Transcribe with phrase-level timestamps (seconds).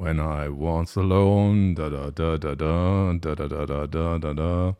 [0.00, 4.76] When I was alone, da da da da da da da da da da da.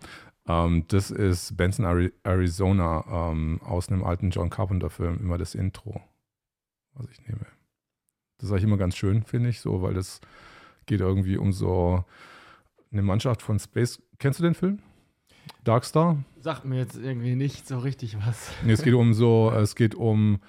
[0.48, 6.00] Ähm, das ist Benson, Ari Arizona ähm, aus einem alten John Carpenter-Film, immer das Intro,
[6.94, 7.44] was ich nehme.
[8.38, 10.22] Das ist eigentlich immer ganz schön, finde ich, so, weil das
[10.86, 12.02] geht irgendwie um so
[12.90, 14.02] eine Mannschaft von Space.
[14.18, 14.80] Kennst du den Film?
[15.64, 16.24] Darkstar?
[16.40, 18.52] Sagt mir jetzt irgendwie nicht so richtig was.
[18.64, 20.40] Nee, es geht um so, es geht um,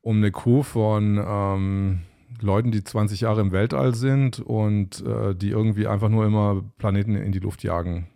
[0.00, 2.02] um eine Crew von ähm,
[2.40, 7.14] Leuten, die 20 Jahre im Weltall sind und äh, die irgendwie einfach nur immer Planeten
[7.14, 8.08] in die Luft jagen.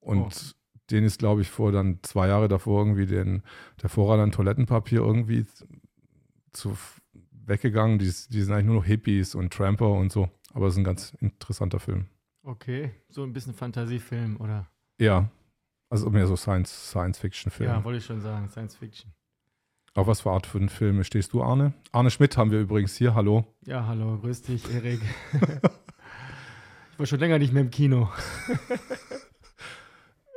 [0.00, 0.84] Und oh.
[0.90, 3.42] denen ist, glaube ich, vor dann zwei Jahre davor irgendwie den,
[3.82, 5.46] der Vorrat an Toilettenpapier irgendwie
[6.52, 6.76] zu,
[7.46, 7.98] weggegangen.
[7.98, 10.28] Die, die sind eigentlich nur noch Hippies und Tramper und so.
[10.52, 12.06] Aber es ist ein ganz interessanter Film.
[12.46, 14.66] Okay, so ein bisschen Fantasiefilm, oder?
[14.98, 15.30] Ja,
[15.88, 17.70] also mehr so Science-Fiction-Film.
[17.70, 19.10] ja, wollte ich schon sagen, Science-Fiction.
[19.94, 21.72] Auf was für Art von Filme stehst du, Arne?
[21.92, 23.14] Arne Schmidt haben wir übrigens hier.
[23.14, 23.46] Hallo.
[23.64, 25.00] Ja, hallo, grüß dich, Erik.
[26.92, 28.10] ich war schon länger nicht mehr im Kino.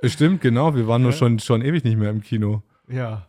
[0.04, 0.76] Stimmt, genau.
[0.76, 1.08] Wir waren ja.
[1.08, 2.64] nur schon, schon ewig nicht mehr im Kino.
[2.88, 3.28] Ja.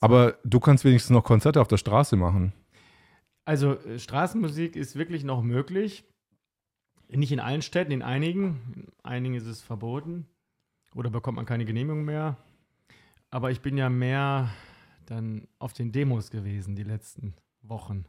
[0.00, 2.52] Aber du kannst wenigstens noch Konzerte auf der Straße machen.
[3.46, 6.04] Also äh, Straßenmusik ist wirklich noch möglich.
[7.08, 8.72] Nicht in allen Städten, in einigen.
[8.74, 10.26] In einigen ist es verboten.
[10.94, 12.36] Oder bekommt man keine Genehmigung mehr.
[13.30, 14.50] Aber ich bin ja mehr
[15.06, 18.04] dann auf den Demos gewesen die letzten Wochen,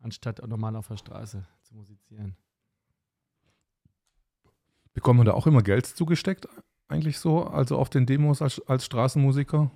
[0.00, 2.36] anstatt normal auf der Straße zu musizieren.
[4.94, 6.48] Bekommt man da auch immer Geld zugesteckt,
[6.88, 7.44] eigentlich so?
[7.44, 9.70] Also auf den Demos als, als Straßenmusiker?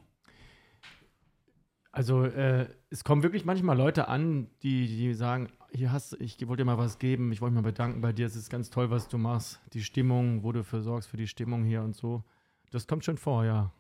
[1.91, 6.63] Also äh, es kommen wirklich manchmal Leute an, die, die sagen, hier hast ich wollte
[6.63, 8.91] dir mal was geben, ich wollte mich mal bedanken bei dir, es ist ganz toll,
[8.91, 12.25] was du machst, die Stimmung, wo du für sorgst, für die Stimmung hier und so.
[12.71, 13.73] Das kommt schon vor, ja.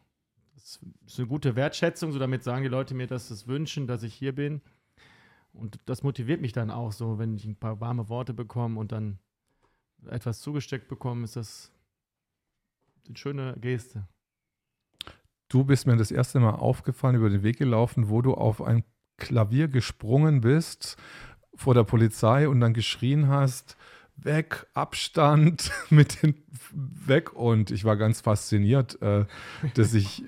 [0.55, 3.87] Das ist eine gute Wertschätzung, so damit sagen die Leute mir, dass sie es wünschen,
[3.87, 4.62] dass ich hier bin.
[5.53, 8.93] Und das motiviert mich dann auch so, wenn ich ein paar warme Worte bekomme und
[8.93, 9.19] dann
[10.06, 11.72] etwas zugesteckt bekomme, ist das
[13.06, 14.06] eine schöne Geste.
[15.49, 18.84] Du bist mir das erste Mal aufgefallen, über den Weg gelaufen, wo du auf ein
[19.16, 20.97] Klavier gesprungen bist
[21.56, 23.77] vor der Polizei und dann geschrien hast,
[24.17, 26.34] weg, Abstand mit den
[26.72, 29.27] weg und ich war ganz fasziniert, äh,
[29.75, 30.25] dass ich,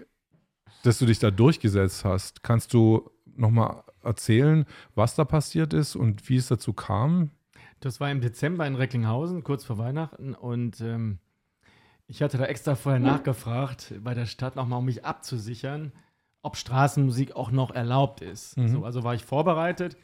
[0.83, 2.43] dass du dich da durchgesetzt hast.
[2.43, 7.31] Kannst du nochmal erzählen, was da passiert ist und wie es dazu kam?
[7.81, 11.19] Das war im Dezember in Recklinghausen, kurz vor Weihnachten und ähm,
[12.07, 15.93] ich hatte da extra vorher nachgefragt bei der Stadt nochmal, um mich abzusichern,
[16.43, 18.57] ob Straßenmusik auch noch erlaubt ist.
[18.57, 18.69] Mhm.
[18.69, 19.97] So, also war ich vorbereitet.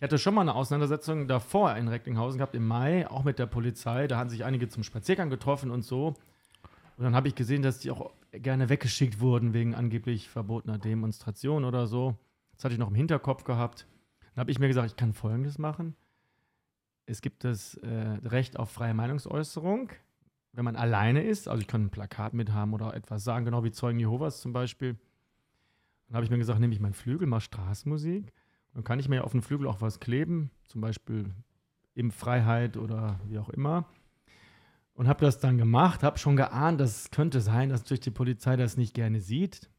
[0.00, 3.44] Ich hatte schon mal eine Auseinandersetzung davor in Recklinghausen gehabt, im Mai, auch mit der
[3.44, 4.06] Polizei.
[4.06, 6.14] Da haben sich einige zum Spaziergang getroffen und so.
[6.96, 11.64] Und dann habe ich gesehen, dass die auch gerne weggeschickt wurden wegen angeblich verbotener Demonstration
[11.64, 12.16] oder so.
[12.54, 13.86] Das hatte ich noch im Hinterkopf gehabt.
[14.34, 15.94] Dann habe ich mir gesagt, ich kann Folgendes machen.
[17.04, 19.90] Es gibt das äh, Recht auf freie Meinungsäußerung
[20.52, 23.62] wenn man alleine ist, also ich kann ein Plakat mit haben oder etwas sagen, genau
[23.64, 24.96] wie Zeugen Jehovas zum Beispiel,
[26.08, 28.32] dann habe ich mir gesagt, nehme ich meinen Flügel, mache Straßenmusik.
[28.74, 31.34] Dann kann ich mir auf den Flügel auch was kleben, zum Beispiel
[31.94, 33.86] im Freiheit oder wie auch immer.
[34.94, 38.10] Und habe das dann gemacht, habe schon geahnt, dass es könnte sein, dass natürlich die
[38.10, 39.70] Polizei das nicht gerne sieht.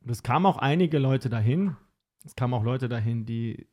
[0.00, 1.76] Und es kamen auch einige Leute dahin.
[2.24, 3.66] Es kamen auch Leute dahin, die,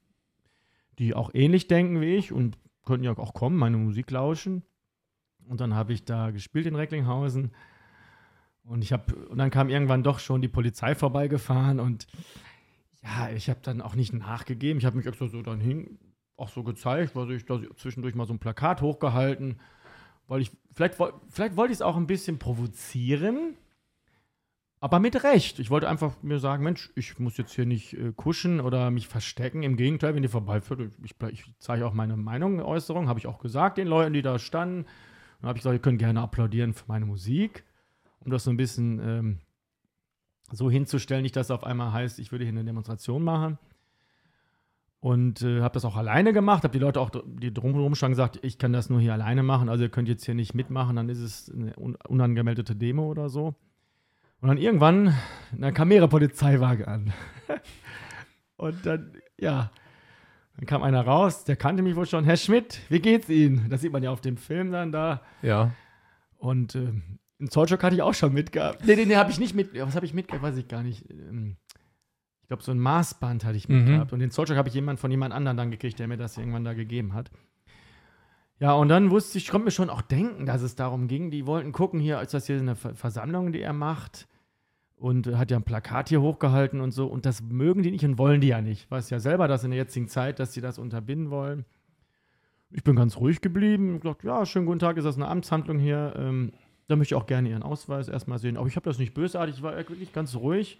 [0.97, 4.63] die auch ähnlich denken wie ich und könnten ja auch kommen, meine Musik lauschen.
[5.47, 7.51] Und dann habe ich da gespielt in Recklinghausen.
[8.63, 12.07] Und ich habe, und dann kam irgendwann doch schon die Polizei vorbeigefahren und
[13.03, 14.79] ja, ich habe dann auch nicht nachgegeben.
[14.79, 15.97] Ich habe mich extra so dann hin,
[16.35, 19.59] auch so gezeigt, weil ich da zwischendurch mal so ein Plakat hochgehalten,
[20.27, 20.95] weil ich, vielleicht,
[21.29, 23.55] vielleicht wollte ich es auch ein bisschen provozieren,
[24.81, 25.59] aber mit Recht.
[25.59, 29.07] Ich wollte einfach mir sagen, Mensch, ich muss jetzt hier nicht äh, kuschen oder mich
[29.07, 29.63] verstecken.
[29.63, 33.39] Im Gegenteil, wenn die vorbeiführt, ich, ich zeige auch meine Meinung, Äußerung, habe ich auch
[33.39, 34.85] gesagt den Leuten, die da standen.
[35.41, 37.65] Dann habe ich gesagt, ihr könnt gerne applaudieren für meine Musik,
[38.21, 39.39] um das so ein bisschen ähm,
[40.51, 43.57] so hinzustellen, nicht, dass auf einmal heißt, ich würde hier eine Demonstration machen.
[45.01, 48.39] Und äh, habe das auch alleine gemacht, habe die Leute auch, die drumherum standen, gesagt,
[48.41, 51.07] ich kann das nur hier alleine machen, also ihr könnt jetzt hier nicht mitmachen, dann
[51.07, 53.55] ist es eine unangemeldete Demo oder so.
[54.41, 55.13] Und dann irgendwann,
[55.57, 57.13] dann kam mehrere Polizeiwagen an.
[58.57, 59.71] und dann, ja,
[60.57, 62.25] dann kam einer raus, der kannte mich wohl schon.
[62.25, 63.69] Herr Schmidt, wie geht's Ihnen?
[63.69, 65.21] Das sieht man ja auf dem Film dann da.
[65.41, 65.71] Ja.
[66.37, 66.91] Und äh,
[67.39, 68.85] einen Zollstock hatte ich auch schon mitgehabt.
[68.85, 69.73] Nee, nee, nee, habe ich nicht mit.
[69.79, 70.43] Was habe ich mitgehabt?
[70.43, 71.09] Weiß ich gar nicht.
[71.09, 71.55] Ähm,
[72.41, 74.11] ich glaube, so ein Maßband hatte ich mitgehabt.
[74.11, 74.15] Mhm.
[74.15, 76.63] Und den Zollstock habe ich jemand von jemand anderem dann gekriegt, der mir das irgendwann
[76.63, 77.29] da gegeben hat.
[78.59, 81.31] Ja, und dann wusste ich, ich konnte mir schon auch denken, dass es darum ging.
[81.31, 84.27] Die wollten gucken, hier ist das hier eine Versammlung, die er macht.
[84.99, 87.07] und hat ja ein Plakat hier hochgehalten und so.
[87.07, 88.85] Und das mögen die nicht und wollen die ja nicht.
[88.85, 91.65] Ich weiß ja selber, dass in der jetzigen Zeit, dass sie das unterbinden wollen.
[92.71, 93.95] Ich bin ganz ruhig geblieben.
[93.95, 96.13] Ich dachte, ja, schönen guten Tag, ist das eine Amtshandlung hier?
[96.17, 96.51] Ähm,
[96.89, 98.57] da möchte ich auch gerne Ihren Ausweis erstmal sehen.
[98.57, 100.79] Aber ich habe das nicht bösartig, ich war wirklich ganz ruhig.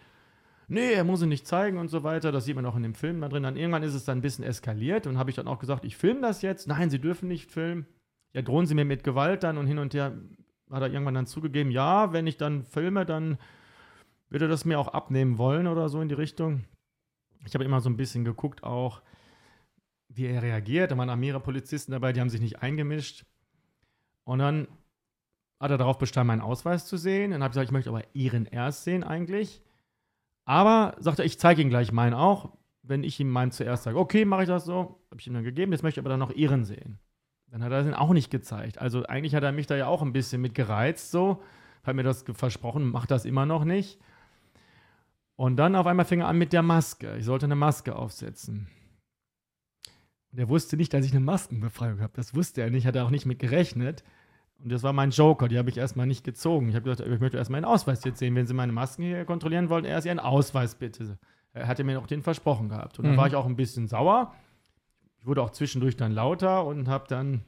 [0.67, 2.31] Nee, er muss ihn nicht zeigen und so weiter.
[2.31, 3.44] Das sieht man auch in dem Film da drin.
[3.44, 5.97] Dann irgendwann ist es dann ein bisschen eskaliert und habe ich dann auch gesagt, ich
[5.97, 6.67] filme das jetzt.
[6.67, 7.85] Nein, Sie dürfen nicht filmen.
[8.33, 10.17] Ja, drohen Sie mir mit Gewalt dann und hin und her.
[10.71, 13.38] Hat er irgendwann dann zugegeben, ja, wenn ich dann filme, dann
[14.29, 16.65] würde er das mir auch abnehmen wollen oder so in die Richtung.
[17.45, 19.03] Ich habe immer so ein bisschen geguckt auch,
[20.07, 20.89] wie er reagiert.
[20.89, 23.25] Da waren auch mehrere Polizisten dabei, die haben sich nicht eingemischt.
[24.23, 24.67] Und dann
[25.59, 27.31] hat er darauf bestanden, meinen Ausweis zu sehen.
[27.31, 29.61] Dann habe ich gesagt, ich möchte aber Ihren erst sehen eigentlich.
[30.45, 32.57] Aber sagt er, ich zeige Ihnen gleich meinen auch.
[32.81, 35.44] Wenn ich ihm meinen zuerst sage, okay, mache ich das so, habe ich ihm dann
[35.44, 36.97] gegeben, jetzt möchte ich aber dann noch Ihren sehen.
[37.47, 38.79] Dann hat er den auch nicht gezeigt.
[38.79, 41.44] Also eigentlich hat er mich da ja auch ein bisschen mit gereizt, so.
[41.83, 44.00] Hat mir das versprochen, macht das immer noch nicht.
[45.35, 47.15] Und dann auf einmal fing er an mit der Maske.
[47.17, 48.67] Ich sollte eine Maske aufsetzen.
[50.31, 52.13] Und er wusste nicht, dass ich eine Maskenbefreiung habe.
[52.15, 54.03] Das wusste er nicht, hat er auch nicht mit gerechnet.
[54.61, 56.69] Und das war mein Joker, die habe ich erstmal nicht gezogen.
[56.69, 58.35] Ich habe gesagt, ich möchte erstmal einen Ausweis jetzt sehen.
[58.35, 61.17] Wenn Sie meine Masken hier kontrollieren wollen, erst Ihren Ausweis bitte.
[61.53, 63.00] Er hatte mir noch den versprochen gehabt.
[63.00, 63.17] Und dann mhm.
[63.17, 64.33] war ich auch ein bisschen sauer.
[65.17, 67.45] Ich wurde auch zwischendurch dann lauter und habe dann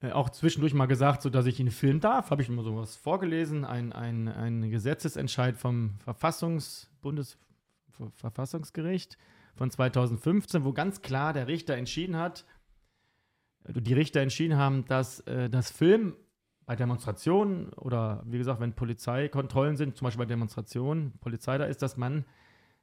[0.00, 2.30] äh, auch zwischendurch mal gesagt, so dass ich ihn filmen darf.
[2.30, 3.64] Habe ich immer sowas vorgelesen.
[3.64, 9.18] Ein, ein, ein Gesetzesentscheid vom Verfassungs Bundesverfassungsgericht
[9.54, 12.44] von 2015, wo ganz klar der Richter entschieden hat,
[13.68, 16.14] die Richter entschieden haben, dass äh, das Film
[16.66, 21.82] bei Demonstrationen oder wie gesagt, wenn Polizeikontrollen sind, zum Beispiel bei Demonstrationen, Polizei da ist,
[21.82, 22.24] dass man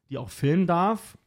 [0.10, 1.18] die auch filmen darf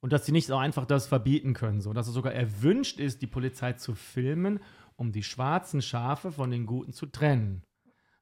[0.00, 3.22] und dass sie nicht so einfach das verbieten können, so dass es sogar erwünscht ist,
[3.22, 4.60] die Polizei zu filmen,
[4.96, 7.62] um die schwarzen Schafe von den guten zu trennen.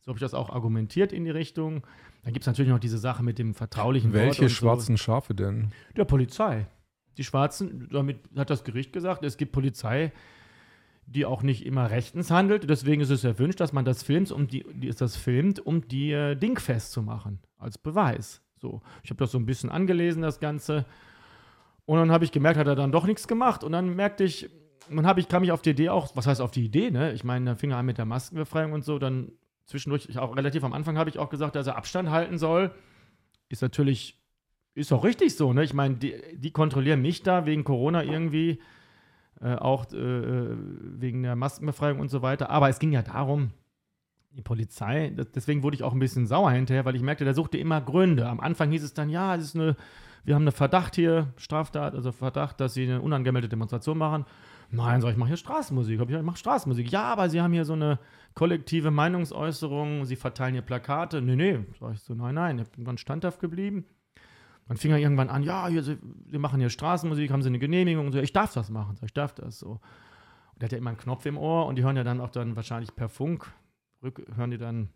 [0.00, 1.86] So habe ich das auch argumentiert in die Richtung.
[2.24, 5.02] Dann gibt es natürlich noch diese Sache mit dem vertraulichen Welche schwarzen so.
[5.02, 5.72] Schafe denn?
[5.96, 6.66] Der Polizei.
[7.18, 10.12] Die Schwarzen, damit hat das Gericht gesagt, es gibt Polizei,
[11.06, 12.68] die auch nicht immer rechtens handelt.
[12.68, 14.64] Deswegen ist es erwünscht, dass man das filmt, um die,
[14.96, 18.40] das filmt, um die äh, Ding festzumachen, als Beweis.
[18.60, 20.86] So, ich habe das so ein bisschen angelesen, das Ganze.
[21.84, 23.64] Und dann habe ich gemerkt, hat er dann doch nichts gemacht.
[23.64, 24.48] Und dann merkte ich,
[24.88, 27.12] dann ich, kam ich auf die Idee auch, was heißt auf die Idee, ne?
[27.12, 29.32] Ich meine, da fing er an mit der Maskenbefreiung und so, dann
[29.66, 32.72] zwischendurch, ich auch relativ am Anfang habe ich auch gesagt, dass er Abstand halten soll.
[33.48, 34.18] Ist natürlich,
[34.74, 35.64] ist auch richtig so, ne?
[35.64, 38.60] Ich meine, die, die kontrollieren mich da wegen Corona irgendwie,
[39.42, 42.50] äh, auch äh, wegen der Maskenbefreiung und so weiter.
[42.50, 43.50] Aber es ging ja darum,
[44.36, 47.58] die Polizei, deswegen wurde ich auch ein bisschen sauer hinterher, weil ich merkte, der suchte
[47.58, 48.26] immer Gründe.
[48.28, 49.76] Am Anfang hieß es dann, ja, es ist eine,
[50.24, 54.24] wir haben eine Verdacht hier, Straftat, also Verdacht, dass sie eine unangemeldete Demonstration machen.
[54.70, 56.00] Nein, sag ich, mache hier Straßenmusik.
[56.00, 56.90] Ich mache Straßenmusik.
[56.90, 57.98] Ja, aber sie haben hier so eine
[58.34, 61.20] kollektive Meinungsäußerung, sie verteilen hier Plakate.
[61.20, 63.84] Nee, nee, sag ich so, nein, nein, ich bin ganz standhaft geblieben.
[64.68, 67.58] Dann fing er irgendwann an, ja, hier, sie, wir machen hier Straßenmusik, haben sie eine
[67.58, 69.72] Genehmigung und so, ich darf das machen, ich darf das so.
[69.72, 69.80] Und
[70.60, 72.56] der hat ja immer einen Knopf im Ohr und die hören ja dann auch dann
[72.56, 73.52] wahrscheinlich per Funk,
[74.02, 74.90] rück, hören die dann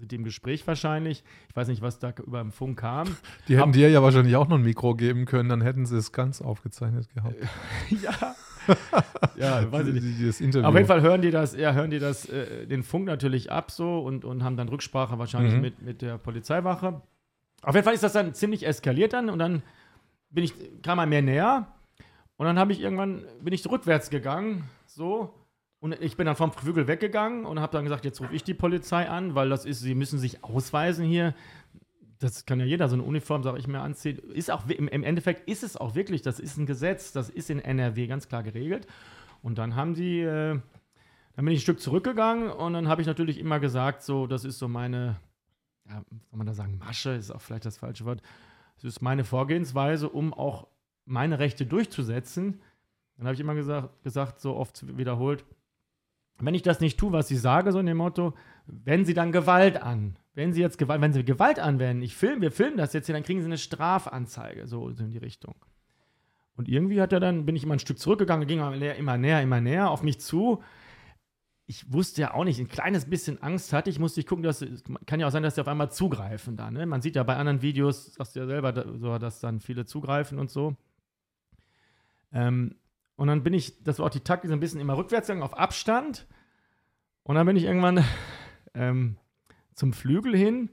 [0.00, 1.22] sind die im Gespräch wahrscheinlich.
[1.50, 3.06] Ich weiß nicht, was da über den Funk kam.
[3.48, 5.98] Die hätten Ab dir ja wahrscheinlich auch noch ein Mikro geben können, dann hätten sie
[5.98, 7.36] es ganz aufgezeichnet gehabt.
[8.02, 8.34] ja,
[9.36, 10.56] ja, weiß ich nicht.
[10.56, 13.70] Auf jeden Fall hören die das, ja, hören die das, äh, den Funk natürlich ab
[13.70, 15.60] so und, und haben dann Rücksprache wahrscheinlich mhm.
[15.60, 17.02] mit, mit der Polizeiwache.
[17.62, 19.62] Auf jeden Fall ist das dann ziemlich eskaliert dann und dann
[20.30, 21.66] bin ich, kam er mehr näher
[22.36, 25.34] und dann habe ich irgendwann, bin ich rückwärts gegangen, so.
[25.80, 28.52] Und ich bin dann vom Flügel weggegangen und habe dann gesagt, jetzt rufe ich die
[28.52, 31.34] Polizei an, weil das ist, sie müssen sich ausweisen hier
[32.20, 34.18] das kann ja jeder so eine Uniform, sage ich mir, anziehen.
[34.34, 37.48] Ist auch im, im, Endeffekt ist es auch wirklich, das ist ein Gesetz, das ist
[37.48, 38.86] in NRW ganz klar geregelt.
[39.42, 40.60] Und dann haben die, äh,
[41.34, 44.44] dann bin ich ein Stück zurückgegangen und dann habe ich natürlich immer gesagt, so, das
[44.44, 45.16] ist so meine,
[45.90, 48.22] ja, soll man da sagen, Masche, ist auch vielleicht das falsche Wort.
[48.76, 50.68] Das ist meine Vorgehensweise, um auch
[51.04, 52.60] meine Rechte durchzusetzen.
[53.16, 55.44] Dann habe ich immer gesagt, gesagt, so oft wiederholt,
[56.38, 58.32] wenn ich das nicht tue, was ich sage, so in dem Motto,
[58.66, 62.40] wenden Sie dann Gewalt an wenn sie jetzt Gewalt, wenn sie Gewalt anwenden, ich film,
[62.40, 65.54] wir filmen das jetzt hier, dann kriegen sie eine Strafanzeige, so in die Richtung.
[66.56, 69.60] Und irgendwie hat er dann, bin ich immer ein Stück zurückgegangen, ging immer näher, immer
[69.60, 70.62] näher auf mich zu.
[71.70, 74.66] Ich wusste ja auch nicht, ein kleines bisschen Angst hatte ich, musste ich gucken, dass,
[75.06, 76.68] kann ja auch sein, dass sie auf einmal zugreifen da.
[76.68, 76.84] Ne?
[76.84, 80.40] Man sieht ja bei anderen Videos, sagst du ja selber, so, dass dann viele zugreifen
[80.40, 80.74] und so.
[82.32, 82.74] Ähm,
[83.14, 85.44] und dann bin ich, das war auch die Taktik, so ein bisschen immer rückwärts gegangen,
[85.44, 86.26] auf Abstand.
[87.22, 88.04] Und dann bin ich irgendwann
[88.74, 89.16] ähm,
[89.76, 90.70] zum Flügel hin.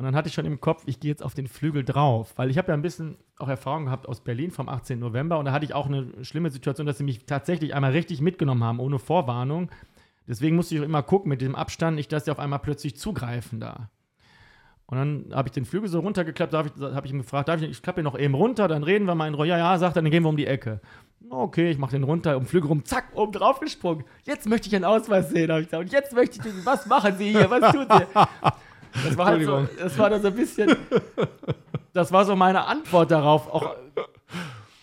[0.00, 2.48] Und dann hatte ich schon im Kopf, ich gehe jetzt auf den Flügel drauf, weil
[2.48, 4.98] ich habe ja ein bisschen auch Erfahrung gehabt aus Berlin vom 18.
[4.98, 8.22] November und da hatte ich auch eine schlimme Situation, dass sie mich tatsächlich einmal richtig
[8.22, 9.68] mitgenommen haben, ohne Vorwarnung.
[10.26, 12.96] Deswegen musste ich auch immer gucken mit dem Abstand, nicht, dass sie auf einmal plötzlich
[12.96, 13.90] zugreifen da.
[14.86, 17.60] Und dann habe ich den Flügel so runtergeklappt, habe ich, hab ich ihn gefragt, darf
[17.60, 19.48] ich, ich klappe ihn noch eben runter, dann reden wir mal in Ruhe.
[19.48, 20.80] Ja, ja, sagt er, dann gehen wir um die Ecke.
[21.28, 24.04] Okay, ich mache den runter, um Flügel rum, zack, oben drauf gesprungen.
[24.22, 25.84] Jetzt möchte ich einen Ausweis sehen, habe ich gesagt.
[25.84, 28.50] Und jetzt möchte ich, was machen Sie hier, was tun Sie?
[29.04, 30.76] Das war halt so, das war dann so ein bisschen,
[31.92, 33.76] das war so meine Antwort darauf, auch,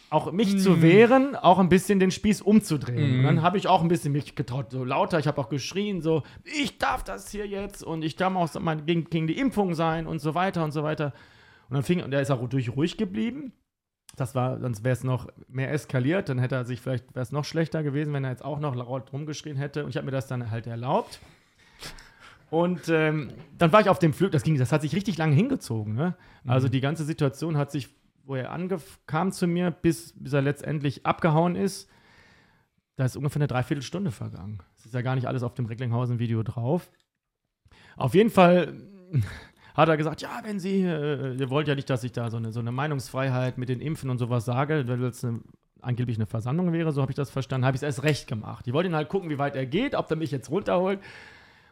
[0.09, 0.57] auch mich mm.
[0.59, 3.17] zu wehren, auch ein bisschen den Spieß umzudrehen.
[3.17, 3.19] Mm.
[3.19, 6.01] Und dann habe ich auch ein bisschen mich getraut, so lauter, ich habe auch geschrien,
[6.01, 9.73] so, ich darf das hier jetzt und ich darf auch mein, gegen, gegen die Impfung
[9.73, 11.13] sein und so weiter und so weiter.
[11.69, 13.51] Und dann fing, und er ist auch durch ruhig geblieben.
[14.15, 17.31] Das war, sonst wäre es noch mehr eskaliert, dann hätte er sich vielleicht, wäre es
[17.31, 19.83] noch schlechter gewesen, wenn er jetzt auch noch laut rumgeschrien hätte.
[19.83, 21.19] Und ich habe mir das dann halt erlaubt.
[22.49, 25.35] Und ähm, dann war ich auf dem Flug, das ging, das hat sich richtig lange
[25.35, 25.93] hingezogen.
[25.95, 26.15] Ne?
[26.45, 26.71] Also mhm.
[26.71, 27.89] die ganze Situation hat sich,
[28.23, 28.57] wo er
[29.05, 31.89] kam zu mir, bis, bis er letztendlich abgehauen ist,
[32.95, 34.59] da ist ungefähr eine Dreiviertelstunde vergangen.
[34.75, 36.89] Das ist ja gar nicht alles auf dem Recklinghausen-Video drauf.
[37.95, 38.73] Auf jeden Fall
[39.75, 42.37] hat er gesagt, ja, wenn Sie, äh, ihr wollt ja nicht, dass ich da so
[42.37, 45.41] eine, so eine Meinungsfreiheit mit den Impfen und sowas sage, weil es eine,
[45.81, 48.65] angeblich eine Versammlung wäre, so habe ich das verstanden, habe ich es erst recht gemacht.
[48.67, 50.99] Ich wollte ihn halt gucken, wie weit er geht, ob er mich jetzt runterholt.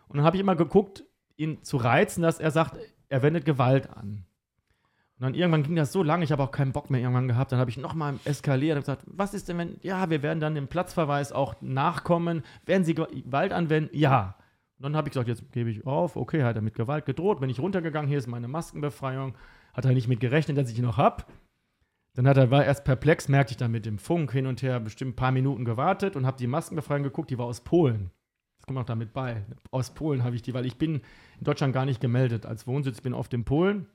[0.07, 1.03] Und dann habe ich immer geguckt,
[1.37, 2.77] ihn zu reizen, dass er sagt,
[3.09, 4.25] er wendet Gewalt an.
[5.17, 7.51] Und dann irgendwann ging das so lange, ich habe auch keinen Bock mehr irgendwann gehabt.
[7.51, 10.55] Dann habe ich nochmal eskaliert und gesagt, was ist denn, wenn, ja, wir werden dann
[10.55, 12.43] dem Platzverweis auch nachkommen.
[12.65, 13.95] Werden Sie Gewalt anwenden?
[13.95, 14.35] Ja.
[14.77, 16.17] Und dann habe ich gesagt, jetzt gebe ich auf.
[16.17, 17.39] Okay, hat er mit Gewalt gedroht.
[17.39, 19.35] Bin ich runtergegangen, hier ist meine Maskenbefreiung.
[19.73, 21.23] Hat er nicht mit gerechnet, dass ich ihn noch habe.
[22.15, 24.81] Dann hat er, war erst perplex, merkte ich dann mit dem Funk hin und her
[24.81, 28.11] bestimmt ein paar Minuten gewartet und habe die Maskenbefreiung geguckt, die war aus Polen.
[28.65, 29.45] Das kommt auch damit bei.
[29.69, 32.99] Aus Polen habe ich die, weil ich bin in Deutschland gar nicht gemeldet als Wohnsitz,
[32.99, 33.85] bin oft in Polen.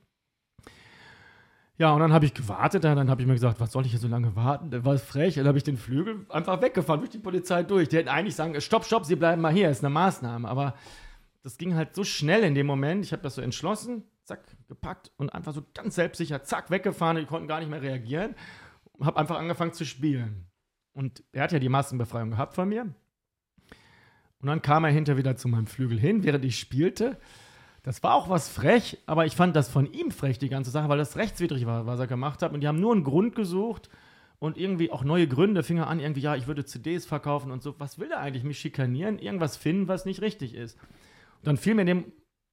[1.77, 3.99] Ja, und dann habe ich gewartet, dann habe ich mir gesagt, was soll ich hier
[3.99, 4.71] so lange warten?
[4.71, 7.89] Dann war frech, dann habe ich den Flügel einfach weggefahren durch die Polizei durch.
[7.89, 10.47] Die hätten eigentlich sagen, stopp, stopp, Sie bleiben mal hier, ist eine Maßnahme.
[10.47, 10.73] Aber
[11.43, 13.03] das ging halt so schnell in dem Moment.
[13.03, 17.17] Ich habe das so entschlossen, zack, gepackt und einfach so ganz selbstsicher, zack, weggefahren.
[17.17, 18.35] Die konnten gar nicht mehr reagieren.
[19.01, 20.47] Habe einfach angefangen zu spielen.
[20.93, 22.93] Und er hat ja die Massenbefreiung gehabt von mir.
[24.41, 27.17] Und dann kam er hinter wieder zu meinem Flügel hin, während ich spielte.
[27.83, 30.89] Das war auch was frech, aber ich fand das von ihm frech, die ganze Sache,
[30.89, 32.53] weil das rechtswidrig war, was er gemacht hat.
[32.53, 33.89] Und die haben nur einen Grund gesucht
[34.39, 35.63] und irgendwie auch neue Gründe.
[35.63, 37.79] Fing er an, irgendwie, ja, ich würde CDs verkaufen und so.
[37.79, 38.43] Was will er eigentlich?
[38.43, 39.19] Mich schikanieren?
[39.19, 40.77] Irgendwas finden, was nicht richtig ist.
[41.39, 42.11] Und dann fiel mir in dem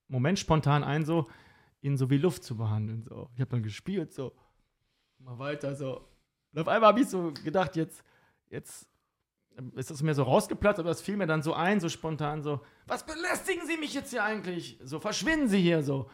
[0.08, 1.28] Moment spontan ein, so,
[1.82, 3.02] ihn so wie Luft zu behandeln.
[3.02, 3.28] So.
[3.34, 4.32] Ich habe dann gespielt, so,
[5.18, 6.08] mal weiter, so.
[6.52, 8.02] Und auf einmal habe ich so gedacht, jetzt,
[8.50, 8.88] jetzt
[9.74, 12.60] ist das mir so rausgeplatzt, aber das fiel mir dann so ein, so spontan, so,
[12.86, 14.78] was belästigen Sie mich jetzt hier eigentlich?
[14.82, 16.08] So, verschwinden Sie hier so.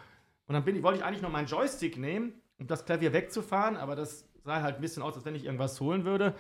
[0.47, 3.77] Und dann bin ich, wollte ich eigentlich nur meinen Joystick nehmen, um das Klavier wegzufahren,
[3.77, 6.35] aber das sah halt ein bisschen aus, als wenn ich irgendwas holen würde.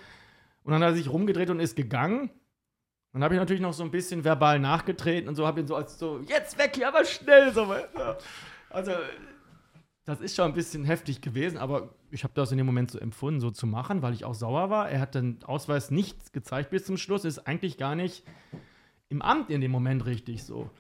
[0.63, 2.31] Und dann hat er sich rumgedreht und ist gegangen.
[3.13, 5.67] Und dann habe ich natürlich noch so ein bisschen verbal nachgetreten und so, habe ihn
[5.67, 7.75] so als so, jetzt weg hier, aber schnell, so.
[8.71, 8.93] Also,
[10.05, 12.99] das ist schon ein bisschen heftig gewesen, aber ich habe das in dem Moment so
[12.99, 14.91] empfunden, so zu machen, weil ich auch sauer war.
[14.91, 18.23] Er hat den Ausweis nicht gezeigt bis zum Schluss, ist eigentlich gar nicht
[19.09, 20.71] im Amt in dem Moment richtig so.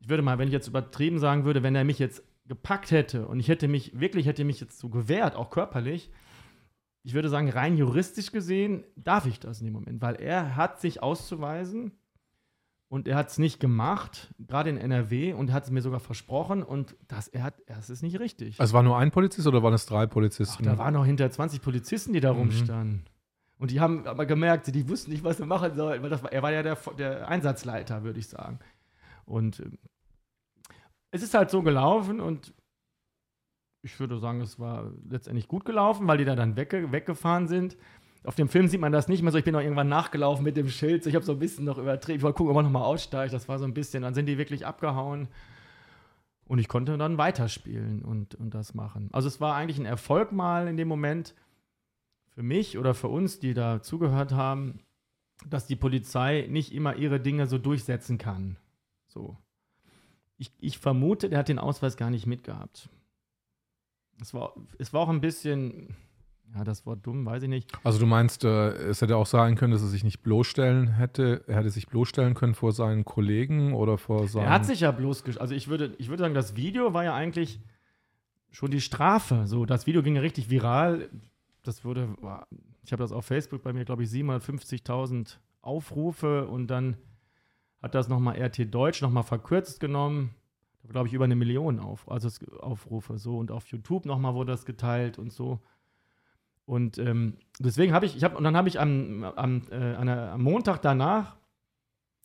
[0.00, 3.26] Ich würde mal, wenn ich jetzt übertrieben sagen würde, wenn er mich jetzt gepackt hätte
[3.26, 6.10] und ich hätte mich, wirklich hätte mich jetzt so gewehrt, auch körperlich,
[7.02, 10.80] ich würde sagen, rein juristisch gesehen darf ich das in dem Moment, weil er hat
[10.80, 11.92] sich auszuweisen
[12.88, 16.00] und er hat es nicht gemacht, gerade in NRW, und er hat es mir sogar
[16.00, 16.62] versprochen.
[16.62, 18.58] Und das, er hat, es ist nicht richtig.
[18.58, 20.64] Also war nur ein Polizist oder waren es drei Polizisten?
[20.66, 22.38] Ach, da waren noch hinter 20 Polizisten, die da mhm.
[22.38, 23.04] rumstanden.
[23.58, 26.42] Und die haben aber gemerkt, die wussten nicht, was sie machen sollen, weil war, er
[26.42, 28.58] war ja der, der Einsatzleiter, würde ich sagen.
[29.26, 29.70] Und äh,
[31.10, 32.54] es ist halt so gelaufen und
[33.82, 37.76] ich würde sagen, es war letztendlich gut gelaufen, weil die da dann wegge weggefahren sind.
[38.24, 39.38] Auf dem Film sieht man das nicht mehr so.
[39.38, 41.06] Ich bin noch irgendwann nachgelaufen mit dem Schild.
[41.06, 42.18] Ich habe so ein bisschen noch übertrieben.
[42.18, 43.32] Ich wollte gucken, ob man nochmal aussteigt.
[43.32, 44.02] Das war so ein bisschen.
[44.02, 45.28] Dann sind die wirklich abgehauen.
[46.46, 49.10] Und ich konnte dann weiterspielen und, und das machen.
[49.12, 51.34] Also es war eigentlich ein Erfolg mal in dem Moment
[52.30, 54.80] für mich oder für uns, die da zugehört haben,
[55.46, 58.56] dass die Polizei nicht immer ihre Dinge so durchsetzen kann.
[59.08, 59.36] So.
[60.38, 62.88] Ich, ich vermute, der hat den Ausweis gar nicht mitgehabt.
[64.20, 65.96] Es war, es war auch ein bisschen,
[66.54, 67.70] ja, das Wort dumm, weiß ich nicht.
[67.84, 71.44] Also du meinst, äh, es hätte auch sein können, dass er sich nicht bloßstellen hätte,
[71.46, 74.44] er hätte sich bloßstellen können vor seinen Kollegen oder vor seinen...
[74.44, 75.40] Er hat sich ja bloßgestellt.
[75.40, 77.60] Also ich würde, ich würde sagen, das Video war ja eigentlich
[78.50, 79.46] schon die Strafe.
[79.46, 81.10] So, das Video ging ja richtig viral.
[81.62, 82.08] Das wurde,
[82.82, 86.96] ich habe das auf Facebook bei mir, glaube ich, 750.000 Aufrufe und dann
[87.82, 90.34] hat das nochmal RT Deutsch nochmal verkürzt genommen.
[90.82, 92.28] Da glaube ich über eine Million auf, also
[92.60, 95.60] Aufrufe so und auf YouTube nochmal wurde das geteilt und so.
[96.68, 100.42] Und ähm, deswegen habe ich, ich habe, und dann habe ich am, am, äh, am
[100.42, 101.38] Montag danach,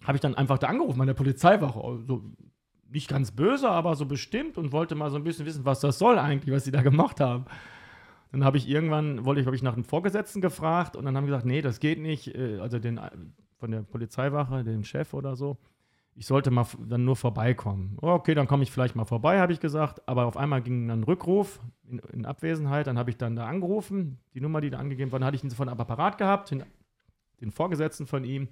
[0.04, 2.26] habe ich dann einfach da angerufen, an der Polizeiwache, so
[2.90, 5.98] nicht ganz böse, aber so bestimmt und wollte mal so ein bisschen wissen, was das
[5.98, 7.46] soll eigentlich, was sie da gemacht haben.
[8.34, 11.26] Dann habe ich irgendwann, wollte ich, habe ich nach einem Vorgesetzten gefragt und dann haben
[11.26, 12.36] gesagt, nee, das geht nicht.
[12.36, 13.00] Äh, also den
[13.60, 15.56] von der Polizeiwache, den Chef oder so.
[16.16, 17.98] Ich sollte mal dann nur vorbeikommen.
[18.02, 20.08] Okay, dann komme ich vielleicht mal vorbei, habe ich gesagt.
[20.08, 22.88] Aber auf einmal ging dann ein Rückruf in, in Abwesenheit.
[22.88, 24.20] Dann habe ich dann da angerufen.
[24.34, 26.64] Die Nummer, die da angegeben war, hatte ich ihn am Apparat gehabt, den,
[27.42, 28.48] den Vorgesetzten von ihm.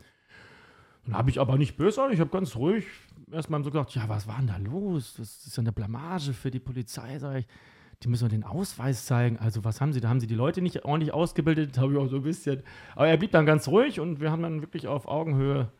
[1.05, 2.85] Dann habe ich aber nicht böse, ich habe ganz ruhig
[3.31, 5.15] erstmal so gesagt, ja, was war denn da los?
[5.17, 7.47] Das ist ja eine Blamage für die Polizei, sage ich.
[8.03, 9.37] Die müssen wir den Ausweis zeigen.
[9.37, 10.01] Also, was haben sie?
[10.01, 12.63] Da haben sie die Leute nicht ordentlich ausgebildet, habe ich auch so ein bisschen.
[12.95, 15.71] Aber er blieb dann ganz ruhig und wir haben dann wirklich auf Augenhöhe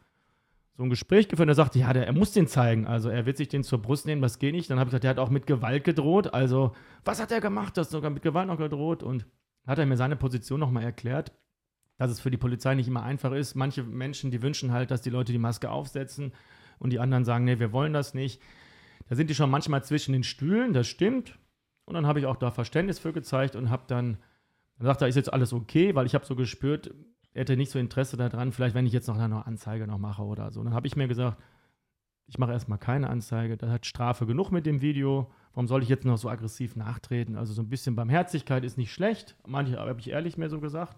[0.81, 1.47] so ein Gespräch geführt.
[1.47, 2.87] Er sagte, ja, der, er muss den zeigen.
[2.87, 4.69] Also, er wird sich den zur Brust nehmen, das geht nicht.
[4.69, 6.33] Dann habe ich gesagt, der hat auch mit Gewalt gedroht.
[6.33, 6.73] Also,
[7.05, 7.77] was hat er gemacht?
[7.77, 9.03] Das sogar mit Gewalt noch gedroht.
[9.03, 9.25] Und
[9.65, 11.31] hat er mir seine Position nochmal erklärt
[12.01, 13.53] dass es für die Polizei nicht immer einfach ist.
[13.53, 16.33] Manche Menschen, die wünschen halt, dass die Leute die Maske aufsetzen
[16.79, 18.41] und die anderen sagen, nee, wir wollen das nicht.
[19.07, 21.37] Da sind die schon manchmal zwischen den Stühlen, das stimmt.
[21.85, 24.17] Und dann habe ich auch da Verständnis für gezeigt und habe dann,
[24.79, 26.91] dann sagt er, ist jetzt alles okay, weil ich habe so gespürt,
[27.33, 30.51] hätte nicht so Interesse daran, vielleicht wenn ich jetzt noch eine Anzeige noch mache oder
[30.51, 30.63] so.
[30.63, 31.41] Dann habe ich mir gesagt,
[32.27, 35.31] ich mache erstmal keine Anzeige, da hat Strafe genug mit dem Video.
[35.53, 37.35] Warum soll ich jetzt noch so aggressiv nachtreten?
[37.35, 39.35] Also so ein bisschen Barmherzigkeit ist nicht schlecht.
[39.45, 40.97] Manche habe ich ehrlich mir so gesagt.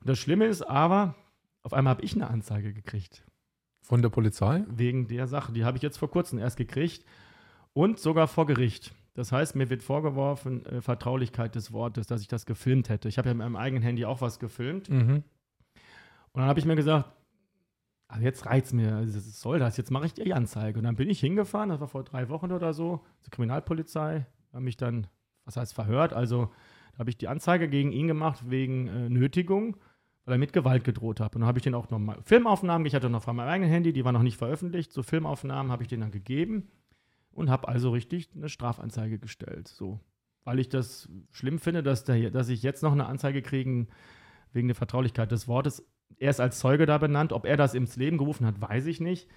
[0.00, 1.14] Und das Schlimme ist aber,
[1.62, 3.24] auf einmal habe ich eine Anzeige gekriegt.
[3.82, 4.64] Von der Polizei?
[4.68, 5.52] Wegen der Sache.
[5.52, 7.04] Die habe ich jetzt vor kurzem erst gekriegt.
[7.72, 8.92] Und sogar vor Gericht.
[9.14, 13.08] Das heißt, mir wird vorgeworfen, äh, Vertraulichkeit des Wortes, dass ich das gefilmt hätte.
[13.08, 14.88] Ich habe ja mit meinem eigenen Handy auch was gefilmt.
[14.88, 15.22] Mhm.
[16.32, 17.10] Und dann habe ich mir gesagt,
[18.08, 19.76] also jetzt reizt mir, also soll das?
[19.76, 20.78] Jetzt mache ich die Anzeige.
[20.78, 24.64] Und dann bin ich hingefahren, das war vor drei Wochen oder so, zur Kriminalpolizei, habe
[24.64, 25.06] mich dann,
[25.44, 26.50] was heißt verhört, also
[26.92, 29.76] da habe ich die Anzeige gegen ihn gemacht wegen äh, Nötigung
[30.24, 31.34] weil er mit Gewalt gedroht hat.
[31.34, 33.92] Und dann habe ich den auch nochmal Filmaufnahmen, ich hatte noch von meinem eigenen Handy,
[33.92, 36.68] die war noch nicht veröffentlicht, so Filmaufnahmen habe ich den dann gegeben
[37.32, 39.68] und habe also richtig eine Strafanzeige gestellt.
[39.68, 40.00] So.
[40.44, 43.86] Weil ich das schlimm finde, dass, der, dass ich jetzt noch eine Anzeige kriege
[44.52, 45.84] wegen der Vertraulichkeit des Wortes.
[46.18, 47.32] Er ist als Zeuge da benannt.
[47.32, 49.28] Ob er das ins Leben gerufen hat, weiß ich nicht.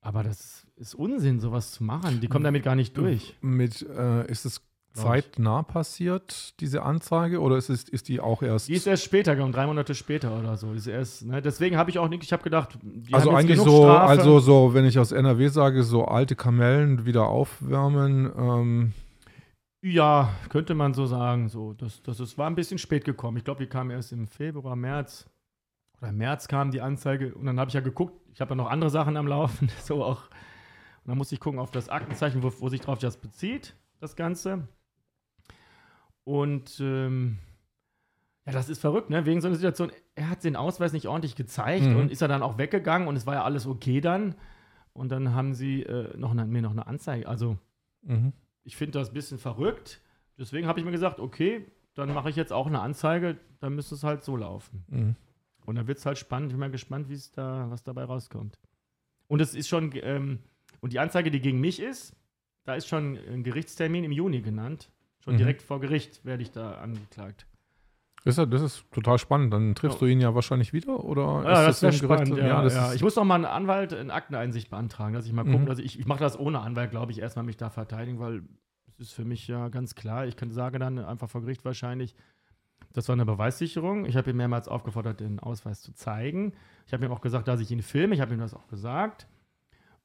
[0.00, 2.20] Aber das ist Unsinn, sowas zu machen.
[2.20, 3.36] Die kommen damit gar nicht durch.
[3.40, 4.62] Mit, äh, ist es
[4.96, 8.68] zeitnah passiert, diese Anzeige, oder ist, es, ist die auch erst.
[8.68, 10.72] Die ist erst später gekommen, drei Monate später oder so.
[10.72, 11.42] ist erst, ne?
[11.42, 12.78] Deswegen habe ich auch nicht, ich habe gedacht,
[13.12, 14.08] also eigentlich so, Strafe.
[14.08, 18.32] also so, wenn ich aus NRW sage, so alte Kamellen wieder aufwärmen.
[18.36, 18.92] Ähm.
[19.82, 21.48] Ja, könnte man so sagen.
[21.48, 23.36] So, das, das, das war ein bisschen spät gekommen.
[23.36, 25.26] Ich glaube, die kam erst im Februar, März.
[26.00, 28.56] Oder im März kam die Anzeige und dann habe ich ja geguckt, ich habe ja
[28.56, 30.24] noch andere Sachen am Laufen, so auch.
[31.04, 34.16] Und dann musste ich gucken auf das Aktenzeichen, wo, wo sich drauf das bezieht, das
[34.16, 34.68] Ganze.
[36.24, 37.38] Und ähm,
[38.44, 39.24] ja, das ist verrückt, ne?
[39.26, 39.92] Wegen so einer Situation.
[40.14, 41.96] Er hat den Ausweis nicht ordentlich gezeigt mhm.
[41.96, 44.34] und ist er dann auch weggegangen und es war ja alles okay dann.
[44.92, 47.28] Und dann haben sie äh, noch eine, mir noch eine Anzeige.
[47.28, 47.58] Also,
[48.02, 48.32] mhm.
[48.64, 50.00] ich finde das ein bisschen verrückt.
[50.38, 53.94] Deswegen habe ich mir gesagt, okay, dann mache ich jetzt auch eine Anzeige, dann müsste
[53.94, 54.84] es halt so laufen.
[54.88, 55.16] Mhm.
[55.66, 56.50] Und dann wird es halt spannend.
[56.50, 58.58] Ich bin mal gespannt, wie es da, was dabei rauskommt.
[59.28, 60.38] Und es ist schon, ähm,
[60.80, 62.14] und die Anzeige, die gegen mich ist,
[62.64, 64.90] da ist schon ein Gerichtstermin im Juni genannt.
[65.20, 65.38] Schon mhm.
[65.38, 67.46] direkt vor Gericht werde ich da angeklagt.
[68.24, 69.52] Das ist, das ist total spannend.
[69.52, 70.06] Dann triffst ja.
[70.06, 71.42] du ihn ja wahrscheinlich wieder, oder?
[71.44, 72.36] Ja, das, das wäre spannend.
[72.36, 72.92] Ja, ja, ja.
[72.92, 75.62] Ich muss noch mal einen Anwalt in Akteneinsicht beantragen, dass ich mal gucken.
[75.62, 75.70] Mhm.
[75.70, 78.42] Also ich, ich mache das ohne Anwalt, glaube ich, erstmal mich da verteidigen, weil
[78.88, 80.26] es ist für mich ja ganz klar.
[80.26, 82.16] Ich kann sagen dann einfach vor Gericht wahrscheinlich,
[82.96, 84.06] das war eine Beweissicherung.
[84.06, 86.54] Ich habe ihn mehrmals aufgefordert, den Ausweis zu zeigen.
[86.86, 88.14] Ich habe ihm auch gesagt, dass ich ihn filme.
[88.14, 89.28] Ich habe ihm das auch gesagt.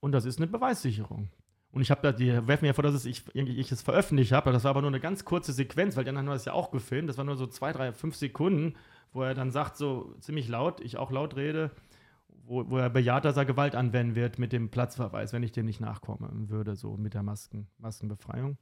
[0.01, 1.29] Und das ist eine Beweissicherung.
[1.71, 4.51] Und ich habe da, die werfen mir vor, dass ich, ich es veröffentlicht habe.
[4.51, 7.07] Das war aber nur eine ganz kurze Sequenz, weil anderen haben das ja auch gefilmt.
[7.07, 8.73] Das war nur so zwei, drei, fünf Sekunden,
[9.13, 11.71] wo er dann sagt, so ziemlich laut, ich auch laut rede,
[12.43, 15.65] wo, wo er bejaht, dass er Gewalt anwenden wird mit dem Platzverweis, wenn ich dem
[15.65, 18.57] nicht nachkommen würde, so mit der Masken, Maskenbefreiung.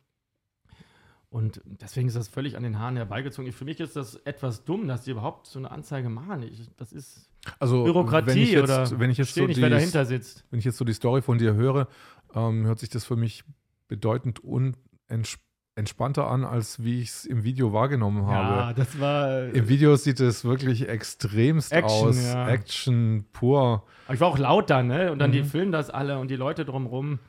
[1.32, 3.52] Und deswegen ist das völlig an den Haaren herbeigezogen.
[3.52, 6.42] Für mich ist das etwas dumm, dass die überhaupt so eine Anzeige machen.
[6.42, 10.06] Ich, das ist also, Bürokratie jetzt, oder wenn ich jetzt so nicht, die, wer dahinter
[10.06, 10.44] sitzt.
[10.50, 11.88] Wenn ich jetzt so die Story von dir höre,
[12.34, 13.44] ähm, hört sich das für mich
[13.88, 18.56] bedeutend unentspannter an, als wie ich es im Video wahrgenommen habe.
[18.56, 19.30] Ja, das war.
[19.30, 22.24] Äh, Im Video sieht es wirklich extremst Action, aus.
[22.24, 22.50] Ja.
[22.50, 23.84] Action pur.
[24.06, 25.12] Aber ich war auch laut dann, ne?
[25.12, 25.34] Und dann mhm.
[25.34, 27.20] die filmen das alle und die Leute drumrum.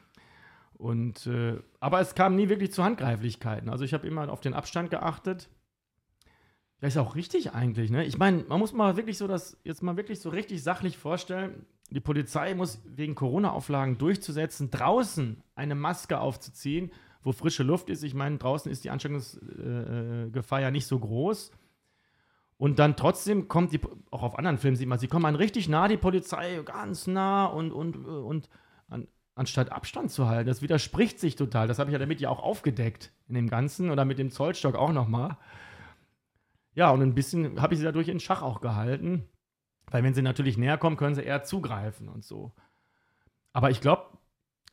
[0.81, 3.69] Und äh, aber es kam nie wirklich zu Handgreiflichkeiten.
[3.69, 5.51] Also ich habe immer auf den Abstand geachtet.
[6.81, 8.07] Das ist auch richtig eigentlich, ne?
[8.07, 11.67] Ich meine, man muss mal wirklich so das jetzt mal wirklich so richtig sachlich vorstellen
[11.91, 18.05] die Polizei muss wegen Corona-Auflagen durchzusetzen, draußen eine Maske aufzuziehen, wo frische Luft ist.
[18.05, 21.51] Ich meine, draußen ist die Ansteckungsgefahr ja nicht so groß.
[22.57, 25.69] Und dann trotzdem kommt die, auch auf anderen Filmen sieht man, sie kommen an richtig
[25.69, 28.49] nah, die Polizei, ganz nah und, und, und
[29.41, 30.47] anstatt Abstand zu halten.
[30.47, 31.67] Das widerspricht sich total.
[31.67, 34.77] Das habe ich ja damit ja auch aufgedeckt in dem Ganzen oder mit dem Zollstock
[34.77, 35.39] auch nochmal.
[36.75, 39.27] Ja, und ein bisschen habe ich sie dadurch in Schach auch gehalten.
[39.91, 42.53] Weil wenn sie natürlich näher kommen, können sie eher zugreifen und so.
[43.53, 44.19] Aber ich glaube,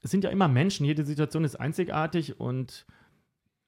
[0.01, 2.85] es sind ja immer Menschen, jede Situation ist einzigartig und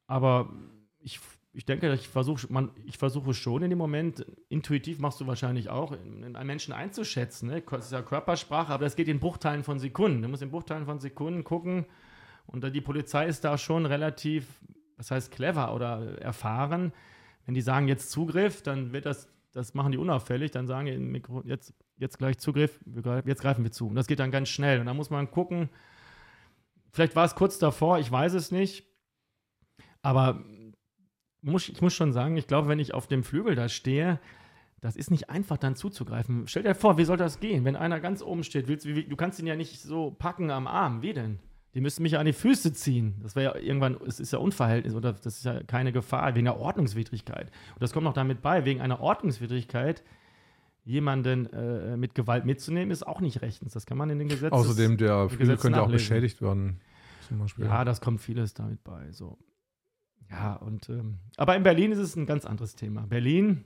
[0.05, 0.51] aber
[0.99, 1.19] ich,
[1.51, 6.45] ich denke, ich versuche ich schon in dem Moment, intuitiv machst du wahrscheinlich auch, einen
[6.45, 7.49] Menschen einzuschätzen.
[7.49, 7.61] Ne?
[7.61, 10.21] Das ist ja Körpersprache, aber das geht in Bruchteilen von Sekunden.
[10.21, 11.85] Du musst in Bruchteilen von Sekunden gucken.
[12.45, 14.61] Und die Polizei ist da schon relativ,
[14.97, 16.93] was heißt clever oder erfahren.
[17.45, 21.49] Wenn die sagen jetzt Zugriff, dann wird das, das machen die unauffällig, dann sagen die
[21.49, 22.79] jetzt, jetzt gleich Zugriff,
[23.25, 23.87] jetzt greifen wir zu.
[23.87, 24.79] Und das geht dann ganz schnell.
[24.79, 25.69] Und da muss man gucken,
[26.91, 28.85] vielleicht war es kurz davor, ich weiß es nicht.
[30.01, 30.43] Aber
[31.41, 34.19] muss, ich muss schon sagen, ich glaube, wenn ich auf dem Flügel da stehe,
[34.81, 36.47] das ist nicht einfach dann zuzugreifen.
[36.47, 38.67] Stell dir vor, wie soll das gehen, wenn einer ganz oben steht?
[38.67, 41.01] Willst, wie, du kannst ihn ja nicht so packen am Arm.
[41.01, 41.39] Wie denn?
[41.75, 43.15] Die müssten mich ja an die Füße ziehen.
[43.21, 46.45] Das wäre ja irgendwann, es ist ja Unverhältnis oder das ist ja keine Gefahr, wegen
[46.45, 47.51] der Ordnungswidrigkeit.
[47.73, 50.03] Und das kommt noch damit bei, wegen einer Ordnungswidrigkeit
[50.83, 53.73] jemanden äh, mit Gewalt mitzunehmen, ist auch nicht rechtens.
[53.73, 54.53] Das kann man in den Gesetzen.
[54.53, 56.79] Außerdem, der Flügel könnte auch beschädigt werden.
[57.27, 57.65] Zum Beispiel.
[57.65, 59.11] Ja, das kommt vieles damit bei.
[59.11, 59.37] So.
[60.29, 63.07] Ja, und ähm, aber in Berlin ist es ein ganz anderes Thema.
[63.07, 63.65] Berlin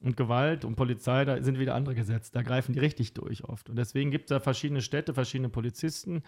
[0.00, 2.32] und Gewalt und Polizei, da sind wieder andere Gesetze.
[2.32, 3.70] Da greifen die richtig durch oft.
[3.70, 6.22] Und deswegen gibt es da verschiedene Städte, verschiedene Polizisten.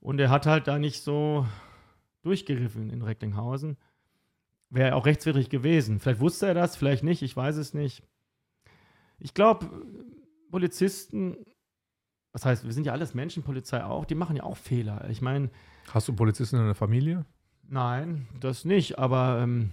[0.00, 1.46] Und er hat halt da nicht so
[2.22, 3.76] durchgeriffen in Recklinghausen.
[4.70, 5.98] Wäre auch rechtswidrig gewesen.
[5.98, 8.02] Vielleicht wusste er das, vielleicht nicht, ich weiß es nicht.
[9.18, 9.66] Ich glaube,
[10.50, 11.36] Polizisten,
[12.32, 15.08] was heißt, wir sind ja alles Menschen, Polizei auch, die machen ja auch Fehler.
[15.10, 15.50] Ich meine.
[15.92, 17.24] Hast du Polizisten in der Familie?
[17.68, 19.70] Nein, das nicht, aber ähm,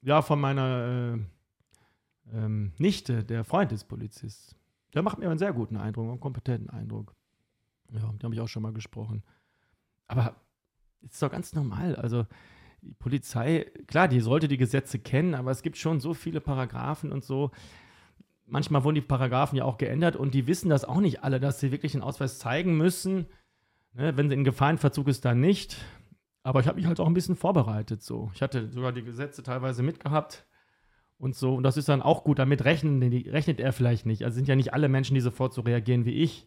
[0.00, 4.56] ja, von meiner äh, ähm, Nichte, der Freund des Polizist.
[4.94, 7.14] Der macht mir einen sehr guten Eindruck, einen kompetenten Eindruck.
[7.92, 9.22] Ja, da habe ich auch schon mal gesprochen.
[10.08, 10.34] Aber
[11.04, 11.96] es ist doch ganz normal.
[11.96, 12.26] Also
[12.80, 17.12] die Polizei, klar, die sollte die Gesetze kennen, aber es gibt schon so viele Paragraphen
[17.12, 17.50] und so.
[18.46, 21.60] Manchmal wurden die Paragraphen ja auch geändert und die wissen das auch nicht alle, dass
[21.60, 23.26] sie wirklich einen Ausweis zeigen müssen.
[23.92, 25.76] Ne, wenn sie in Gefahrenverzug ist, dann nicht.
[26.46, 28.30] Aber ich habe mich halt auch ein bisschen vorbereitet so.
[28.32, 30.46] Ich hatte sogar die Gesetze teilweise mitgehabt
[31.18, 31.56] und so.
[31.56, 32.38] Und das ist dann auch gut.
[32.38, 34.22] Damit rechnen, rechnet er vielleicht nicht.
[34.22, 36.46] Also sind ja nicht alle Menschen, die sofort so reagieren wie ich.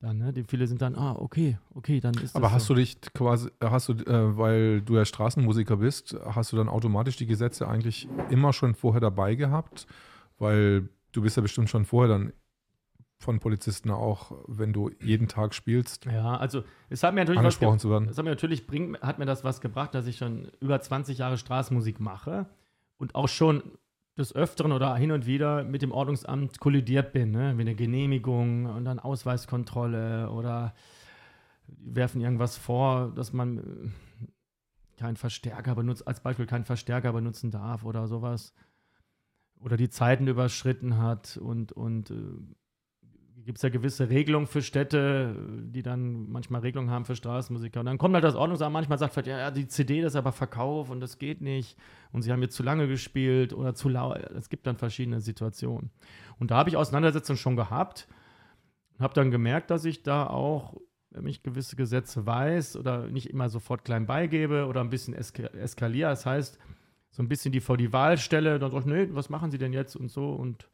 [0.00, 0.32] Dann, ne?
[0.32, 2.74] Die viele sind dann, ah, okay, okay, dann ist Aber hast so.
[2.74, 7.16] du dich quasi, hast du, äh, weil du ja Straßenmusiker bist, hast du dann automatisch
[7.16, 9.86] die Gesetze eigentlich immer schon vorher dabei gehabt?
[10.38, 12.32] Weil du bist ja bestimmt schon vorher dann
[13.24, 16.04] von Polizisten auch, wenn du jeden Tag spielst.
[16.04, 18.08] Ja, also es hat mir natürlich angesprochen zu werden.
[18.08, 21.18] Es hat mir natürlich bringt, hat mir das was gebracht, dass ich schon über 20
[21.18, 22.46] Jahre Straßenmusik mache
[22.98, 23.62] und auch schon
[24.16, 27.56] des Öfteren oder hin und wieder mit dem Ordnungsamt kollidiert bin, ne?
[27.56, 30.74] wie eine Genehmigung und dann Ausweiskontrolle oder
[31.66, 34.28] werfen irgendwas vor, dass man äh,
[34.98, 38.54] keinen Verstärker benutzt, als Beispiel keinen Verstärker benutzen darf oder sowas.
[39.58, 42.14] Oder die Zeiten überschritten hat und, und äh,
[43.44, 47.80] gibt es ja gewisse Regelungen für Städte, die dann manchmal Regelungen haben für Straßenmusiker.
[47.80, 50.32] Und dann kommt halt das Ordnungsamt manchmal sagt vielleicht, ja, die CD, das ist aber
[50.32, 51.76] Verkauf und das geht nicht.
[52.12, 54.18] Und sie haben jetzt zu lange gespielt oder zu laut.
[54.36, 55.90] Es gibt dann verschiedene Situationen.
[56.38, 58.08] Und da habe ich Auseinandersetzungen schon gehabt
[58.96, 60.80] und habe dann gemerkt, dass ich da auch,
[61.10, 65.44] wenn ich gewisse Gesetze weiß oder nicht immer sofort klein beigebe oder ein bisschen eska
[65.44, 66.58] eskaliere, das heißt,
[67.10, 69.58] so ein bisschen die vor die Wahl stelle, dann sage ich, nee, was machen Sie
[69.58, 70.68] denn jetzt und so und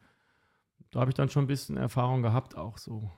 [0.91, 3.11] da habe ich dann schon ein bisschen Erfahrung gehabt, auch so.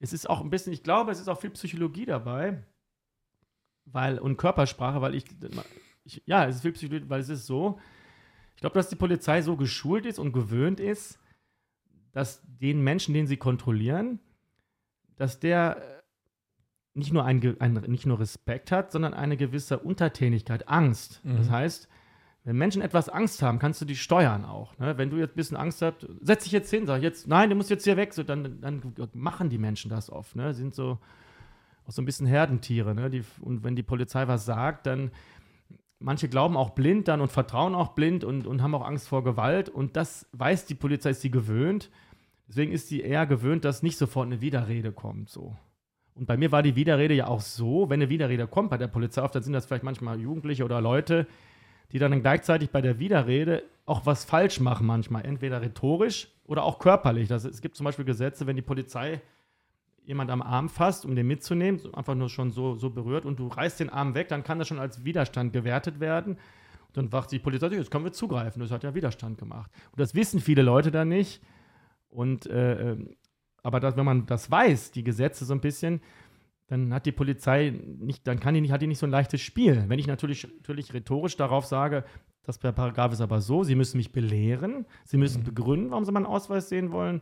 [0.00, 2.64] Es ist auch ein bisschen, ich glaube, es ist auch viel Psychologie dabei,
[3.84, 5.24] weil, und Körpersprache, weil ich,
[6.04, 7.78] ich ja, es ist viel Psychologie, weil es ist so,
[8.56, 11.18] ich glaube, dass die Polizei so geschult ist und gewöhnt ist,
[12.10, 14.18] dass den Menschen, den sie kontrollieren,
[15.16, 16.02] dass der
[16.94, 21.24] nicht nur, ein, ein, nicht nur Respekt hat, sondern eine gewisse Untertänigkeit, Angst.
[21.24, 21.36] Mhm.
[21.36, 21.88] Das heißt,
[22.44, 24.76] wenn Menschen etwas Angst haben, kannst du die steuern auch.
[24.78, 24.98] Ne?
[24.98, 27.56] Wenn du jetzt ein bisschen Angst hast, setz dich jetzt hin, sag jetzt, nein, du
[27.56, 28.82] musst jetzt hier weg, so, dann, dann
[29.14, 30.34] machen die Menschen das oft.
[30.34, 30.52] Ne?
[30.52, 30.98] Sind so
[31.86, 32.94] auch so ein bisschen Herdentiere.
[32.94, 33.10] Ne?
[33.10, 35.12] Die, und wenn die Polizei was sagt, dann
[36.00, 39.22] manche glauben auch blind dann und vertrauen auch blind und, und haben auch Angst vor
[39.22, 39.68] Gewalt.
[39.68, 41.90] Und das weiß die Polizei, ist sie gewöhnt.
[42.48, 45.30] Deswegen ist sie eher gewöhnt, dass nicht sofort eine Widerrede kommt.
[45.30, 45.56] So.
[46.14, 48.88] Und bei mir war die Widerrede ja auch so, wenn eine Widerrede kommt bei der
[48.88, 51.26] Polizei, oft dann sind das vielleicht manchmal Jugendliche oder Leute,
[51.92, 56.78] die dann gleichzeitig bei der Widerrede auch was falsch machen manchmal, entweder rhetorisch oder auch
[56.78, 57.28] körperlich.
[57.28, 59.20] Das, es gibt zum Beispiel Gesetze, wenn die Polizei
[60.04, 63.46] jemand am Arm fasst, um den mitzunehmen, einfach nur schon so, so berührt und du
[63.48, 66.38] reißt den Arm weg, dann kann das schon als Widerstand gewertet werden.
[66.88, 69.70] Und dann wacht die Polizei, jetzt können wir zugreifen, das hat ja Widerstand gemacht.
[69.92, 71.40] Und das wissen viele Leute dann nicht.
[72.08, 73.16] Und äh, ähm,
[73.62, 76.00] aber das, wenn man das weiß, die Gesetze so ein bisschen,
[76.72, 79.42] dann hat die Polizei nicht, dann kann die nicht, hat die nicht so ein leichtes
[79.42, 79.84] Spiel.
[79.88, 82.02] Wenn ich natürlich, natürlich rhetorisch darauf sage,
[82.44, 86.24] das Paragraph ist aber so, sie müssen mich belehren, sie müssen begründen, warum sie meinen
[86.24, 87.20] Ausweis sehen wollen,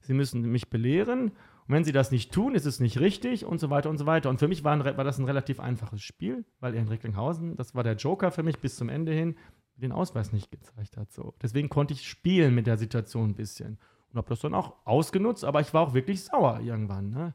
[0.00, 1.28] sie müssen mich belehren.
[1.28, 4.06] Und wenn sie das nicht tun, ist es nicht richtig und so weiter und so
[4.06, 4.28] weiter.
[4.28, 7.54] Und für mich war, ein, war das ein relativ einfaches Spiel, weil er in Recklinghausen,
[7.54, 9.36] das war der Joker für mich bis zum Ende hin,
[9.76, 11.12] den Ausweis nicht gezeigt hat.
[11.12, 11.34] So.
[11.40, 13.78] Deswegen konnte ich spielen mit der Situation ein bisschen.
[14.10, 17.10] Und habe das dann auch ausgenutzt, aber ich war auch wirklich sauer irgendwann.
[17.10, 17.32] Ne?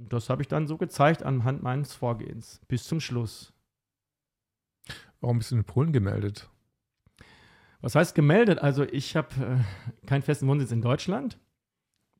[0.00, 3.52] Das habe ich dann so gezeigt anhand meines Vorgehens bis zum Schluss.
[5.20, 6.48] Warum bist du in Polen gemeldet?
[7.80, 8.60] Was heißt gemeldet?
[8.60, 11.38] Also ich habe äh, keinen festen Wohnsitz in Deutschland,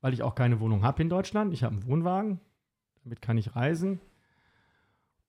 [0.01, 1.53] weil ich auch keine Wohnung habe in Deutschland.
[1.53, 2.41] Ich habe einen Wohnwagen,
[3.05, 4.01] damit kann ich reisen.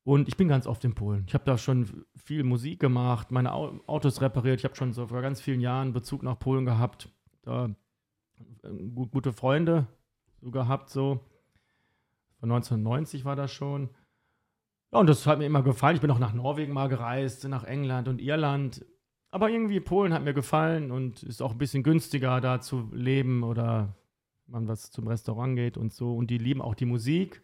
[0.03, 1.25] Und ich bin ganz oft in Polen.
[1.27, 4.59] Ich habe da schon viel Musik gemacht, meine Autos repariert.
[4.59, 7.09] Ich habe schon so vor ganz vielen Jahren Bezug nach Polen gehabt.
[7.43, 7.69] Da
[8.63, 9.87] äh, gute Freunde
[10.41, 11.19] so gehabt, so.
[12.39, 13.89] Von 1990 war das schon.
[14.91, 15.95] Ja, und das hat mir immer gefallen.
[15.95, 18.85] Ich bin auch nach Norwegen mal gereist, nach England und Irland.
[19.31, 23.43] Aber irgendwie Polen hat mir gefallen und ist auch ein bisschen günstiger da zu leben
[23.43, 23.95] oder
[24.47, 26.15] man was zum Restaurant geht und so.
[26.15, 27.43] Und die lieben auch die Musik.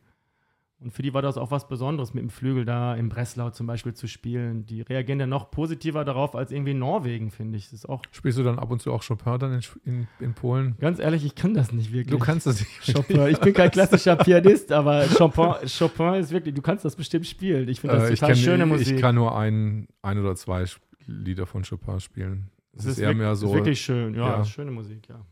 [0.78, 3.66] Und für die war das auch was Besonderes, mit dem Flügel da in Breslau zum
[3.66, 4.66] Beispiel zu spielen.
[4.66, 7.66] Die reagieren dann noch positiver darauf als irgendwie in Norwegen, finde ich.
[7.66, 10.34] Das ist auch Spielst du dann ab und zu auch Chopin dann in, in, in
[10.34, 10.76] Polen?
[10.80, 12.12] Ganz ehrlich, ich kann das nicht wirklich.
[12.12, 12.94] Du kannst das nicht.
[12.94, 13.26] Chopin.
[13.28, 17.70] Ich bin kein klassischer Pianist, aber Chopin, Chopin ist wirklich, du kannst das bestimmt spielen.
[17.70, 18.96] Ich finde das äh, total kenn, schöne Musik.
[18.96, 20.66] Ich kann nur ein, ein oder zwei
[21.06, 22.52] Lieder von Chopin spielen.
[22.74, 23.48] Das ist, ist eher wirklich, mehr so.
[23.48, 24.46] Ist wirklich schön, ja, ja.
[24.46, 25.26] schöne Musik, ja.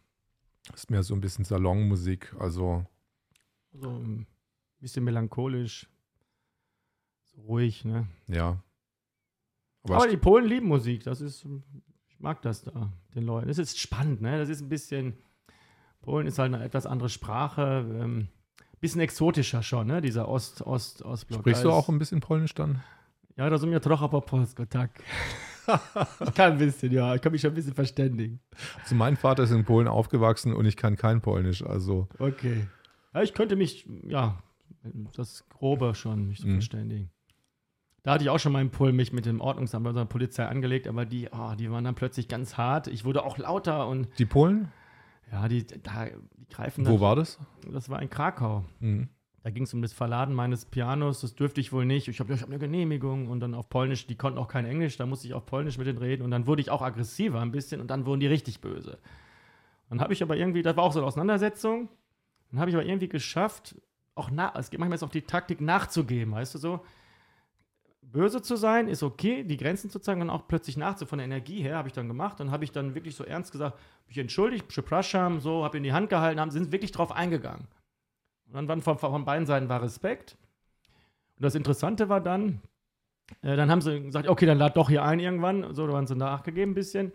[0.73, 2.86] Ist mehr so ein bisschen Salonmusik, also.
[3.73, 4.25] So ein
[4.83, 5.89] bisschen melancholisch,
[7.23, 8.07] so ruhig, ne?
[8.27, 8.61] Ja.
[9.83, 11.45] Aber, Aber die Polen lieben Musik, das ist,
[12.07, 13.47] ich mag das da, den Leuten.
[13.47, 14.37] Das ist spannend, ne?
[14.37, 15.17] Das ist ein bisschen,
[16.01, 18.27] Polen ist halt eine etwas andere Sprache, ähm,
[18.83, 20.01] bisschen exotischer schon, ne?
[20.01, 21.39] Dieser Ost, Ost, Ostblock.
[21.39, 22.83] Sprichst du auch ein bisschen Polnisch dann?
[23.37, 24.91] Ja, da sind wir trochę po polsku, tak.
[26.27, 27.15] ich kann ein bisschen, ja.
[27.15, 28.41] Ich kann mich schon ein bisschen verständigen.
[28.81, 32.09] Also mein Vater ist in Polen aufgewachsen und ich kann kein Polnisch, also.
[32.19, 32.67] Okay.
[33.13, 34.43] Ja, ich könnte mich, ja,
[35.15, 36.53] das Grobe schon, mich zu mhm.
[36.53, 37.11] verständigen.
[38.03, 40.87] Da hatte ich auch schon meinen Pull mich mit dem Ordnungsamt bei der Polizei angelegt,
[40.87, 42.87] aber die, oh, die waren dann plötzlich ganz hart.
[42.87, 44.07] Ich wurde auch lauter und.
[44.19, 44.71] Die Polen?
[45.31, 46.85] Ja, die, da, die greifen.
[46.85, 47.39] Wo dann, war das?
[47.71, 48.65] Das war in Krakau.
[48.79, 49.07] Mhm.
[49.43, 52.07] Da ging es um das Verladen meines Pianos, das dürfte ich wohl nicht.
[52.07, 55.05] Ich habe hab eine Genehmigung und dann auf Polnisch, die konnten auch kein Englisch, da
[55.05, 57.81] musste ich auf Polnisch mit denen reden und dann wurde ich auch aggressiver ein bisschen
[57.81, 58.99] und dann wurden die richtig böse.
[59.89, 61.89] Dann habe ich aber irgendwie, das war auch so eine Auseinandersetzung,
[62.51, 63.75] dann habe ich aber irgendwie geschafft,
[64.15, 66.86] auch nach, es geht manchmal jetzt auf die Taktik nachzugeben, weißt du so.
[68.02, 71.26] Böse zu sein ist okay, die Grenzen zu zeigen und auch plötzlich nachzu von der
[71.26, 72.39] Energie her habe ich dann gemacht.
[72.39, 75.93] Dann habe ich dann wirklich so ernst gesagt, mich entschuldigt, Prasham, so, habe in die
[75.93, 77.67] Hand gehalten, haben, sind wirklich drauf eingegangen.
[78.47, 80.38] Und dann waren von, von beiden Seiten war Respekt.
[81.38, 82.62] Und das Interessante war dann,
[83.41, 85.73] äh, dann haben sie gesagt, okay, dann lad doch hier ein irgendwann.
[85.73, 87.12] So, da waren sie nachgegeben ein bisschen.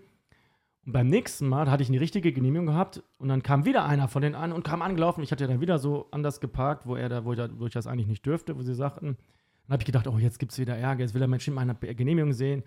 [0.88, 4.08] Und beim nächsten Mal hatte ich eine richtige Genehmigung gehabt und dann kam wieder einer
[4.08, 5.22] von denen an und kam angelaufen.
[5.22, 7.86] Ich hatte dann wieder so anders geparkt, wo er da, wo ich, wo ich das
[7.86, 9.18] eigentlich nicht dürfte, wo sie sagten.
[9.66, 11.74] Dann habe ich gedacht, oh, jetzt gibt es wieder Ärger, jetzt will der Mensch meine
[11.74, 12.62] Genehmigung sehen.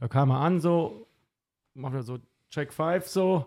[0.00, 1.06] Da kam er an, so,
[1.74, 2.18] machte so
[2.50, 3.46] Check 5 so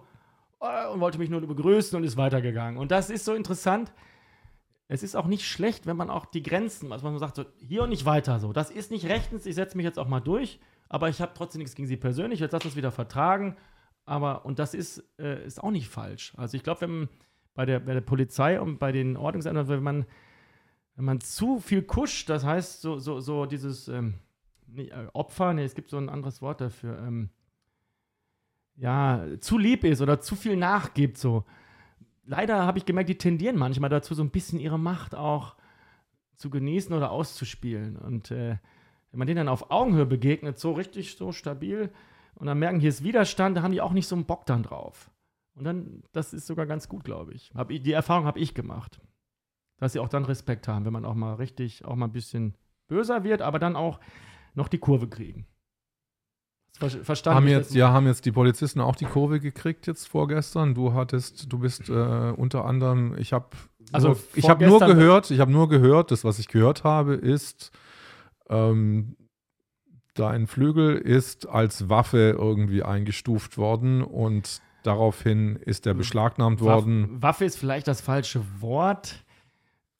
[0.61, 2.79] äh, und wollte mich nur begrüßen und ist weitergegangen.
[2.79, 3.91] Und das ist so interessant
[4.91, 7.83] es ist auch nicht schlecht, wenn man auch die Grenzen, also man sagt so, hier
[7.83, 8.53] und nicht weiter so.
[8.53, 10.59] Das ist nicht rechtens, ich setze mich jetzt auch mal durch,
[10.89, 13.55] aber ich habe trotzdem nichts gegen sie persönlich, jetzt lass uns wieder vertragen.
[14.09, 16.33] Aber, und das ist, äh, ist auch nicht falsch.
[16.35, 17.09] Also ich glaube, wenn
[17.53, 20.05] bei der, bei der Polizei und bei den Ordnungsämtern, wenn man,
[20.95, 24.15] wenn man zu viel kuscht, das heißt so, so, so dieses ähm,
[24.65, 27.29] nee, äh, Opfer, nee, es gibt so ein anderes Wort dafür, ähm,
[28.77, 31.45] ja, zu lieb ist oder zu viel nachgibt, so,
[32.25, 35.55] leider habe ich gemerkt, die tendieren manchmal dazu, so ein bisschen ihre Macht auch
[36.33, 37.95] zu genießen oder auszuspielen.
[37.95, 38.57] Und äh,
[39.11, 41.91] wenn man denen dann auf Augenhöhe begegnet, so richtig so stabil,
[42.39, 44.63] und dann merken, hier ist Widerstand, da haben die auch nicht so einen Bock dann
[44.63, 45.11] drauf.
[45.55, 47.51] Und dann, das ist sogar ganz gut, glaube ich.
[47.53, 49.01] Hab, die Erfahrung habe ich gemacht.
[49.77, 52.55] Dass sie auch dann Respekt haben, wenn man auch mal richtig, auch mal ein bisschen
[52.87, 53.99] böser wird, aber dann auch
[54.55, 55.45] noch die Kurve kriegen.
[56.77, 57.35] Verstanden.
[57.35, 60.75] Haben jetzt, ja, haben jetzt die Polizisten auch die Kurve gekriegt jetzt vorgestern.
[60.75, 63.49] Du hattest, du bist äh, unter anderem, ich habe
[63.91, 67.71] also ich habe nur gehört, ich habe nur gehört, das, was ich gehört habe, ist,
[68.49, 69.17] ähm,
[70.19, 77.21] dein Flügel ist als Waffe irgendwie eingestuft worden und daraufhin ist er beschlagnahmt worden.
[77.21, 79.23] Waffe ist vielleicht das falsche Wort.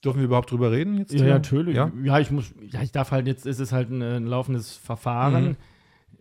[0.03, 1.13] Dürfen wir überhaupt drüber reden jetzt?
[1.13, 1.33] Ja, hier?
[1.33, 1.75] natürlich.
[1.75, 1.91] Ja?
[2.03, 2.19] ja?
[2.19, 5.49] ich muss, ja, ich darf halt jetzt, ist es halt ein, ein laufendes Verfahren.
[5.49, 5.57] Mhm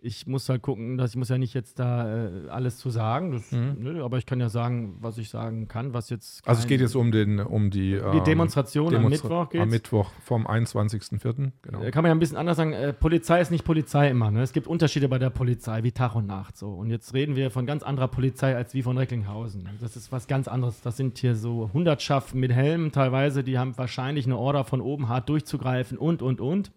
[0.01, 3.31] ich muss halt gucken, dass ich muss ja nicht jetzt da äh, alles zu sagen,
[3.31, 3.75] das, Mhm.
[3.79, 6.47] ne, aber ich kann ja sagen, was ich sagen kann, was jetzt.
[6.47, 9.61] Also es geht jetzt um den, um die, die ähm, Demonstration am Demonstra- Mittwoch geht's.
[9.63, 11.51] Am Mittwoch vom 21.04.
[11.61, 11.79] Genau.
[11.91, 14.31] Kann man ja ein bisschen anders sagen, äh, Polizei ist nicht Polizei immer.
[14.31, 14.41] Ne?
[14.41, 16.69] Es gibt Unterschiede bei der Polizei, wie Tag und Nacht so.
[16.71, 19.67] Und jetzt reden wir von ganz anderer Polizei als wie von Recklinghausen.
[19.81, 20.81] Das ist was ganz anderes.
[20.81, 25.09] Das sind hier so Hundertschaften mit Helmen teilweise, die haben wahrscheinlich eine Order von oben
[25.09, 26.71] hart durchzugreifen und, und, und.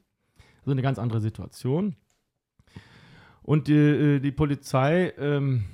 [0.61, 1.97] Also eine ganz andere Situation.
[3.43, 5.65] Und die, äh, die Polizei ähm,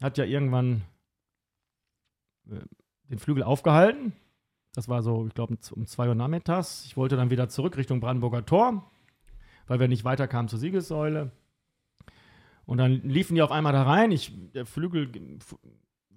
[0.00, 0.82] hat ja irgendwann
[2.50, 2.60] äh,
[3.10, 4.12] den Flügel aufgehalten.
[4.74, 6.84] Das war so, ich glaube, um 2 Uhr nachmittags.
[6.84, 8.90] Ich wollte dann wieder zurück Richtung Brandenburger Tor,
[9.66, 11.32] weil wir nicht weiterkamen zur Siegessäule.
[12.66, 14.12] Und dann liefen die auf einmal da rein.
[14.12, 15.10] Ich, der Flügel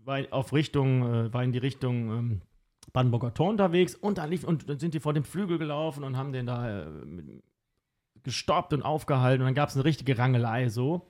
[0.06, 2.42] war auf Richtung, äh, war in die Richtung ähm,
[2.92, 6.16] Brandenburger Tor unterwegs und dann liefen, und dann sind die vor dem Flügel gelaufen und
[6.16, 6.86] haben den da äh,
[8.24, 11.08] gestoppt und aufgehalten und dann gab es eine richtige Rangelei so.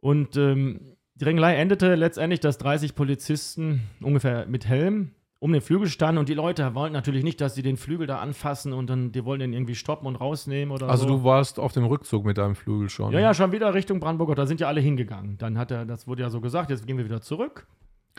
[0.00, 0.80] Und ähm,
[1.14, 5.12] die Rangelei endete letztendlich, dass 30 Polizisten ungefähr mit Helm
[5.44, 8.18] um den Flügel standen und die Leute wollten natürlich nicht, dass sie den Flügel da
[8.18, 11.18] anfassen und dann, die wollen den irgendwie stoppen und rausnehmen oder Also so.
[11.18, 13.12] du warst auf dem Rückzug mit deinem Flügel schon.
[13.12, 15.36] Ja, ja, schon wieder Richtung Brandenburger, da sind ja alle hingegangen.
[15.36, 17.66] Dann hat er, das wurde ja so gesagt, jetzt gehen wir wieder zurück.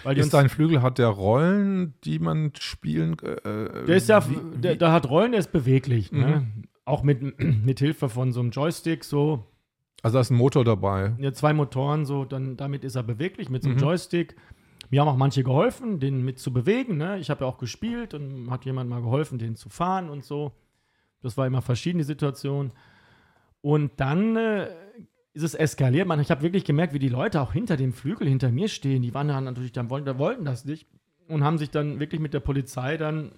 [0.03, 4.23] Weil Ist dein Flügel, hat der Rollen, die man spielen äh, der ist ja,
[4.55, 6.11] der, der hat Rollen, der ist beweglich.
[6.11, 6.45] Ne?
[6.85, 9.43] Auch mit, mit Hilfe von so einem Joystick so.
[10.03, 11.15] Also da ist ein Motor dabei.
[11.19, 13.83] Ja, zwei Motoren, so, dann damit ist er beweglich mit so einem Mhm.
[13.83, 14.35] Joystick.
[14.91, 16.97] Mir haben auch manche geholfen, den mit zu bewegen.
[16.97, 17.17] Ne?
[17.17, 20.51] Ich habe ja auch gespielt und hat jemand mal geholfen, den zu fahren und so.
[21.23, 22.71] Das war immer verschiedene Situationen.
[23.61, 24.67] Und dann äh,
[25.33, 26.07] ist es eskaliert.
[26.07, 29.01] Man, ich habe wirklich gemerkt, wie die Leute auch hinter dem Flügel hinter mir stehen.
[29.01, 30.87] Die waren dann natürlich, dann wollten, wollten das nicht
[31.27, 33.31] und haben sich dann wirklich mit der Polizei dann,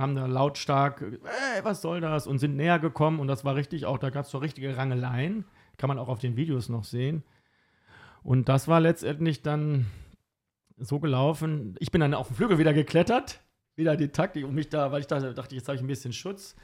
[0.00, 2.26] haben da lautstark, äh, was soll das?
[2.26, 5.44] Und sind näher gekommen und das war richtig auch, da gab es so richtige Rangeleien.
[5.76, 7.22] Kann man auch auf den Videos noch sehen.
[8.22, 9.86] Und das war letztendlich dann
[10.76, 11.76] so gelaufen.
[11.78, 13.40] Ich bin dann auf den Flügel wieder geklettert,
[13.76, 16.12] wieder die Taktik, um mich da, weil ich da dachte, jetzt habe ich ein bisschen
[16.12, 16.56] Schutz.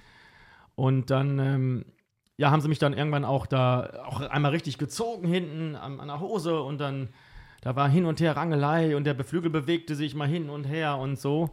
[0.74, 1.84] Und dann, ähm,
[2.36, 6.08] ja, haben sie mich dann irgendwann auch da auch einmal richtig gezogen hinten an, an
[6.08, 7.08] der Hose und dann,
[7.62, 10.98] da war hin und her Rangelei und der Flügel bewegte sich mal hin und her
[10.98, 11.50] und so.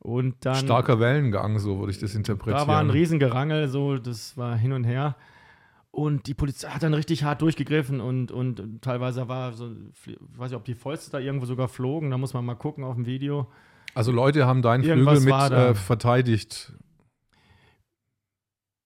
[0.00, 0.56] Und dann.
[0.56, 2.66] Starker Wellengang, so würde ich das interpretieren.
[2.66, 5.14] Da war ein Riesengerangel, so, das war hin und her.
[5.92, 9.70] Und die Polizei hat dann richtig hart durchgegriffen und, und teilweise war so,
[10.06, 12.84] ich weiß nicht, ob die Fäuste da irgendwo sogar flogen, da muss man mal gucken
[12.84, 13.48] auf dem Video.
[13.94, 16.72] Also Leute haben deinen Irgendwas Flügel mit äh, verteidigt.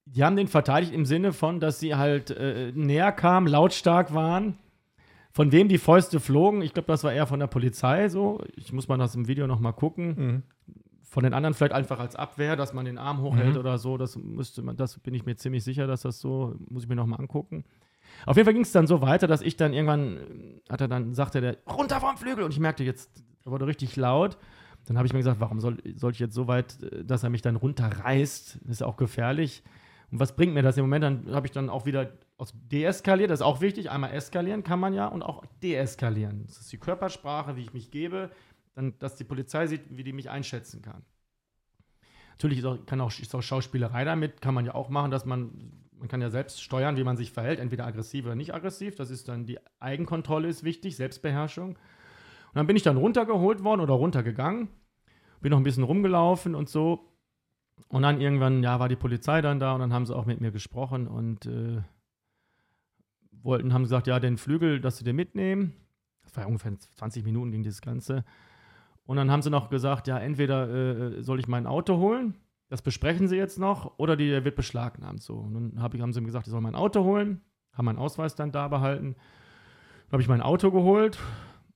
[0.05, 4.57] Die haben den verteidigt im Sinne von, dass sie halt äh, näher kamen, lautstark waren.
[5.31, 8.41] Von wem die Fäuste flogen, ich glaube, das war eher von der Polizei so.
[8.55, 10.15] Ich muss mal das im Video nochmal gucken.
[10.15, 10.43] Mhm.
[11.07, 13.59] Von den anderen vielleicht einfach als Abwehr, dass man den Arm hochhält Mhm.
[13.59, 13.97] oder so.
[13.97, 16.95] Das müsste man, das bin ich mir ziemlich sicher, dass das so, muss ich mir
[16.95, 17.63] nochmal angucken.
[18.25, 20.87] Auf jeden Fall ging es dann so weiter, dass ich dann irgendwann, äh, hat er
[20.87, 22.43] dann, sagte der, runter vom Flügel.
[22.43, 24.37] Und ich merkte jetzt, er wurde richtig laut.
[24.87, 27.29] Dann habe ich mir gesagt, warum soll, soll ich jetzt so weit, äh, dass er
[27.29, 28.59] mich dann runterreißt?
[28.63, 29.63] Das ist ja auch gefährlich.
[30.11, 31.03] Und was bringt mir das im Moment?
[31.03, 33.89] Dann habe ich dann auch wieder aus deeskaliert, das ist auch wichtig.
[33.91, 36.43] Einmal eskalieren kann man ja und auch deeskalieren.
[36.47, 38.29] Das ist die Körpersprache, wie ich mich gebe,
[38.75, 41.03] dann, dass die Polizei sieht, wie die mich einschätzen kann.
[42.31, 45.25] Natürlich ist auch, kann auch, ist auch Schauspielerei damit, kann man ja auch machen, dass
[45.25, 48.95] man, man kann ja selbst steuern, wie man sich verhält, entweder aggressiv oder nicht aggressiv.
[48.95, 51.69] Das ist dann die Eigenkontrolle ist wichtig, Selbstbeherrschung.
[51.69, 54.67] Und dann bin ich dann runtergeholt worden oder runtergegangen,
[55.41, 57.11] bin noch ein bisschen rumgelaufen und so.
[57.87, 60.41] Und dann irgendwann, ja, war die Polizei dann da und dann haben sie auch mit
[60.41, 61.81] mir gesprochen und äh,
[63.31, 65.73] wollten, haben gesagt, ja, den Flügel, dass sie den mitnehmen.
[66.23, 68.25] Das war ja ungefähr 20 Minuten ging das Ganze.
[69.05, 72.35] Und dann haben sie noch gesagt, ja, entweder äh, soll ich mein Auto holen,
[72.69, 75.21] das besprechen sie jetzt noch, oder der wird beschlagnahmt.
[75.21, 75.35] So.
[75.35, 77.41] Und dann hab ich, haben sie mir gesagt, ich soll mein Auto holen,
[77.73, 79.15] haben meinen Ausweis dann da behalten.
[80.05, 81.19] Dann habe ich mein Auto geholt.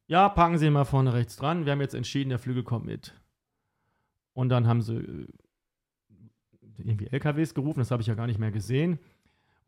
[0.08, 1.66] Ja, parken Sie mal vorne rechts dran.
[1.66, 3.14] Wir haben jetzt entschieden, der Flügel kommt mit.
[4.34, 5.28] Und dann haben sie äh,
[6.78, 9.00] irgendwie LKWs gerufen, das habe ich ja gar nicht mehr gesehen.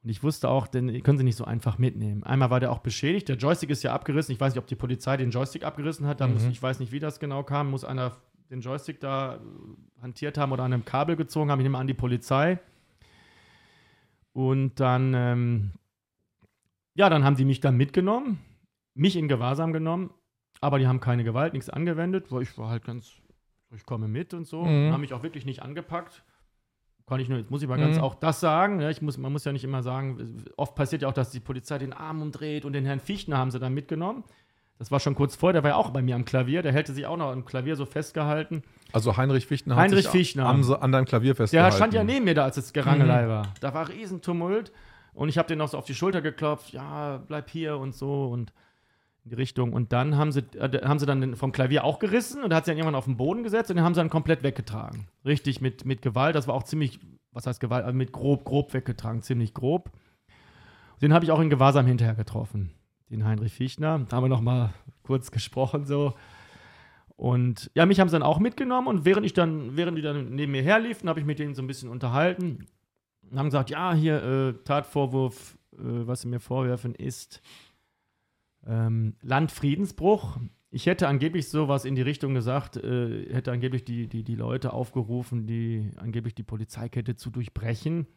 [0.04, 2.24] Und ich wusste auch, den können sie nicht so einfach mitnehmen.
[2.24, 4.34] Einmal war der auch beschädigt, der Joystick ist ja abgerissen.
[4.34, 6.22] Ich weiß nicht, ob die Polizei den Joystick abgerissen hat.
[6.22, 6.52] Da muss, Mhm.
[6.52, 7.70] ich weiß nicht, wie das genau kam.
[7.70, 8.18] Muss einer
[8.50, 9.39] den Joystick da äh,
[10.02, 11.60] hantiert haben oder an einem Kabel gezogen haben.
[11.60, 12.60] Ich nehme an die Polizei.
[14.34, 15.72] Und dann, ähm,
[16.95, 18.39] ja, dann haben die mich dann mitgenommen,
[18.93, 20.12] mich in Gewahrsam genommen,
[20.62, 23.12] aber die haben keine Gewalt, nichts angewendet, weil ich war halt ganz,
[23.74, 24.64] ich komme mit und so.
[24.64, 24.91] Mhm.
[24.91, 26.24] Haben mich auch wirklich nicht angepackt.
[27.12, 28.03] Kann ich nur, jetzt muss ich mal ganz Mhm.
[28.03, 28.80] auch das sagen.
[28.80, 31.41] Ja, ich muss, man muss ja nicht immer sagen, oft passiert ja auch, dass die
[31.41, 34.24] Polizei den Arm umdreht und den Herrn Fichtner haben sie dann mitgenommen.
[34.80, 36.93] Das war schon kurz vor, der war ja auch bei mir am Klavier, der hätte
[36.93, 38.64] sich auch noch am Klavier so festgehalten.
[38.93, 40.45] Also Heinrich Fichtner Heinrich hat sich Fichtner.
[40.45, 41.76] am, an deinem Klavier Der festgehalten.
[41.76, 43.30] stand ja neben mir da, als das Gerangelei Mhm.
[43.30, 43.47] war.
[43.59, 44.72] Da war Riesentumult.
[45.14, 48.28] Und ich habe den noch so auf die Schulter geklopft, ja, bleib hier und so
[48.28, 48.53] und
[49.24, 49.74] in die Richtung.
[49.74, 52.72] Und dann haben sie, äh, haben sie dann vom Klavier auch gerissen und hat sie
[52.72, 55.07] dann irgendwann auf den Boden gesetzt und den haben sie dann komplett weggetragen.
[55.26, 56.36] Richtig mit, mit Gewalt.
[56.36, 56.99] Das war auch ziemlich,
[57.32, 59.91] was heißt Gewalt, also mit grob, grob weggetragen, ziemlich grob.
[61.01, 62.72] Den habe ich auch in Gewahrsam hinterher getroffen,
[63.09, 64.05] den Heinrich Fichtner.
[64.07, 66.13] Da haben wir noch mal kurz gesprochen so.
[67.15, 70.34] Und ja, mich haben sie dann auch mitgenommen und während ich dann, während die dann
[70.34, 72.65] neben mir herliefen, habe ich mit denen so ein bisschen unterhalten
[73.30, 77.41] und haben gesagt, ja, hier äh, Tatvorwurf, äh, was sie mir vorwerfen, ist
[78.68, 80.38] ähm, Landfriedensbruch.
[80.70, 84.74] Ich hätte angeblich sowas in die Richtung gesagt, äh, hätte angeblich die, die, die Leute
[84.74, 88.07] aufgerufen, die angeblich die Polizeikette zu durchbrechen.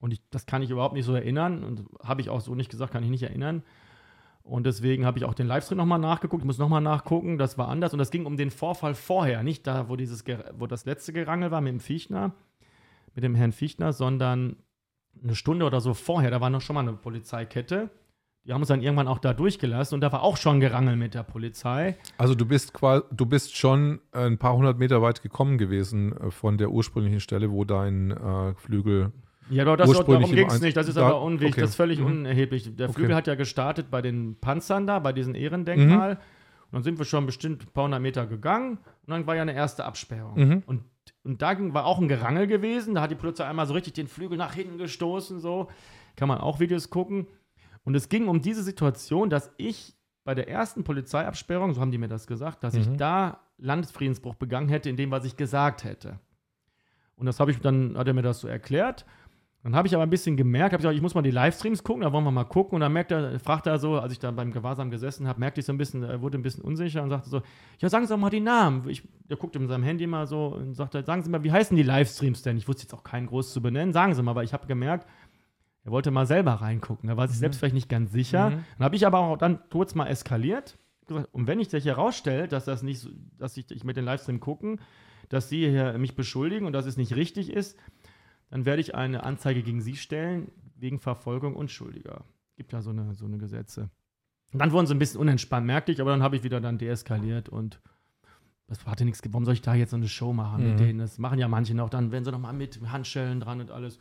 [0.00, 2.70] Und ich, das kann ich überhaupt nicht so erinnern und habe ich auch so nicht
[2.70, 3.62] gesagt, kann ich nicht erinnern.
[4.42, 6.42] Und deswegen habe ich auch den Livestream nochmal nachgeguckt.
[6.42, 7.92] Ich muss nochmal nachgucken, das war anders.
[7.92, 10.24] Und das ging um den Vorfall vorher, nicht da, wo, dieses,
[10.58, 12.34] wo das letzte Gerangel war mit dem Fichtner,
[13.14, 14.56] mit dem Herrn Fichtner, sondern
[15.22, 16.30] eine Stunde oder so vorher.
[16.30, 17.90] Da war noch schon mal eine Polizeikette.
[18.44, 21.14] Die haben uns dann irgendwann auch da durchgelassen und da war auch schon Gerangel mit
[21.14, 21.96] der Polizei.
[22.16, 26.30] Also du bist quasi, du bist schon ein paar hundert Meter weit gekommen gewesen äh,
[26.30, 29.12] von der ursprünglichen Stelle, wo dein äh, Flügel
[29.50, 30.76] ja, aber das, darum ging es nicht.
[30.76, 31.54] Das ist da, aber unwichtig.
[31.54, 31.60] Okay.
[31.62, 32.06] Das ist völlig mhm.
[32.06, 32.76] unerheblich.
[32.76, 33.16] Der Flügel okay.
[33.16, 36.14] hat ja gestartet bei den Panzern da, bei diesem Ehrendenkmal.
[36.14, 36.20] Mhm.
[36.70, 38.78] Und dann sind wir schon bestimmt ein paar hundert Meter gegangen.
[39.06, 40.38] Und dann war ja eine erste Absperrung.
[40.38, 40.62] Mhm.
[40.66, 40.84] Und,
[41.24, 42.94] und da war auch ein Gerangel gewesen.
[42.94, 45.40] Da hat die Polizei einmal so richtig den Flügel nach hinten gestoßen.
[45.40, 45.68] So.
[46.14, 47.26] Kann man auch Videos gucken.
[47.84, 51.98] Und es ging um diese Situation, dass ich bei der ersten Polizeiabsperrung, so haben die
[51.98, 52.98] mir das gesagt, dass ich mhm.
[52.98, 56.20] da Landesfriedensbruch begangen hätte, in dem, was ich gesagt hätte.
[57.16, 59.04] Und das habe ich dann, hat er mir das so erklärt.
[59.62, 61.84] Dann habe ich aber ein bisschen gemerkt, habe ich gesagt, ich muss mal die Livestreams
[61.84, 62.76] gucken, da wollen wir mal gucken.
[62.76, 65.60] Und dann merkt er, fragt er so, als ich da beim Gewahrsam gesessen habe, merkte
[65.60, 67.42] ich so ein bisschen, er wurde ein bisschen unsicher und sagte so,
[67.78, 68.88] ja, sagen Sie doch mal die Namen.
[68.88, 71.76] Ich, der guckte mit seinem Handy mal so und sagte, sagen Sie mal, wie heißen
[71.76, 72.56] die Livestreams denn?
[72.56, 75.06] Ich wusste jetzt auch keinen groß zu benennen, sagen Sie mal, aber ich habe gemerkt,
[75.84, 77.08] er wollte mal selber reingucken.
[77.08, 77.40] Er war sich mhm.
[77.40, 78.50] selbst vielleicht nicht ganz sicher.
[78.50, 78.64] Mhm.
[78.76, 80.78] Dann habe ich aber auch dann kurz mal eskaliert.
[81.32, 84.38] Und wenn ich sich herausstellt, dass das nicht, so, dass ich, ich mit den Livestream
[84.38, 84.80] gucken,
[85.28, 87.78] dass Sie hier mich beschuldigen und dass es nicht richtig ist,
[88.50, 92.24] dann werde ich eine Anzeige gegen Sie stellen wegen Verfolgung Unschuldiger.
[92.56, 93.90] Gibt ja so eine, so eine Gesetze.
[94.52, 96.78] Und dann wurden sie ein bisschen unentspannt, merkte ich, aber dann habe ich wieder dann
[96.78, 97.80] deeskaliert und
[98.66, 99.20] das hatte nichts.
[99.26, 100.70] Warum soll ich da jetzt so eine Show machen mhm.
[100.70, 100.98] mit denen?
[101.00, 101.90] Das machen ja manche noch.
[101.90, 103.98] Dann werden sie noch mal mit Handschellen dran und alles.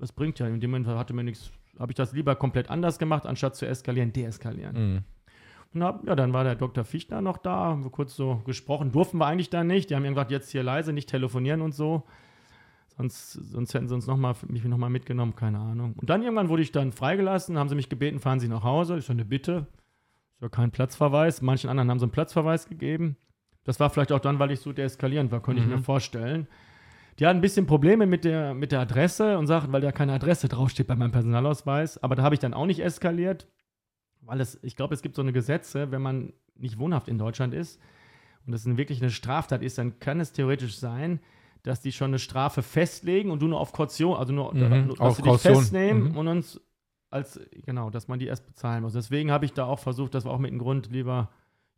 [0.00, 0.46] Das bringt ja.
[0.46, 1.52] In dem Moment hatte mir nichts.
[1.78, 4.94] Habe ich das lieber komplett anders gemacht, anstatt zu eskalieren, deeskalieren.
[4.94, 5.04] Mhm.
[5.72, 6.84] Und hab, ja, dann war der Dr.
[6.84, 8.90] Fichtner noch da, haben wir kurz so gesprochen.
[8.90, 9.90] Durften wir eigentlich da nicht.
[9.90, 12.04] Die haben gesagt, jetzt hier leise, nicht telefonieren und so.
[12.96, 15.94] Sonst, sonst hätten sie uns noch mal, mich nochmal mitgenommen, keine Ahnung.
[15.96, 18.98] Und dann irgendwann wurde ich dann freigelassen, haben sie mich gebeten, fahren Sie nach Hause.
[18.98, 19.66] Ich so, eine Bitte.
[20.34, 21.40] Ist ja kein Platzverweis.
[21.40, 23.16] Manchen anderen haben sie einen Platzverweis gegeben.
[23.64, 25.68] Das war vielleicht auch dann, weil ich so deeskalierend war, könnte mhm.
[25.68, 25.84] ich mir mhm.
[25.84, 26.48] vorstellen.
[27.20, 30.14] Die hatten ein bisschen Probleme mit der, mit der Adresse und sagten, weil da keine
[30.14, 32.02] Adresse draufsteht bei meinem Personalausweis.
[32.02, 33.46] Aber da habe ich dann auch nicht eskaliert,
[34.22, 37.52] weil es, ich glaube, es gibt so eine Gesetze, wenn man nicht wohnhaft in Deutschland
[37.52, 37.78] ist
[38.46, 41.20] und es wirklich eine Straftat ist, dann kann es theoretisch sein,
[41.62, 45.00] dass die schon eine Strafe festlegen und du nur auf Kaution, also nur, mhm, dass
[45.00, 46.16] auf sie dich festnehmen mhm.
[46.16, 46.60] und uns
[47.10, 48.94] als, genau, dass man die erst bezahlen muss.
[48.94, 51.28] Deswegen habe ich da auch versucht, das war auch mit dem Grund lieber,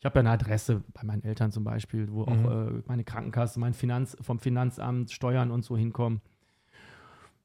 [0.02, 2.28] ich habe ja eine Adresse bei meinen Eltern zum Beispiel, wo mhm.
[2.28, 6.20] auch äh, meine Krankenkasse, mein Finanz, vom Finanzamt, Steuern und so hinkommen.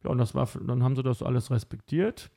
[0.03, 2.31] Ja, und das war, dann haben sie das alles respektiert.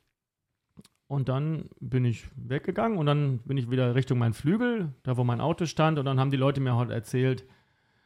[1.07, 5.23] Und dann bin ich weggegangen und dann bin ich wieder Richtung meinen Flügel, da wo
[5.23, 5.97] mein Auto stand.
[5.97, 7.43] Und dann haben die Leute mir heute erzählt,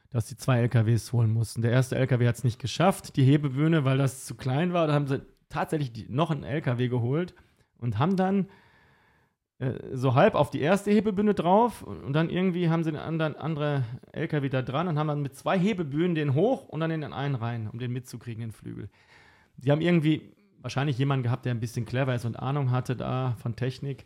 [0.10, 1.64] dass sie zwei LKWs holen mussten.
[1.64, 4.88] Der erste LKW hat es nicht geschafft, die Hebebühne, weil das zu klein war.
[4.88, 7.36] Da haben sie tatsächlich die, noch einen LKW geholt
[7.78, 8.48] und haben dann
[9.94, 13.84] so halb auf die erste Hebebühne drauf und dann irgendwie haben sie einen anderen andere
[14.12, 17.14] LKW da dran und haben dann mit zwei Hebebühnen den hoch und dann in den
[17.14, 18.90] einen rein, um den mitzukriegen, den Flügel.
[19.58, 23.36] Die haben irgendwie wahrscheinlich jemanden gehabt, der ein bisschen clever ist und Ahnung hatte da
[23.42, 24.06] von Technik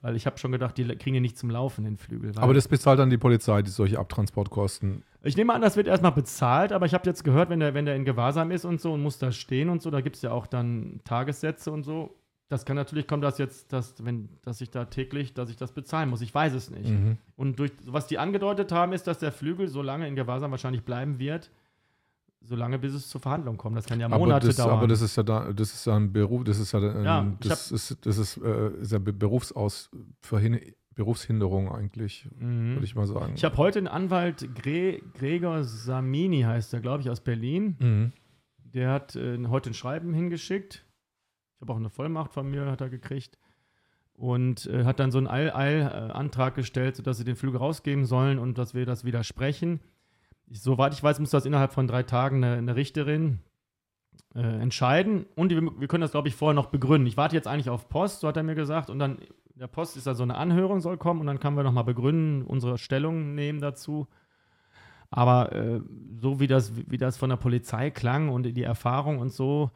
[0.00, 2.32] weil ich habe schon gedacht, die kriegen ihn nicht zum Laufen, den Flügel.
[2.36, 5.02] Aber das bezahlt dann die Polizei, die solche Abtransportkosten.
[5.22, 7.84] Ich nehme an, das wird erstmal bezahlt, aber ich habe jetzt gehört, wenn der, wenn
[7.84, 10.22] der in Gewahrsam ist und so und muss da stehen und so, da gibt es
[10.22, 12.16] ja auch dann Tagessätze und so.
[12.48, 15.72] Das kann natürlich kommen, dass jetzt, dass, wenn, dass ich da täglich, dass ich das
[15.72, 16.22] bezahlen muss.
[16.22, 16.88] Ich weiß es nicht.
[16.88, 17.18] Mhm.
[17.36, 20.82] Und durch, was die angedeutet haben, ist, dass der Flügel so lange in Gewahrsam wahrscheinlich
[20.82, 21.50] bleiben wird,
[22.40, 23.76] solange bis es zur Verhandlung kommt.
[23.76, 24.78] Das kann ja Monate aber das, dauern.
[24.78, 27.32] Aber das ist ja da, das ist ja ein Beruf, das ist ja, ein, ja
[27.40, 29.90] das, ist, das ist, äh, ist ja Berufsaus
[30.94, 32.74] Berufshinderung eigentlich, mhm.
[32.74, 33.34] würde ich mal sagen.
[33.36, 37.76] Ich habe heute einen Anwalt, Gre Gregor Samini heißt er, glaube ich, aus Berlin.
[37.78, 38.12] Mhm.
[38.74, 40.84] Der hat äh, heute ein Schreiben hingeschickt.
[41.58, 43.36] Ich habe auch eine Vollmacht von mir, hat er gekriegt.
[44.14, 48.58] Und äh, hat dann so einen Eil-Eil-Antrag gestellt, sodass sie den Flügel rausgeben sollen und
[48.58, 49.80] dass wir das widersprechen.
[50.46, 53.40] Ich, soweit ich weiß, muss das innerhalb von drei Tagen eine, eine Richterin
[54.36, 57.08] äh, entscheiden und wir, wir können das, glaube ich, vorher noch begründen.
[57.08, 59.18] Ich warte jetzt eigentlich auf Post, so hat er mir gesagt, und dann
[59.56, 62.42] der Post ist da so eine Anhörung soll kommen und dann können wir nochmal begründen,
[62.42, 64.06] unsere Stellung nehmen dazu.
[65.10, 65.80] Aber äh,
[66.20, 69.72] so wie das, wie das von der Polizei klang und die Erfahrung und so,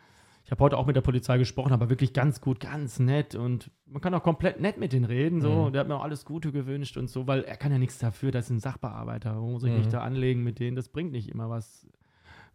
[0.52, 4.00] habe heute auch mit der Polizei gesprochen, aber wirklich ganz gut, ganz nett und man
[4.00, 5.40] kann auch komplett nett mit denen reden.
[5.40, 5.66] So.
[5.66, 5.72] Mhm.
[5.72, 8.30] Der hat mir auch alles Gute gewünscht und so, weil er kann ja nichts dafür,
[8.30, 9.40] das ist ein Sachbearbeiter.
[9.40, 9.78] Wo muss ich mhm.
[9.78, 10.76] mich da anlegen mit denen?
[10.76, 11.86] Das bringt nicht immer was,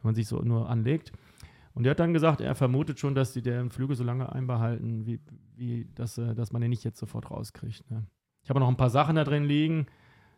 [0.01, 1.11] wenn man sich so nur anlegt.
[1.73, 5.05] Und er hat dann gesagt, er vermutet schon, dass die deren Flüge so lange einbehalten,
[5.05, 5.19] wie,
[5.55, 7.89] wie dass, äh, dass man den nicht jetzt sofort rauskriegt.
[7.91, 8.05] Ne?
[8.43, 9.87] Ich habe noch ein paar Sachen da drin liegen,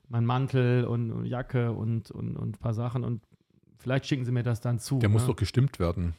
[0.08, 3.22] mein Mantel und, und Jacke und, und, und ein paar Sachen und
[3.78, 5.00] vielleicht schicken sie mir das dann zu.
[5.00, 5.14] Der ne?
[5.14, 6.16] muss doch gestimmt werden.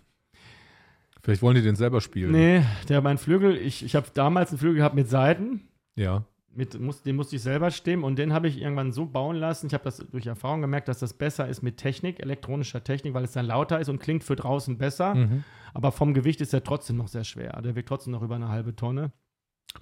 [1.23, 2.33] Vielleicht wollen die den selber spielen.
[2.33, 5.69] Nee, der mein Flügel, ich, ich habe damals einen Flügel gehabt mit Seiten.
[5.97, 6.25] Ja.
[6.53, 9.67] Mit, muss, den musste ich selber stimmen und den habe ich irgendwann so bauen lassen.
[9.69, 13.25] Ich habe das durch Erfahrung gemerkt, dass das besser ist mit Technik, elektronischer Technik, weil
[13.25, 15.15] es dann lauter ist und klingt für draußen besser.
[15.15, 15.45] Mhm.
[15.75, 17.61] Aber vom Gewicht ist er trotzdem noch sehr schwer.
[17.63, 19.13] Der wiegt trotzdem noch über eine halbe Tonne.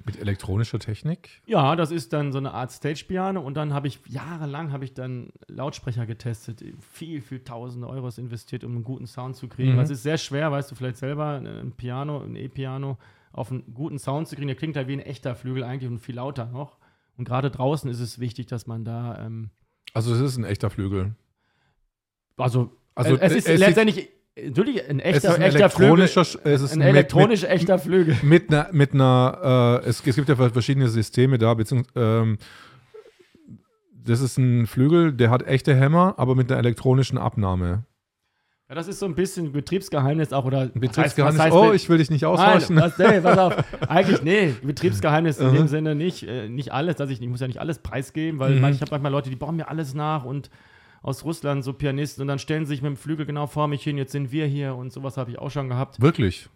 [0.04, 1.40] Mit elektronischer Technik?
[1.46, 4.92] Ja, das ist dann so eine Art Stage-Piano und dann habe ich jahrelang habe ich
[4.92, 9.72] dann Lautsprecher getestet, viel, viel tausende Euros investiert, um einen guten Sound zu kriegen.
[9.72, 9.76] Mhm.
[9.78, 12.98] Das ist sehr schwer, weißt du vielleicht selber, ein Piano, ein E-Piano
[13.32, 14.48] auf einen guten Sound zu kriegen.
[14.48, 16.78] Der klingt halt wie ein echter Flügel eigentlich und viel lauter noch.
[17.16, 19.18] Und gerade draußen ist es wichtig, dass man da.
[19.24, 19.50] Ähm,
[19.94, 21.14] also es ist ein echter Flügel.
[22.36, 24.10] Also, also es ist letztendlich
[24.46, 26.04] Natürlich, ein echter, ein echter Flügel.
[26.04, 28.16] Es ist ein elektronisch mit, echter Flügel.
[28.22, 32.38] Mit einer, mit einer äh, es, es, gibt ja verschiedene Systeme da, beziehungsweise ähm,
[33.92, 37.84] das ist ein Flügel, der hat echte Hämmer, aber mit einer elektronischen Abnahme.
[38.68, 41.40] Ja, das ist so ein bisschen Betriebsgeheimnis auch oder Betriebsgeheimnis.
[41.40, 42.76] Heißt, oh, ich will dich nicht aushorchen.
[42.76, 43.64] Nein, was, nee, pass auf.
[43.88, 47.46] Eigentlich nee, Betriebsgeheimnis in dem Sinne nicht, äh, nicht alles, dass ich, ich muss ja
[47.46, 48.64] nicht alles preisgeben, weil mhm.
[48.66, 50.50] ich habe manchmal Leute, die bauen mir alles nach und
[51.02, 53.82] aus Russland, so Pianisten, und dann stellen sie sich mit dem Flügel genau vor mich
[53.82, 56.00] hin, jetzt sind wir hier und sowas habe ich auch schon gehabt.
[56.00, 56.48] Wirklich?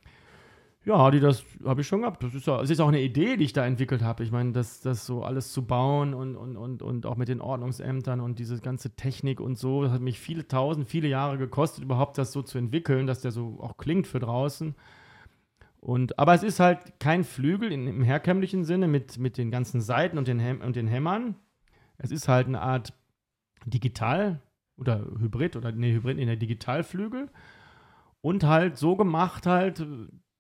[0.85, 2.25] Ja, die das habe ich schon gehabt.
[2.25, 4.25] Das ist, das ist auch eine Idee, die ich da entwickelt habe.
[4.25, 7.41] Ich meine, das, das so alles zu bauen und, und, und, und auch mit den
[7.41, 11.85] Ordnungsämtern und diese ganze Technik und so, das hat mich viele tausend, viele Jahre gekostet,
[11.85, 14.75] überhaupt das so zu entwickeln, dass der so auch klingt für draußen.
[15.79, 19.81] Und, aber es ist halt kein Flügel in, im herkömmlichen Sinne mit, mit den ganzen
[19.81, 21.37] Seiten und den, Häm und den Hämmern.
[21.99, 22.93] Es ist halt eine Art
[23.67, 24.41] digital
[24.77, 27.29] oder Hybrid oder nee, Hybrid in der Digitalflügel
[28.21, 29.85] und halt so gemacht halt,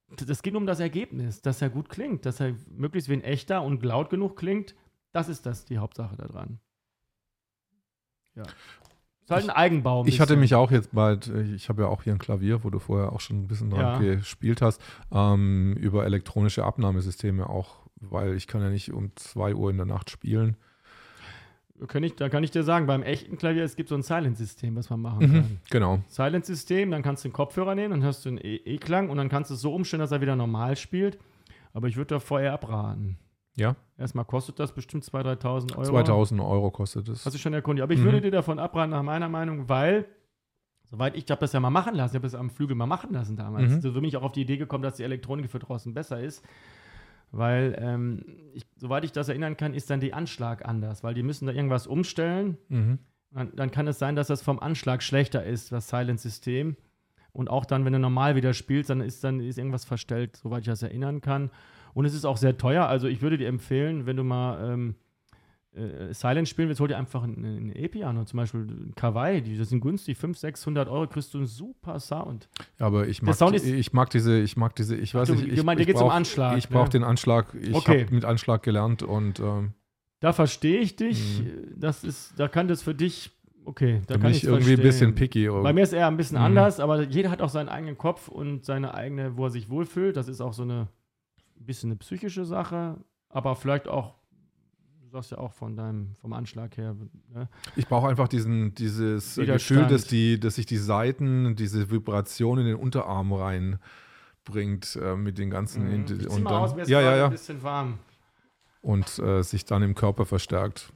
[0.08, 3.62] das geht um das Ergebnis, dass er gut klingt, dass er möglichst wie ein echter
[3.62, 4.74] und laut genug klingt.
[5.12, 6.58] Das ist das die Hauptsache daran.
[8.34, 8.44] Ja.
[9.22, 10.02] Ist halt ein Eigenbau.
[10.02, 12.70] Ein ich hatte mich auch jetzt bald, ich habe ja auch hier ein Klavier, wo
[12.70, 14.14] du vorher auch schon ein bisschen dran ja.
[14.16, 14.80] gespielt hast,
[15.12, 19.86] ähm, über elektronische Abnahmesysteme auch, weil ich kann ja nicht um 2 Uhr in der
[19.86, 20.56] Nacht spielen.
[21.88, 24.76] Kann ich, da kann ich dir sagen, beim echten Klavier, es gibt so ein Silent-System,
[24.76, 25.58] was man machen mhm, kann.
[25.70, 25.98] Genau.
[26.08, 29.50] Silent-System, dann kannst du den Kopfhörer nehmen, dann hörst du einen E-Klang und dann kannst
[29.50, 31.18] du es so umstellen, dass er wieder normal spielt.
[31.72, 33.18] Aber ich würde da vorher abraten.
[33.54, 33.76] Ja.
[33.98, 35.98] Erstmal kostet das bestimmt 2.000, 3.000 Euro.
[35.98, 37.24] 2.000 Euro kostet es.
[37.24, 37.82] Hast du schon erkundigt.
[37.82, 38.04] Aber ich mhm.
[38.04, 40.06] würde dir davon abraten, nach meiner Meinung, weil,
[40.84, 42.86] soweit ich, ich habe das ja mal machen lassen, ich habe das am Flügel mal
[42.86, 43.70] machen lassen damals.
[43.70, 43.80] Mhm.
[43.80, 46.44] So bin ich auch auf die Idee gekommen, dass die Elektronik für draußen besser ist.
[47.32, 51.22] Weil, ähm, ich, soweit ich das erinnern kann, ist dann die Anschlag anders, weil die
[51.22, 52.58] müssen da irgendwas umstellen.
[52.68, 52.98] Mhm.
[53.30, 56.76] Dann, dann, kann es sein, dass das vom Anschlag schlechter ist, das Silent-System.
[57.32, 60.60] Und auch dann, wenn du normal wieder spielst, dann ist dann ist irgendwas verstellt, soweit
[60.60, 61.50] ich das erinnern kann.
[61.94, 62.86] Und es ist auch sehr teuer.
[62.86, 64.94] Also ich würde dir empfehlen, wenn du mal ähm,
[65.74, 69.56] äh, Silent spielen willst, hol dir einfach ein, ein E-Piano, zum Beispiel ein Kawaii, die
[69.56, 72.48] das sind günstig, 500, 600 Euro, kriegst du einen super Sound.
[72.78, 75.48] Ja, aber ich mag, ist, ich mag diese, ich mag diese, ich weiß du, nicht,
[75.48, 76.58] ich, du meinst, dir geht um Anschlag.
[76.58, 76.76] Ich ne?
[76.76, 78.02] brauche den Anschlag, ich okay.
[78.02, 79.72] habe mit Anschlag gelernt und ähm,
[80.20, 81.80] Da verstehe ich dich, mhm.
[81.80, 83.30] das ist, da kann das für dich,
[83.64, 84.80] okay, da, da kann ich irgendwie verstehen.
[84.80, 85.48] ein bisschen picky.
[85.48, 85.62] Oder?
[85.62, 86.44] Bei mir ist er ein bisschen mhm.
[86.44, 90.18] anders, aber jeder hat auch seinen eigenen Kopf und seine eigene, wo er sich wohlfühlt,
[90.18, 90.88] das ist auch so eine,
[91.58, 92.98] ein bisschen eine psychische Sache,
[93.30, 94.21] aber vielleicht auch
[95.12, 96.96] sagst ja auch von deinem, vom Anschlag her.
[97.32, 97.48] Ne?
[97.76, 102.66] Ich brauche einfach diesen, dieses Gefühl, dass, die, dass sich die Seiten, diese Vibration in
[102.66, 105.84] den Unterarm reinbringt äh, mit den ganzen.
[105.84, 106.04] Mhm.
[106.18, 107.24] Ich und dann, aus, ja, ja, ja.
[107.26, 107.98] ein bisschen warm.
[108.80, 110.92] Und äh, sich dann im Körper verstärkt.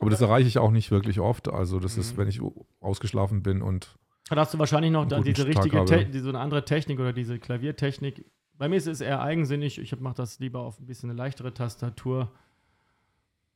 [0.00, 1.48] Aber das erreiche ich auch nicht wirklich oft.
[1.48, 2.00] Also, das mhm.
[2.00, 2.40] ist, wenn ich
[2.80, 3.96] ausgeschlafen bin und.
[4.30, 5.84] Dann hast du wahrscheinlich noch dann diese richtige,
[6.20, 8.24] so eine andere Technik oder diese Klaviertechnik.
[8.56, 9.78] Bei mir ist es eher eigensinnig.
[9.78, 12.30] Ich mache das lieber auf ein bisschen eine leichtere Tastatur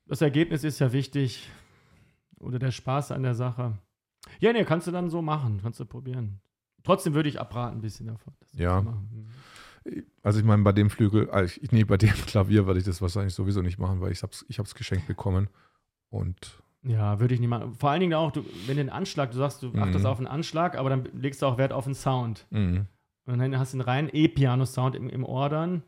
[0.07, 1.51] das Ergebnis ist ja wichtig
[2.39, 3.79] oder der Spaß an der Sache.
[4.41, 6.41] Ja, nee, kannst du dann so machen, kannst du probieren.
[6.83, 8.35] Trotzdem würde ich abraten ein bisschen davon.
[8.53, 8.83] Ja.
[8.83, 9.27] Mhm.
[10.23, 13.03] Also ich meine, bei dem Flügel, also ich, nee, bei dem Klavier würde ich das
[13.03, 15.49] wahrscheinlich sowieso nicht machen, weil ich es ich hab's geschenkt bekommen
[16.09, 17.75] und ja, würde ich nicht machen.
[17.75, 20.07] Vor allen Dingen auch, du, wenn den Anschlag, du sagst, du achtest mhm.
[20.07, 22.47] auf einen Anschlag, aber dann legst du auch Wert auf den Sound.
[22.51, 22.87] Mhm.
[23.27, 25.83] Und dann hast du einen reinen E-Piano-Sound im, im Ohr dann.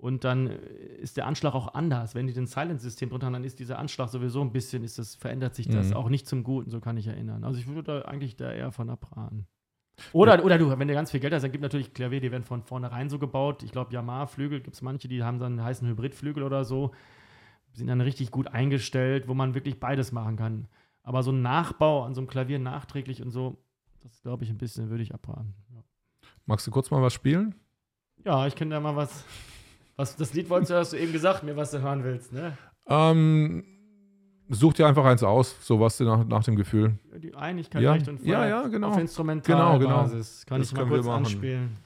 [0.00, 0.56] Und dann äh,
[1.00, 2.14] ist der Anschlag auch anders.
[2.14, 5.14] Wenn die den Silent-System drunter haben, dann ist dieser Anschlag sowieso ein bisschen, ist das,
[5.14, 5.96] verändert sich das Mhm.
[5.96, 7.44] auch nicht zum Guten, so kann ich erinnern.
[7.44, 9.46] Also ich würde da eigentlich da eher von abraten.
[10.14, 12.44] Oder, oder du, wenn du ganz viel Geld hast, dann gibt natürlich Klavier, die werden
[12.44, 13.62] von vornherein so gebaut.
[13.62, 16.92] Ich glaube, Yamaha-Flügel gibt es manche, die haben dann einen heißen Hybridflügel oder so.
[17.72, 20.68] Sind dann richtig gut eingestellt, wo man wirklich beides machen kann.
[21.02, 23.58] Aber so ein Nachbau an so einem Klavier nachträglich und so,
[24.02, 25.54] das glaube ich ein bisschen, würde ich abraten.
[25.74, 25.82] Ja.
[26.46, 27.54] Magst du kurz mal was spielen?
[28.24, 29.24] Ja, ich könnte ja mal was.
[30.00, 32.56] Was das Lied wolltest du, hast du eben gesagt, mir was du hören willst, ne?
[32.88, 33.62] Ähm,
[34.48, 36.98] such dir einfach eins aus, so was dir nach, nach dem Gefühl.
[37.18, 38.88] Die Einigkeit Ja, recht und ja, Freiheit ja, genau.
[38.88, 40.46] auf Instrumentalbasis.
[40.46, 41.76] Kann Das ich mal kurz anspielen.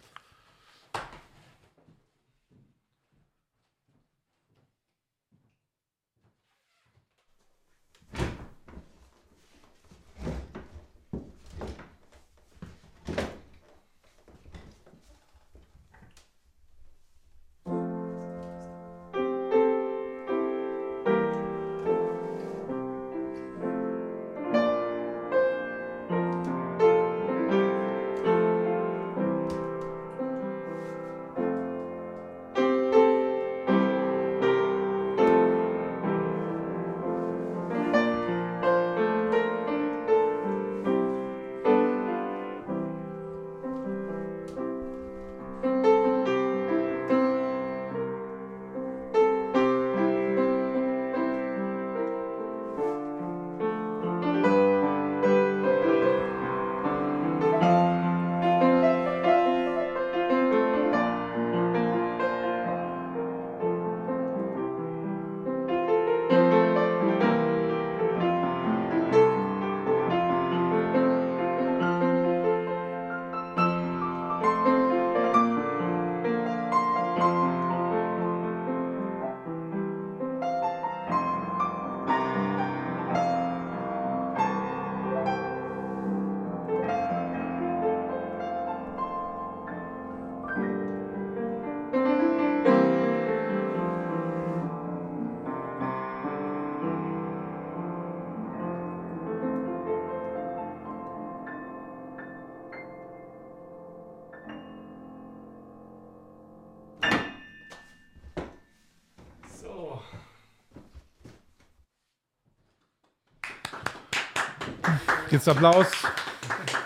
[115.34, 115.90] Jetzt Applaus.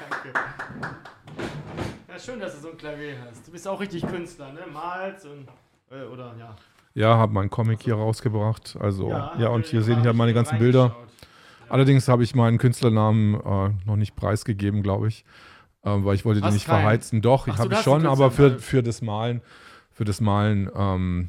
[0.09, 0.33] Danke.
[2.09, 3.47] Ja, schön, dass du so ein Klavier hast.
[3.47, 4.61] Du bist auch richtig Künstler, ne?
[4.73, 5.49] Malst und.
[5.91, 6.57] Äh, oder ja.
[6.95, 8.75] Ja, habe meinen Comic hier rausgebracht.
[8.81, 10.97] Also, ja, hab und hier sehen hier meine ganzen Bilder.
[11.69, 15.27] Allerdings habe ich meinen Künstlernamen äh, noch nicht preisgegeben, glaube ich,
[15.83, 16.81] äh, weil ich wollte den Hast nicht keinen?
[16.81, 17.21] verheizen.
[17.21, 19.43] Doch, ich Ach habe ich hast schon, aber für, für das Malen,
[19.91, 21.29] für das Malen ähm,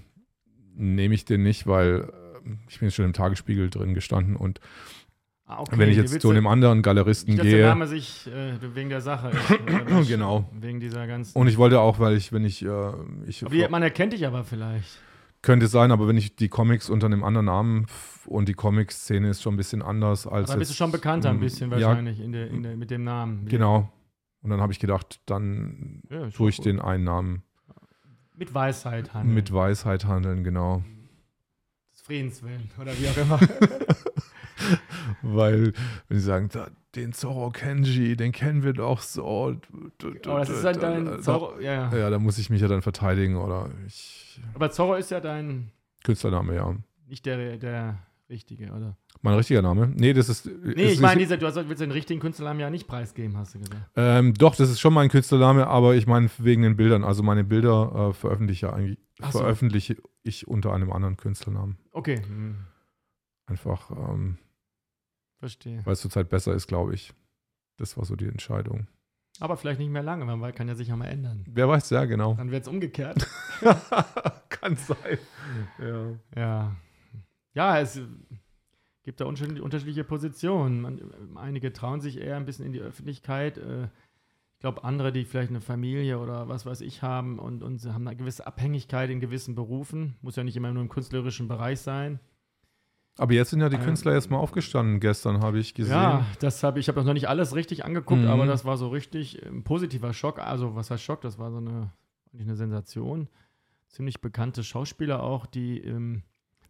[0.73, 2.13] nehme ich den nicht, weil
[2.45, 4.61] äh, ich bin schon im Tagesspiegel drin gestanden und
[5.51, 5.79] Ah, okay.
[5.79, 8.89] wenn ich jetzt zu einem anderen Galeristen nicht, dass der gehe Name sich äh, wegen
[8.89, 10.07] der Sache ist.
[10.07, 10.47] Genau.
[10.53, 11.35] Wegen dieser ganzen.
[11.35, 12.91] und ich wollte auch, weil ich, wenn ich, äh,
[13.25, 14.99] ich Aber man erkennt dich aber vielleicht.
[15.41, 17.87] könnte sein, aber wenn ich die Comics unter einem anderen Namen
[18.27, 21.37] und die Comic-Szene ist schon ein bisschen anders als Da bist du schon bekannter ein
[21.37, 23.47] ähm, bisschen ja, wahrscheinlich in der, in der, mit dem Namen.
[23.47, 23.91] Genau.
[24.43, 26.67] Und dann habe ich gedacht, dann Ja, tue ich gut.
[26.67, 27.41] den einen Namen
[28.37, 29.33] Mit Weisheit handeln.
[29.33, 30.83] mit Weisheit handeln, genau.
[31.91, 33.39] Des Friedens willen oder wie auch immer.
[35.21, 35.73] Weil,
[36.07, 36.49] wenn sie sagen,
[36.95, 39.55] den Zoro Kenji, den kennen wir doch so.
[40.25, 41.59] Aber das ist dann dein Zorro.
[41.59, 41.97] Ja, ja.
[41.97, 44.41] Ja, da muss ich mich ja dann verteidigen oder ich.
[44.53, 45.71] Aber Zorro ist ja dein.
[46.03, 46.75] Künstlername, ja.
[47.07, 47.99] Nicht der, der
[48.29, 48.97] richtige, oder?
[49.21, 49.91] Mein richtiger Name?
[49.95, 50.45] Nee, das ist.
[50.45, 53.55] Nee, ist ich meine, dieser, du hast, willst den richtigen Künstlernamen ja nicht preisgeben, hast
[53.55, 53.81] du gesagt.
[53.95, 57.03] ähm, doch, das ist schon mein Künstlername, aber ich meine wegen den Bildern.
[57.03, 59.39] Also meine Bilder äh, veröffentliche, ich eigentlich, so.
[59.39, 61.77] veröffentliche ich unter einem anderen Künstlernamen.
[61.91, 62.55] Okay, hm,
[63.49, 64.37] Einfach, ähm,
[65.39, 65.81] verstehe.
[65.85, 67.13] weil es zurzeit besser ist, glaube ich.
[67.77, 68.87] Das war so die Entscheidung.
[69.39, 71.45] Aber vielleicht nicht mehr lange, weil man kann ja sich ja mal ändern.
[71.47, 72.33] Wer weiß, ja, genau.
[72.33, 73.25] Dann wird es umgekehrt.
[74.49, 75.17] Kann sein.
[75.79, 76.11] Ja.
[76.35, 76.75] ja.
[77.53, 77.99] Ja, es
[79.03, 80.81] gibt da unterschiedliche Positionen.
[80.81, 83.57] Man, einige trauen sich eher ein bisschen in die Öffentlichkeit.
[83.57, 83.85] Äh,
[84.59, 87.93] ich glaube, andere, die vielleicht eine Familie oder was weiß ich haben und, und sie
[87.93, 90.15] haben eine gewisse Abhängigkeit in gewissen Berufen.
[90.21, 92.19] Muss ja nicht immer nur im künstlerischen Bereich sein.
[93.19, 94.99] Aber jetzt sind ja die Ähm, Künstler jetzt mal aufgestanden.
[94.99, 95.93] Gestern habe ich gesehen.
[95.93, 98.27] Ja, das habe ich, habe das noch nicht alles richtig angeguckt, Mhm.
[98.29, 100.39] aber das war so richtig ein positiver Schock.
[100.39, 101.21] Also, was heißt Schock?
[101.21, 101.91] Das war so eine,
[102.37, 103.27] eine Sensation.
[103.87, 106.23] Ziemlich bekannte Schauspieler auch, die ähm,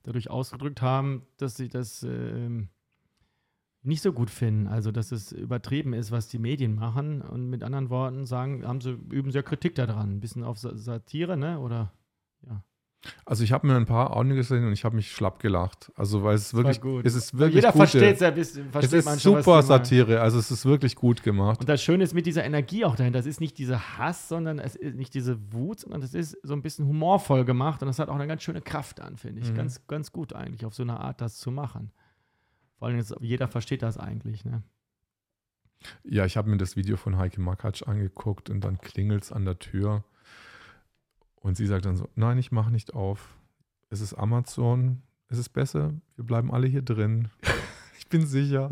[0.03, 2.69] dadurch ausgedrückt haben, dass sie das, ähm,
[3.81, 4.67] nicht so gut finden.
[4.67, 7.21] Also, dass es übertrieben ist, was die Medien machen.
[7.21, 10.15] Und mit anderen Worten sagen, haben sie, üben sie ja Kritik daran.
[10.15, 11.59] Ein bisschen auf Satire, ne?
[11.59, 11.93] Oder
[12.45, 12.63] ja.
[13.25, 15.89] Also ich habe mir ein paar Audio gesehen und ich habe mich schlapp gelacht.
[15.95, 17.05] Also weil es wirklich, gut.
[17.05, 19.63] es ist wirklich Jeder gute, versteht es ja, bis- versteht es ist man schon, super.
[19.63, 20.19] Satire.
[20.19, 21.61] Also es ist wirklich gut gemacht.
[21.61, 23.19] Und das Schöne ist mit dieser Energie auch dahinter.
[23.19, 26.51] Das ist nicht dieser Hass, sondern es ist nicht diese Wut, sondern das ist so
[26.53, 29.51] ein bisschen humorvoll gemacht und das hat auch eine ganz schöne Kraft an, finde ich.
[29.51, 29.55] Mhm.
[29.55, 31.91] Ganz, ganz gut eigentlich, auf so eine Art das zu machen.
[32.79, 34.43] Vor allem, jetzt, jeder versteht das eigentlich.
[34.43, 34.61] Ne?
[36.03, 39.45] Ja, ich habe mir das Video von Heike Makatsch angeguckt und dann klingelt es an
[39.45, 40.03] der Tür.
[41.41, 43.35] Und sie sagt dann so: Nein, ich mache nicht auf.
[43.89, 45.01] Es ist Amazon.
[45.29, 45.93] Es ist besser.
[46.15, 47.29] Wir bleiben alle hier drin.
[47.97, 48.71] Ich bin sicher.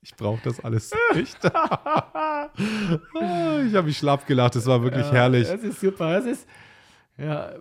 [0.00, 1.36] Ich brauche das alles nicht.
[2.56, 4.56] Ich habe mich schlapp gelacht.
[4.56, 5.48] Es war wirklich Ja, herrlich.
[5.48, 6.12] Das ist super.
[6.14, 6.46] Das ist,
[7.16, 7.52] ja,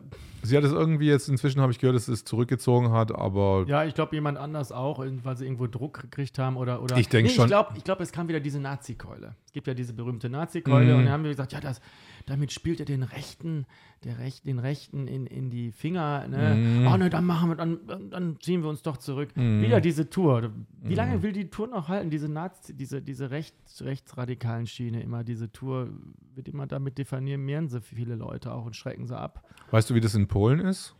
[0.43, 3.65] Sie hat es irgendwie jetzt, inzwischen habe ich gehört, dass sie es zurückgezogen hat, aber
[3.67, 6.81] ja, ich glaube, jemand anders auch, weil sie irgendwo Druck gekriegt haben oder.
[6.81, 9.35] oder Ich denk Nee, schon- Ich glaube, ich glaub, es kam wieder diese Nazi-Keule.
[9.45, 10.99] Es gibt ja diese berühmte Nazi-Keule Mhm.
[10.99, 11.81] und dann haben wir gesagt, ja, das,
[12.27, 13.65] damit spielt er den Rechten,
[14.03, 16.27] der Recht, den Rechten in, in die Finger.
[16.27, 16.53] Ne?
[16.55, 16.87] Mhm.
[16.87, 17.79] Oh ne, dann machen wir, dann,
[18.11, 19.35] dann- ziehen wir uns doch zurück.
[19.35, 19.61] Mhm.
[19.63, 20.51] Wieder diese Tour.
[20.83, 20.95] Wie Mhm.
[20.95, 22.09] lange will die Tour noch halten?
[22.11, 25.89] Diese Nazi, diese, diese rechts, rechtsradikalen Schiene immer, diese Tour
[26.35, 29.43] wird immer damit diffamieren sie viele Leute auch und schrecken sie ab.
[29.71, 30.95] weißt du, wie das in Polen ist?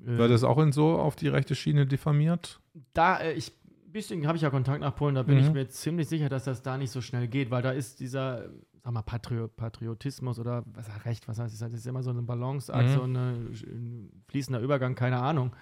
[0.00, 2.60] Äh, Wird das auch in so auf die rechte Schiene diffamiert?
[2.94, 3.52] da, äh, ich,
[3.92, 5.44] bisschen habe ich ja Kontakt nach Polen, da bin Mhm.
[5.44, 8.48] ich mir ziemlich sicher, dass das da nicht so schnell geht, weil da ist dieser,
[8.84, 11.58] sag mal, Patrio Patriotismus oder was Recht, was heißt das?
[11.60, 12.92] Das ist immer so eine Balanceakt, Mhm.
[12.92, 13.32] so eine,
[13.66, 15.56] ein fließender Übergang, keine Ahnung.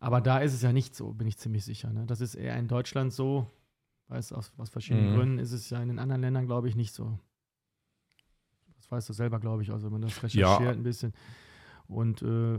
[0.00, 1.92] Aber da ist es ja nicht so, bin ich ziemlich sicher.
[1.92, 2.04] Ne?
[2.06, 3.46] Das ist eher in Deutschland so,
[4.08, 5.14] weiß aus, aus verschiedenen Mhm.
[5.14, 7.16] Gründen ist es ja in den anderen Ländern, glaube ich, nicht so.
[8.76, 10.56] Das weißt du selber, glaube ich, also wenn man das Ja.
[10.56, 11.12] recherchiert ein bisschen.
[11.86, 12.58] Und äh,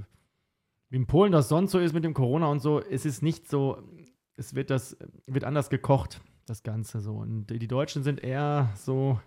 [0.90, 3.50] wie in Polen das sonst so ist mit dem Corona und so, es ist nicht
[3.50, 3.84] so,
[4.38, 4.96] es wird das,
[5.28, 7.16] wird anders gekocht, das Ganze so.
[7.18, 9.20] Und die Deutschen sind eher so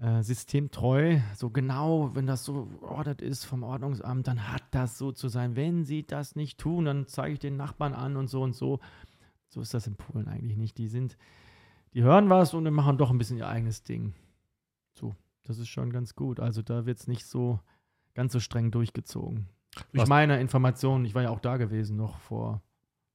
[0.00, 5.12] äh, systemtreu, so genau, wenn das so geordnet ist vom Ordnungsamt, dann hat das so
[5.12, 5.56] zu sein.
[5.56, 8.80] Wenn sie das nicht tun, dann zeige ich den Nachbarn an und so und so.
[9.48, 10.78] So ist das in Polen eigentlich nicht.
[10.78, 11.16] Die sind,
[11.94, 14.14] die hören was und dann machen doch ein bisschen ihr eigenes Ding.
[14.92, 16.38] So, das ist schon ganz gut.
[16.38, 17.58] Also da wird es nicht so
[18.14, 19.48] ganz so streng durchgezogen.
[19.92, 22.62] Durch meine Informationen, ich war ja auch da gewesen, noch vor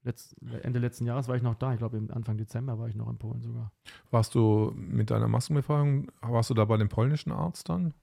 [0.04, 1.74] letzt, Ende letzten Jahres war ich noch da.
[1.74, 3.72] Ich glaube, Anfang Dezember war ich noch in Polen sogar.
[4.12, 7.93] Warst du mit deiner Maskenbefreiung, warst du da bei dem polnischen Arzt dann?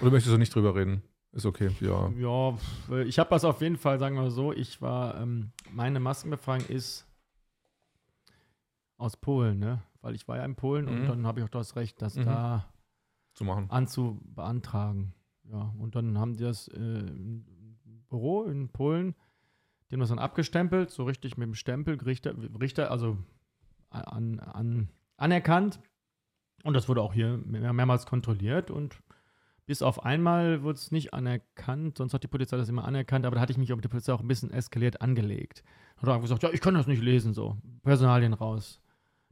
[0.00, 1.02] Oder möchtest du nicht drüber reden?
[1.32, 2.08] Ist okay, ja.
[2.10, 6.00] Ja, pf, ich habe das auf jeden Fall, sagen wir so, ich war, ähm, meine
[6.00, 7.06] Maskenbefreiung ist
[8.96, 9.82] aus Polen, ne?
[10.00, 11.06] Weil ich war ja in Polen und Mhm.
[11.06, 12.24] dann habe ich auch das Recht, das Mhm.
[12.24, 12.72] da
[13.34, 13.70] Zu machen.
[13.70, 15.14] anzubeantragen.
[15.44, 17.44] Ja, und dann haben die das äh, im
[18.08, 19.14] Büro in Polen,
[19.90, 23.18] die haben das dann abgestempelt, so richtig mit dem Stempel, Richter, Richter also
[23.90, 25.80] an, an, anerkannt.
[26.62, 29.00] Und das wurde auch hier mehr, mehrmals kontrolliert und
[29.66, 33.36] bis auf einmal wurde es nicht anerkannt, sonst hat die Polizei das immer anerkannt, aber
[33.36, 35.62] da hatte ich mich auf die Polizei auch ein bisschen eskaliert angelegt.
[35.96, 37.56] Hat auch gesagt, ja, ich kann das nicht lesen, so.
[37.82, 38.80] Personalien raus.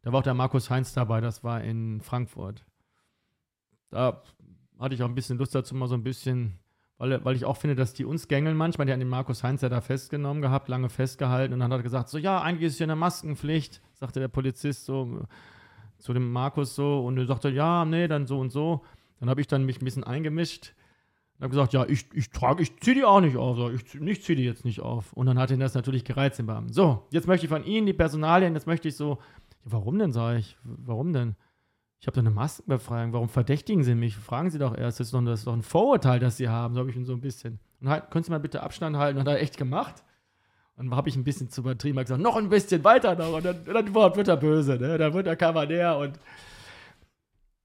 [0.03, 2.65] Da war auch der Markus Heinz dabei, das war in Frankfurt.
[3.91, 4.23] Da
[4.79, 6.59] hatte ich auch ein bisschen Lust dazu, mal so ein bisschen,
[6.99, 8.87] weil, weil ich auch finde, dass die uns gängeln manchmal.
[8.87, 11.85] Die haben den Markus Heinz ja da festgenommen gehabt, lange festgehalten und dann hat er
[11.85, 15.23] gesagt, so, ja, eigentlich ist hier eine Maskenpflicht, sagte der Polizist so
[15.99, 18.85] zu dem Markus so und er sagte, ja, nee, dann so und so.
[19.21, 20.75] Dann habe ich dann mich ein bisschen eingemischt
[21.39, 23.73] und habe gesagt, ja, ich, ich trage, ich ziehe die auch nicht auf.
[23.73, 25.13] Ich, ich ziehe die jetzt nicht auf.
[25.13, 26.73] Und dann hat ihn das natürlich gereizt, den Beamten.
[26.73, 29.19] So, jetzt möchte ich von Ihnen die Personalien, jetzt möchte ich so,
[29.65, 31.37] warum denn, sage ich, warum denn?
[32.01, 34.17] Ich habe da eine Maskenbefreiung, warum verdächtigen Sie mich?
[34.17, 36.75] Fragen Sie doch erst, das ist doch, das ist doch ein Vorurteil, das Sie haben,
[36.75, 37.59] so habe ich ihn so ein bisschen.
[37.81, 39.19] Und halt, können Sie mal bitte Abstand halten?
[39.19, 40.05] Und hat er echt gemacht.
[40.77, 43.33] Und habe ich ein bisschen zu übertrieben, hab gesagt, noch ein bisschen weiter noch.
[43.33, 44.97] Und dann, dann wird er böse, ne?
[44.97, 46.21] Dann wird er Kavalier und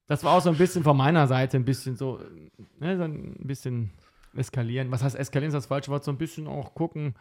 [0.07, 2.19] das war auch so ein bisschen von meiner Seite ein bisschen so,
[2.79, 3.91] ne, so ein bisschen
[4.35, 4.91] eskalieren.
[4.91, 7.15] Was heißt eskalieren, ist das falsche Wort, so ein bisschen auch gucken,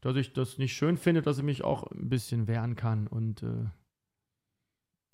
[0.00, 3.42] dass ich das nicht schön finde, dass ich mich auch ein bisschen wehren kann und
[3.42, 3.66] äh,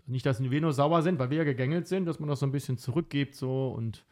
[0.07, 2.47] nicht, dass wir nur sauer sind, weil wir ja gegängelt sind, dass man das so
[2.47, 4.05] ein bisschen zurückgibt so und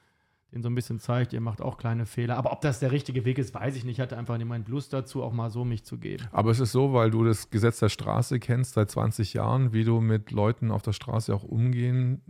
[0.52, 2.36] denen so ein bisschen zeigt, ihr macht auch kleine Fehler.
[2.38, 3.96] Aber ob das der richtige Weg ist, weiß ich nicht.
[3.96, 6.24] Ich hatte einfach niemand Lust dazu, auch mal so mich zu geben.
[6.32, 9.84] Aber es ist so, weil du das Gesetz der Straße kennst seit 20 Jahren, wie
[9.84, 12.22] du mit Leuten auf der Straße auch umgehen,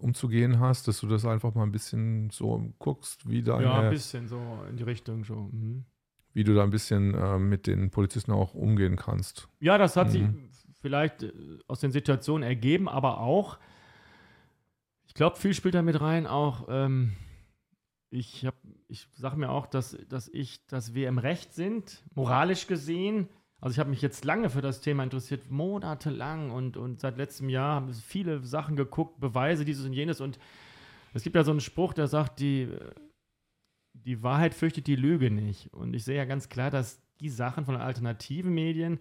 [0.00, 3.90] umzugehen hast, dass du das einfach mal ein bisschen so guckst, wie, deine, Ja, ein
[3.90, 4.40] bisschen so
[4.70, 5.50] in die Richtung schon.
[5.52, 5.84] Mhm.
[6.32, 9.48] wie du da ein bisschen äh, mit den Polizisten auch umgehen kannst.
[9.58, 10.48] Ja, das hat sich Mhm.
[10.80, 11.32] Vielleicht äh,
[11.68, 13.58] aus den Situationen ergeben, aber auch,
[15.06, 17.12] ich glaube, viel spielt da mit rein, auch, ähm,
[18.10, 18.48] ich
[18.88, 23.28] ich sage mir auch, dass, dass ich, dass wir im Recht sind, moralisch gesehen,
[23.60, 27.48] Also ich habe mich jetzt lange für das Thema interessiert, monatelang und, und seit letztem
[27.50, 30.20] Jahr haben viele Sachen geguckt, Beweise, dieses und jenes.
[30.20, 30.38] Und
[31.12, 32.68] es gibt ja so einen Spruch, der sagt, die,
[33.92, 35.72] die Wahrheit fürchtet die Lüge nicht.
[35.74, 38.98] Und ich sehe ja ganz klar, dass die Sachen von alternativen Medien,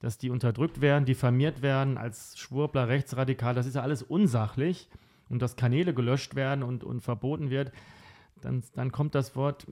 [0.00, 4.88] dass die unterdrückt werden, diffamiert werden als Schwurbler, Rechtsradikal, das ist ja alles unsachlich
[5.28, 7.70] und dass Kanäle gelöscht werden und, und verboten wird,
[8.40, 9.66] dann, dann kommt das Wort,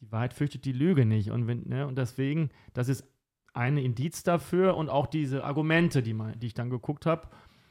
[0.00, 1.30] die Wahrheit fürchtet die Lüge nicht.
[1.30, 3.04] Und, wenn, ne, und deswegen, das ist
[3.54, 7.28] ein Indiz dafür und auch diese Argumente, die, man, die ich dann geguckt habe.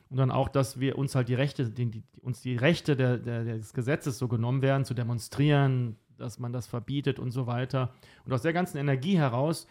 [0.09, 3.17] Und dann auch, dass wir uns halt die Rechte, die, die, uns die Rechte der,
[3.17, 7.93] der, des Gesetzes so genommen werden, zu demonstrieren, dass man das verbietet und so weiter.
[8.25, 9.67] Und aus der ganzen Energie heraus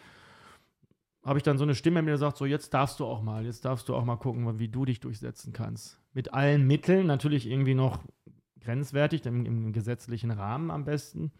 [1.27, 3.65] habe ich dann so eine Stimme mir gesagt, so jetzt darfst du auch mal, jetzt
[3.65, 5.99] darfst du auch mal gucken, wie du dich durchsetzen kannst.
[6.13, 7.99] Mit allen Mitteln, natürlich irgendwie noch
[8.61, 11.33] grenzwertig, im, im gesetzlichen Rahmen am besten.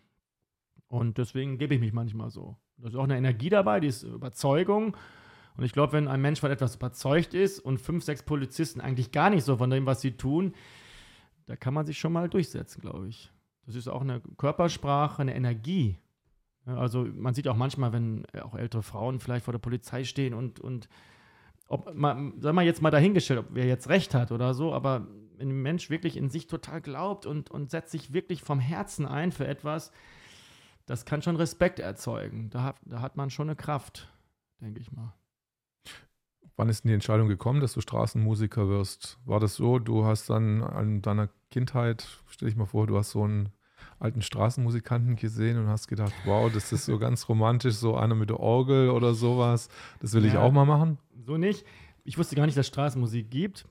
[0.89, 2.57] Und deswegen gebe ich mich manchmal so.
[2.75, 4.97] Da ist auch eine Energie dabei, die ist Überzeugung.
[5.55, 9.13] Und ich glaube, wenn ein Mensch von etwas überzeugt ist und fünf, sechs Polizisten eigentlich
[9.13, 10.53] gar nicht so von dem, was sie tun,
[11.45, 13.31] da kann man sich schon mal durchsetzen, glaube ich.
[13.65, 15.97] Das ist auch eine Körpersprache, eine Energie.
[16.67, 20.33] Also man sieht auch manchmal, wenn äh, auch ältere Frauen vielleicht vor der Polizei stehen
[20.33, 20.89] und, und
[21.67, 25.07] ob man, sagen wir jetzt mal dahingestellt, ob wer jetzt recht hat oder so, aber
[25.37, 29.05] wenn ein Mensch wirklich in sich total glaubt und, und setzt sich wirklich vom Herzen
[29.05, 29.91] ein für etwas,
[30.85, 32.49] das kann schon Respekt erzeugen.
[32.49, 34.09] Da hat, da hat man schon eine Kraft,
[34.61, 35.13] denke ich mal.
[36.55, 39.19] Wann ist denn die Entscheidung gekommen, dass du Straßenmusiker wirst?
[39.25, 43.11] War das so, du hast dann an deiner Kindheit, stell dich mal vor, du hast
[43.11, 43.49] so einen
[43.99, 48.29] alten Straßenmusikanten gesehen und hast gedacht, wow, das ist so ganz romantisch, so einer mit
[48.29, 49.69] der Orgel oder sowas.
[49.99, 50.97] Das will ja, ich auch mal machen.
[51.25, 51.65] So nicht.
[52.03, 53.67] Ich wusste gar nicht, dass es Straßenmusik gibt.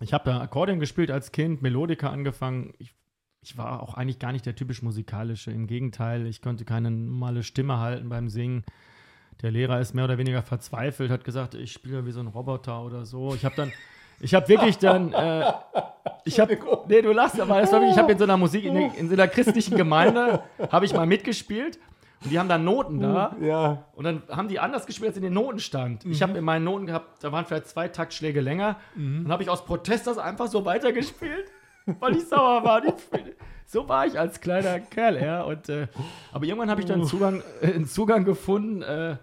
[0.00, 2.72] Ich habe da Akkordeon gespielt als Kind, Melodiker angefangen.
[2.78, 2.94] Ich,
[3.40, 5.50] ich war auch eigentlich gar nicht der typisch musikalische.
[5.50, 8.64] Im Gegenteil, ich konnte keine normale Stimme halten beim Singen.
[9.42, 12.82] Der Lehrer ist mehr oder weniger verzweifelt, hat gesagt, ich spiele wie so ein Roboter
[12.82, 13.34] oder so.
[13.34, 13.72] Ich habe dann,
[14.20, 15.52] ich habe wirklich dann, äh,
[16.24, 16.58] ich habe,
[16.88, 19.08] nee, du lachst, aber das war wirklich, ich habe in so einer Musik, in, in
[19.08, 21.78] so einer christlichen Gemeinde, habe ich mal mitgespielt
[22.24, 23.36] und die haben dann Noten da.
[23.40, 23.84] Ja.
[23.94, 26.04] Und dann haben die anders gespielt, als in den Noten stand.
[26.04, 26.12] Mhm.
[26.12, 28.76] Ich habe in meinen Noten gehabt, da waren vielleicht zwei Taktschläge länger.
[28.94, 29.24] Mhm.
[29.24, 31.50] Dann habe ich aus Protest das einfach so weitergespielt,
[32.00, 32.82] weil ich sauer war.
[33.66, 35.42] so war ich als kleiner Kerl, ja.
[35.42, 35.88] Und, äh,
[36.32, 39.16] aber irgendwann habe ich dann Zugang, äh, einen Zugang gefunden, äh,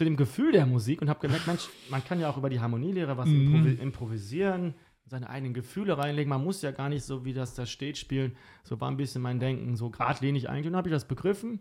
[0.00, 2.58] zu dem Gefühl der Musik und habe gemerkt, Mensch, man kann ja auch über die
[2.58, 3.52] Harmonielehre was mhm.
[3.52, 4.72] improvi improvisieren,
[5.04, 6.30] seine eigenen Gefühle reinlegen.
[6.30, 8.34] Man muss ja gar nicht so, wie das da steht, spielen.
[8.62, 10.68] So war ein bisschen mein Denken, so geradlinig eigentlich.
[10.68, 11.60] Und dann habe ich das begriffen.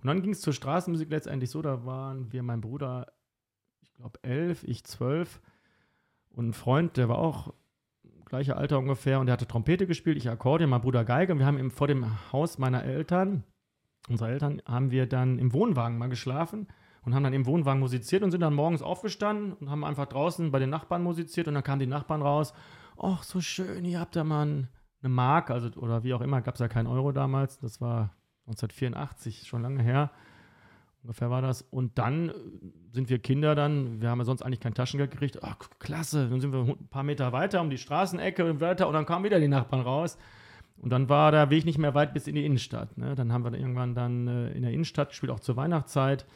[0.00, 3.12] Und dann ging es zur Straßenmusik letztendlich so, da waren wir, mein Bruder,
[3.82, 5.40] ich glaube elf, ich zwölf
[6.30, 7.52] und ein Freund, der war auch
[8.26, 11.32] gleiche Alter ungefähr und der hatte Trompete gespielt, ich Akkordeon, mein Bruder Geige.
[11.32, 13.42] Und wir haben eben vor dem Haus meiner Eltern,
[14.08, 16.68] unserer Eltern, haben wir dann im Wohnwagen mal geschlafen
[17.06, 20.50] und haben dann im Wohnwagen musiziert und sind dann morgens aufgestanden und haben einfach draußen
[20.50, 22.52] bei den Nachbarn musiziert und dann kamen die Nachbarn raus.
[22.98, 24.68] ach, so schön, ihr habt da mal
[25.02, 28.10] eine Mark, also oder wie auch immer, gab es ja keinen Euro damals, das war
[28.46, 30.10] 1984, schon lange her.
[31.02, 31.62] Ungefähr war das.
[31.62, 32.32] Und dann
[32.90, 35.38] sind wir Kinder dann, wir haben ja sonst eigentlich kein Taschengeld gekriegt.
[35.44, 36.28] Ach, klasse.
[36.28, 39.24] Dann sind wir ein paar Meter weiter um die Straßenecke und weiter und dann kamen
[39.24, 40.18] wieder die Nachbarn raus.
[40.78, 42.98] Und dann war der Weg nicht mehr weit bis in die Innenstadt.
[42.98, 43.14] Ne?
[43.14, 46.26] Dann haben wir irgendwann dann äh, in der Innenstadt gespielt, auch zur Weihnachtszeit.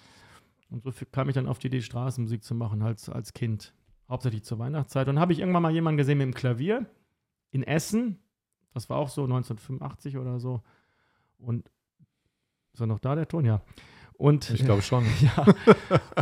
[0.70, 3.74] Und so kam ich dann auf die Idee, Straßenmusik zu machen, halt als Kind.
[4.08, 5.08] Hauptsächlich zur Weihnachtszeit.
[5.08, 6.86] Und habe ich irgendwann mal jemanden gesehen mit dem Klavier
[7.50, 8.18] in Essen.
[8.72, 10.62] Das war auch so 1985 oder so.
[11.38, 11.70] Und
[12.72, 13.44] ist er noch da, der Ton?
[13.44, 13.62] Ja.
[14.14, 15.06] Und, ich glaube schon.
[15.20, 15.46] ja.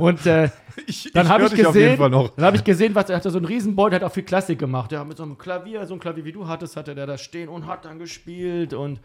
[0.01, 0.51] Und äh,
[0.87, 3.97] ich, dann habe ich, gesehen, dann habe ich gesehen, was er hatte so einen Riesenbeutel,
[3.97, 4.93] hat auch viel Klassik gemacht.
[4.93, 7.49] Ja, mit so einem Klavier, so ein Klavier wie du hattest, hatte der da stehen
[7.49, 9.01] und hat dann gespielt und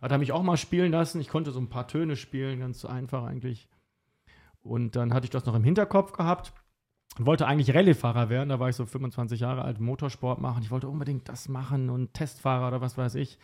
[0.00, 1.20] hat er mich auch mal spielen lassen.
[1.20, 3.68] Ich konnte so ein paar Töne spielen, ganz einfach eigentlich.
[4.62, 6.52] Und dann hatte ich das noch im Hinterkopf gehabt
[7.18, 8.48] und wollte eigentlich Rallye-Fahrer werden.
[8.48, 10.62] Da war ich so 25 Jahre alt, Motorsport machen.
[10.62, 13.38] Ich wollte unbedingt das machen und Testfahrer oder was weiß ich.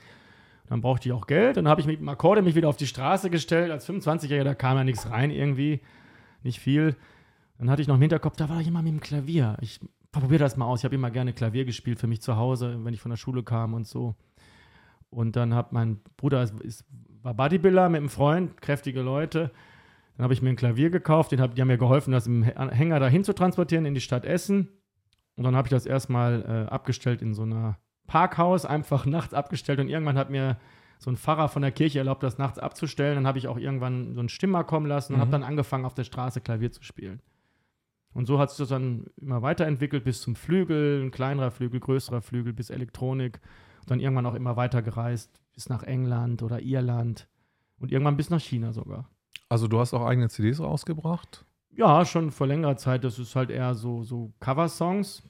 [0.66, 1.56] Dann brauchte ich auch Geld.
[1.56, 3.70] Dann habe ich mit dem Akkorde mich wieder auf die Straße gestellt.
[3.70, 5.80] Als 25-Jähriger, da kam ja nichts rein irgendwie.
[6.42, 6.96] Nicht viel.
[7.58, 9.56] Dann hatte ich noch im Hinterkopf, da war jemand mit dem Klavier.
[9.60, 9.80] Ich
[10.12, 10.80] probiere das mal aus.
[10.80, 13.42] Ich habe immer gerne Klavier gespielt für mich zu Hause, wenn ich von der Schule
[13.42, 14.14] kam und so.
[15.10, 16.84] Und dann hat mein Bruder, ist,
[17.22, 19.50] war Bodybuilder mit einem Freund, kräftige Leute.
[20.16, 22.42] Dann habe ich mir ein Klavier gekauft, den hab, die haben mir geholfen, das im
[22.42, 24.68] Hänger dahin zu transportieren in die Stadt Essen.
[25.36, 29.80] Und dann habe ich das erstmal äh, abgestellt in so einer Parkhaus, einfach nachts abgestellt.
[29.80, 30.56] Und irgendwann hat mir
[30.98, 33.16] so ein Pfarrer von der Kirche erlaubt, das nachts abzustellen.
[33.16, 35.22] Dann habe ich auch irgendwann so einen Stimmer kommen lassen und mhm.
[35.22, 37.20] habe dann angefangen, auf der Straße Klavier zu spielen.
[38.12, 42.22] Und so hat sich das dann immer weiterentwickelt bis zum Flügel, ein kleinerer Flügel, größerer
[42.22, 43.40] Flügel, bis Elektronik.
[43.80, 47.28] Und dann irgendwann auch immer weiter gereist, bis nach England oder Irland
[47.80, 49.10] und irgendwann bis nach China sogar.
[49.54, 51.44] Also du hast auch eigene CDs rausgebracht?
[51.76, 53.04] Ja, schon vor längerer Zeit.
[53.04, 55.22] Das ist halt eher so, so Cover-Songs.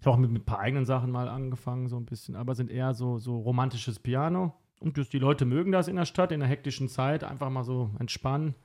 [0.00, 2.56] Ich habe auch mit, mit ein paar eigenen Sachen mal angefangen, so ein bisschen, aber
[2.56, 4.54] sind eher so, so romantisches Piano.
[4.80, 7.90] Und die Leute mögen das in der Stadt, in der hektischen Zeit, einfach mal so
[8.00, 8.56] entspannen.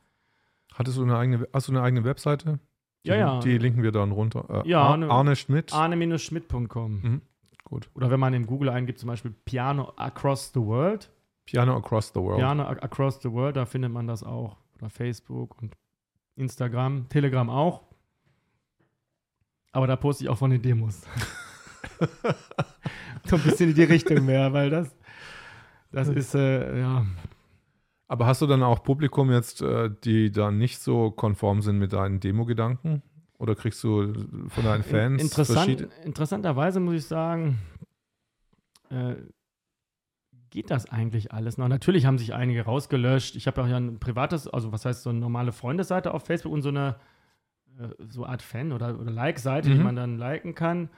[0.73, 2.57] Hattest du eine eigene, hast du eine eigene Webseite?
[3.05, 3.39] Die, Ja, ja.
[3.41, 4.63] Die linken wir dann runter.
[4.65, 5.71] Äh, Ja, Ar eine- Arne Schmidt.
[5.71, 6.91] arne-schmidt.com.
[7.01, 7.21] Mhm.
[7.63, 7.91] Gut.
[7.93, 11.11] Oder wenn man in Google eingibt, zum Beispiel Piano Across the World.
[11.45, 12.39] Piano Across the World.
[12.39, 14.57] Piano Across the World, da findet man das auch.
[14.77, 15.75] Oder Facebook und
[16.35, 17.83] Instagram, Telegram auch.
[19.71, 21.01] Aber da poste ich auch von den Demos.
[23.25, 24.95] so ein bisschen in die Richtung mehr, weil das,
[25.91, 27.05] das ist, äh, ja.
[28.07, 31.93] Aber hast du dann auch Publikum jetzt, äh, die dann nicht so konform sind mit
[31.93, 33.01] deinen Demo-Gedanken?
[33.37, 34.13] Oder kriegst du
[34.47, 37.59] von deinen Fans Interessant, interessanterweise muss ich sagen,
[38.89, 39.15] äh,
[40.55, 41.67] geht das eigentlich alles noch?
[41.67, 43.35] Natürlich haben sich einige rausgelöscht.
[43.35, 46.53] Ich habe auch ja ein privates, also was heißt so eine normale Freundesseite auf Facebook
[46.53, 46.95] und so eine
[47.77, 49.83] äh, so Art Fan- oder, oder Like-Seite, die Mhm.
[49.83, 50.89] man dann liken kann.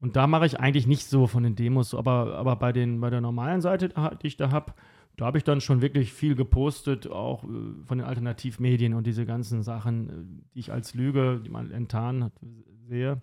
[0.00, 3.10] Und da mache ich eigentlich nicht so von den Demos, aber, aber bei, den, bei
[3.10, 3.88] der normalen Seite,
[4.22, 4.74] die ich da habe,
[5.16, 7.46] da habe ich dann schon wirklich viel gepostet, auch äh,
[7.84, 10.12] von den Alternativmedien und diese ganzen Sachen, äh,
[10.54, 12.32] die ich als Lüge, die man enttarnt
[12.88, 13.20] sehe.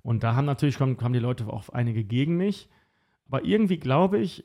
[0.00, 2.70] Und da haben natürlich kamen, kamen die Leute auch einige gegen mich.
[3.28, 4.44] Aber irgendwie glaube ich,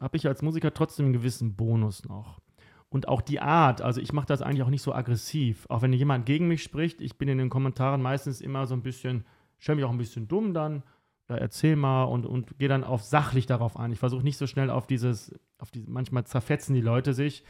[0.00, 2.40] habe ich als Musiker trotzdem einen gewissen Bonus noch.
[2.88, 5.66] Und auch die Art, also ich mache das eigentlich auch nicht so aggressiv.
[5.68, 8.82] Auch wenn jemand gegen mich spricht, ich bin in den Kommentaren meistens immer so ein
[8.82, 9.24] bisschen,
[9.58, 10.82] stelle mich auch ein bisschen dumm dann,
[11.28, 13.92] oder erzähl mal und, und gehe dann auf sachlich darauf ein.
[13.92, 17.42] Ich versuche nicht so schnell auf dieses, auf diese, manchmal zerfetzen die Leute sich.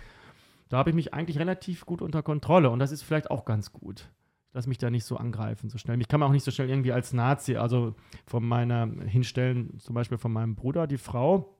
[0.69, 3.73] Da habe ich mich eigentlich relativ gut unter Kontrolle und das ist vielleicht auch ganz
[3.73, 4.11] gut.
[4.49, 6.01] Ich lasse mich da nicht so angreifen so schnell.
[6.01, 7.95] Ich kann mir auch nicht so schnell irgendwie als Nazi, also
[8.27, 11.56] von meiner hinstellen, zum Beispiel von meinem Bruder, die Frau,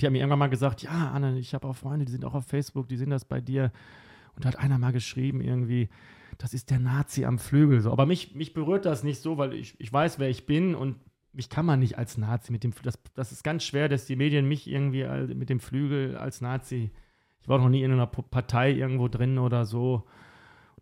[0.00, 2.34] die hat mir irgendwann mal gesagt, ja, Anne, ich habe auch Freunde, die sind auch
[2.34, 3.72] auf Facebook, die sehen das bei dir.
[4.34, 5.88] Und da hat einer mal geschrieben irgendwie,
[6.38, 7.80] das ist der Nazi am Flügel.
[7.80, 7.92] So.
[7.92, 10.96] Aber mich, mich berührt das nicht so, weil ich, ich weiß, wer ich bin und
[11.32, 14.16] mich kann man nicht als Nazi mit dem das, das ist ganz schwer, dass die
[14.16, 16.90] Medien mich irgendwie mit dem Flügel als Nazi.
[17.40, 20.04] Ich war noch nie in einer Partei irgendwo drin oder so.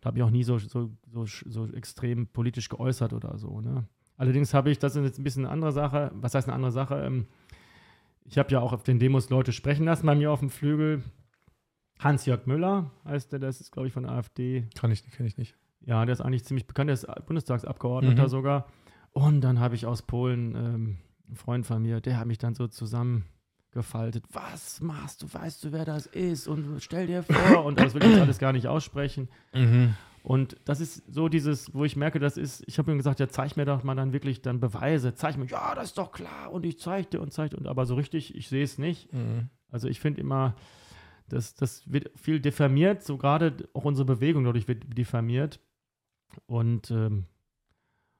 [0.01, 3.61] Da habe ich auch nie so, so, so, so extrem politisch geäußert oder so.
[3.61, 3.85] Ne?
[4.17, 6.11] Allerdings habe ich, das ist jetzt ein bisschen eine andere Sache.
[6.15, 7.01] Was heißt eine andere Sache?
[7.03, 7.27] Ähm,
[8.31, 11.03] ich habe ja auch auf den Demos Leute sprechen lassen bei mir auf dem Flügel.
[11.99, 14.67] Hans-Jörg Müller heißt der, das ist, glaube ich, von AfD.
[14.75, 15.55] Kann ich, kenne ich nicht.
[15.81, 18.27] Ja, der ist eigentlich ziemlich bekannt, der ist Bundestagsabgeordneter Mhm.
[18.29, 18.67] sogar.
[19.11, 22.55] Und dann habe ich aus Polen ähm, einen Freund von mir, der hat mich dann
[22.55, 24.23] so zusammengefaltet.
[24.31, 25.33] Was machst du?
[25.33, 26.47] Weißt du, wer das ist?
[26.47, 27.65] Und stell dir vor.
[27.65, 29.27] Und das will ich alles gar nicht aussprechen.
[30.23, 33.27] Und das ist so dieses, wo ich merke, das ist, ich habe ihm gesagt, ja,
[33.27, 35.15] zeig mir doch mal dann wirklich dann Beweise.
[35.15, 36.51] Zeig mir, ja, das ist doch klar.
[36.51, 37.57] Und ich zeig dir und zeig dir.
[37.57, 39.11] Und aber so richtig, ich sehe es nicht.
[39.13, 39.49] Mhm.
[39.69, 40.55] Also ich finde immer,
[41.27, 45.59] das, das wird viel diffamiert, so gerade auch unsere Bewegung dadurch wird diffamiert.
[46.45, 47.25] Und ähm,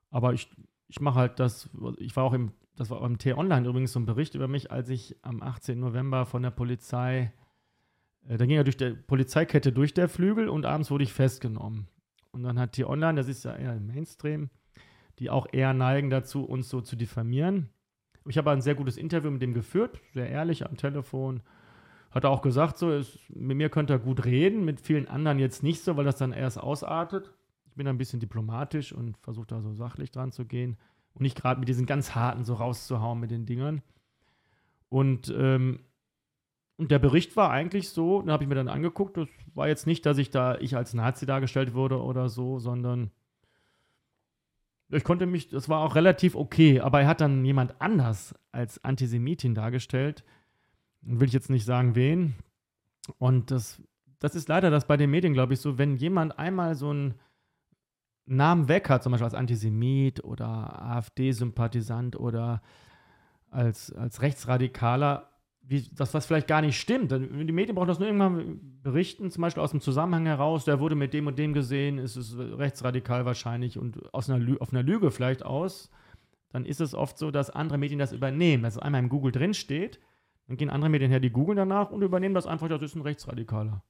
[0.10, 0.50] aber ich,
[0.88, 4.06] ich mache halt das, ich war auch im, das war beim T-Online übrigens so ein
[4.06, 5.80] Bericht über mich, als ich am 18.
[5.80, 7.32] November von der Polizei,
[8.28, 11.88] äh, da ging ja durch der Polizeikette durch der Flügel und abends wurde ich festgenommen.
[12.32, 14.50] Und dann hat T-Online, das ist ja eher im Mainstream,
[15.20, 17.70] die auch eher neigen dazu, uns so zu diffamieren.
[18.28, 21.42] Ich habe ein sehr gutes Interview mit dem geführt, sehr ehrlich am Telefon.
[22.12, 25.40] Hat er auch gesagt, so, es, mit mir könnte er gut reden, mit vielen anderen
[25.40, 27.34] jetzt nicht so, weil das dann erst ausartet.
[27.66, 30.78] Ich bin da ein bisschen diplomatisch und versuche da so sachlich dran zu gehen
[31.14, 33.82] und nicht gerade mit diesen ganz harten so rauszuhauen mit den Dingern.
[34.90, 35.80] Und, ähm,
[36.82, 39.86] und der Bericht war eigentlich so, da habe ich mir dann angeguckt, das war jetzt
[39.86, 43.12] nicht, dass ich da, ich als Nazi dargestellt wurde oder so, sondern
[44.90, 48.84] ich konnte mich, das war auch relativ okay, aber er hat dann jemand anders als
[48.84, 50.24] Antisemitin dargestellt.
[51.02, 52.34] Will ich jetzt nicht sagen, wen.
[53.20, 53.80] Und das,
[54.18, 57.14] das ist leider das bei den Medien, glaube ich, so, wenn jemand einmal so einen
[58.26, 62.64] Namen weg hat, zum Beispiel als Antisemit oder AfD-Sympathisant oder
[63.52, 65.31] als, als Rechtsradikaler,
[65.72, 67.12] wie, das was vielleicht gar nicht stimmt.
[67.12, 70.96] Die Medien brauchen das nur irgendwann berichten, zum Beispiel aus dem Zusammenhang heraus, der wurde
[70.96, 74.84] mit dem und dem gesehen, ist es rechtsradikal wahrscheinlich und aus einer Lü auf einer
[74.84, 75.90] Lüge vielleicht aus,
[76.50, 79.32] dann ist es oft so, dass andere Medien das übernehmen, dass es einmal im Google
[79.32, 80.02] drin steht,
[80.48, 83.02] dann gehen andere Medien her, die googeln danach und übernehmen das einfach, das ist ein
[83.02, 83.82] Rechtsradikaler.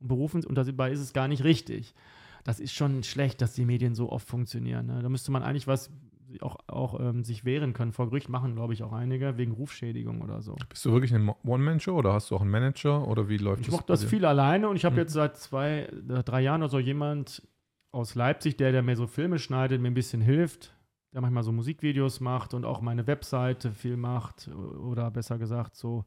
[0.00, 1.94] Und berufen und dabei ist es gar nicht richtig.
[2.42, 4.86] Das ist schon schlecht, dass die Medien so oft funktionieren.
[4.86, 5.00] Ne?
[5.00, 5.92] Da müsste man eigentlich was
[6.40, 7.92] auch, auch ähm, sich wehren können.
[7.92, 10.56] Vor Gericht machen, glaube ich, auch einige, wegen Rufschädigung oder so.
[10.68, 13.66] Bist du wirklich eine One-Man-Show oder hast du auch einen Manager oder wie läuft Ich
[13.66, 13.72] das?
[13.74, 15.00] mache bei das viel alleine und ich habe Mhm.
[15.00, 17.46] jetzt seit zwei, äh, drei Jahren oder so jemand
[17.92, 20.74] aus Leipzig, der, der mir so Filme schneidet, mir ein bisschen hilft,
[21.12, 26.04] der manchmal so Musikvideos macht und auch meine Webseite viel macht oder besser gesagt so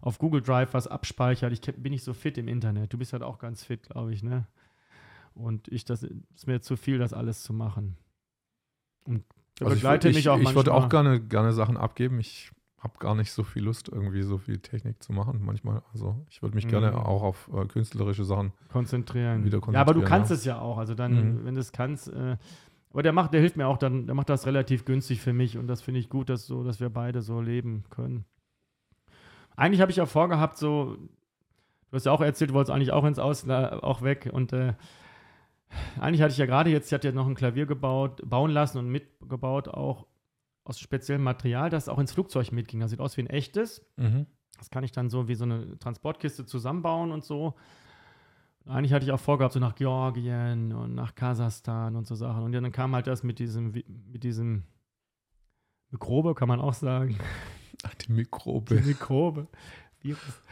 [0.00, 1.52] auf Google Drive was abspeichert.
[1.52, 2.90] Ich bin nicht so fit im Internet.
[2.92, 4.46] Du bist halt auch ganz fit, glaube ich, ne?
[5.34, 7.98] Und ich, das ist mir zu viel, das alles zu machen.
[9.04, 9.24] Und
[9.66, 12.20] also begleite ich, mich auch ich, würde auch gerne, gerne Sachen abgeben.
[12.20, 15.82] Ich habe gar nicht so viel Lust, irgendwie so viel Technik zu machen manchmal.
[15.92, 16.70] Also ich würde mich mhm.
[16.70, 19.44] gerne auch auf äh, künstlerische Sachen konzentrieren.
[19.44, 19.74] Wieder konzentrieren.
[19.74, 20.36] Ja, aber du kannst ja.
[20.36, 20.78] es ja auch.
[20.78, 21.44] Also dann, mhm.
[21.44, 22.36] wenn du es kannst, äh,
[22.92, 25.56] aber der macht, der hilft mir auch dann, der macht das relativ günstig für mich
[25.56, 28.24] und das finde ich gut, dass so, dass wir beide so leben können.
[29.56, 33.04] Eigentlich habe ich ja vorgehabt, so, du hast ja auch erzählt, du wolltest eigentlich auch
[33.04, 34.72] ins Ausland, auch weg und äh,
[36.00, 38.78] eigentlich hatte ich ja gerade jetzt, ich hatte ja noch ein Klavier gebaut, bauen lassen
[38.78, 40.06] und mitgebaut, auch
[40.64, 42.80] aus speziellem Material, das auch ins Flugzeug mitging.
[42.80, 43.84] Das sieht aus wie ein echtes.
[43.96, 44.26] Mhm.
[44.58, 47.54] Das kann ich dann so wie so eine Transportkiste zusammenbauen und so.
[48.66, 52.44] Eigentlich hatte ich auch vorgehabt, so nach Georgien und nach Kasachstan und so Sachen.
[52.44, 54.64] Und dann kam halt das mit diesem, mit diesem
[55.90, 57.18] Mikrobe, kann man auch sagen.
[57.82, 58.76] Ach, die Mikrobe.
[58.76, 59.48] Die Mikrobe.
[60.02, 60.42] Virus.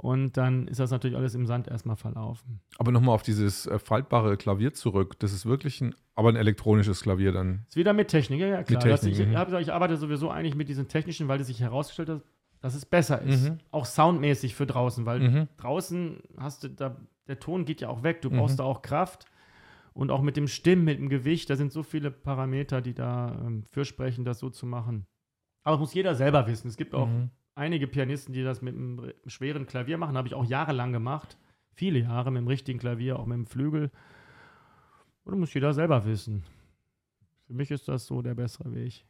[0.00, 2.60] Und dann ist das natürlich alles im Sand erstmal verlaufen.
[2.78, 5.18] Aber nochmal auf dieses äh, faltbare Klavier zurück.
[5.18, 7.64] Das ist wirklich ein, aber ein elektronisches Klavier dann.
[7.68, 8.80] Ist wieder mit Technik, ja, ja klar.
[8.80, 9.32] Mit Technik, ich, mhm.
[9.32, 12.22] gesagt, ich arbeite sowieso eigentlich mit diesen technischen, weil es sich herausgestellt hat,
[12.60, 13.50] dass es besser ist.
[13.50, 13.58] Mhm.
[13.72, 15.48] Auch soundmäßig für draußen, weil mhm.
[15.56, 16.96] draußen hast du, da,
[17.26, 18.58] der Ton geht ja auch weg, du brauchst mhm.
[18.58, 19.26] da auch Kraft.
[19.94, 23.36] Und auch mit dem Stimmen, mit dem Gewicht, da sind so viele Parameter, die da
[23.44, 25.06] ähm, für sprechen, das so zu machen.
[25.64, 26.68] Aber das muss jeder selber wissen.
[26.68, 30.34] Es gibt auch mhm einige Pianisten, die das mit einem schweren Klavier machen, habe ich
[30.34, 31.36] auch jahrelang gemacht.
[31.74, 33.90] Viele Jahre mit dem richtigen Klavier, auch mit dem Flügel.
[35.24, 36.44] Oder muss jeder selber wissen.
[37.46, 39.04] Für mich ist das so der bessere Weg.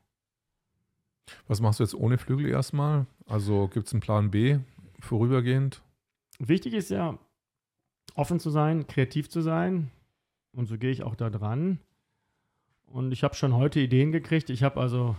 [1.46, 3.06] Was machst du jetzt ohne Flügel erstmal?
[3.26, 4.58] Also gibt es einen Plan B
[5.00, 5.82] vorübergehend?
[6.38, 7.18] Wichtig ist ja,
[8.14, 9.90] offen zu sein, kreativ zu sein.
[10.52, 11.78] Und so gehe ich auch da dran.
[12.86, 14.48] Und ich habe schon heute Ideen gekriegt.
[14.50, 15.16] Ich habe also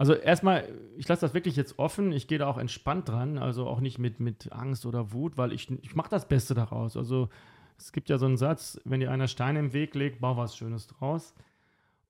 [0.00, 2.10] also erstmal, ich lasse das wirklich jetzt offen.
[2.12, 5.52] Ich gehe da auch entspannt dran, also auch nicht mit, mit Angst oder Wut, weil
[5.52, 6.96] ich, ich mache das Beste daraus.
[6.96, 7.28] Also
[7.76, 10.56] es gibt ja so einen Satz, wenn dir einer Steine im Weg legt, bau was
[10.56, 11.34] Schönes draus.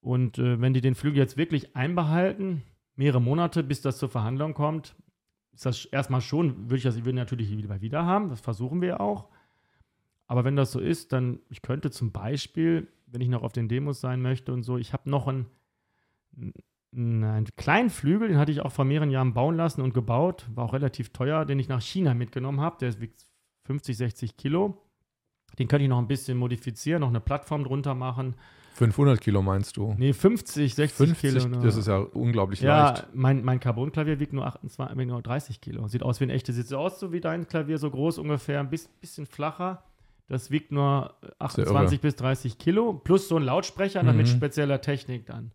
[0.00, 2.62] Und äh, wenn die den Flügel jetzt wirklich einbehalten,
[2.94, 4.94] mehrere Monate, bis das zur Verhandlung kommt,
[5.52, 9.00] ist das erstmal schon, würde ich das würde natürlich wieder wieder haben, das versuchen wir
[9.00, 9.30] auch.
[10.28, 13.66] Aber wenn das so ist, dann, ich könnte zum Beispiel, wenn ich noch auf den
[13.66, 15.46] Demos sein möchte und so, ich habe noch ein,
[16.92, 20.46] einen kleinen Flügel, den hatte ich auch vor mehreren Jahren bauen lassen und gebaut.
[20.54, 22.78] War auch relativ teuer, den ich nach China mitgenommen habe.
[22.80, 23.26] Der wiegt
[23.66, 24.82] 50, 60 Kilo.
[25.58, 28.34] Den könnte ich noch ein bisschen modifizieren, noch eine Plattform drunter machen.
[28.74, 29.94] 500 Kilo meinst du?
[29.98, 31.48] Nee, 50, 60 50, Kilo.
[31.48, 31.62] Ne?
[31.62, 33.02] Das ist ja unglaublich ja, leicht.
[33.02, 35.86] Ja, mein, mein Carbon-Klavier wiegt nur, 28, nur 30 Kilo.
[35.88, 36.56] Sieht aus wie ein echtes.
[36.56, 39.82] Sieht aus so wie dein Klavier, so groß ungefähr, ein bisschen flacher.
[40.28, 42.94] Das wiegt nur 28 bis 30 Kilo.
[42.94, 44.16] Plus so ein Lautsprecher, mhm.
[44.16, 45.52] mit spezieller Technik dann.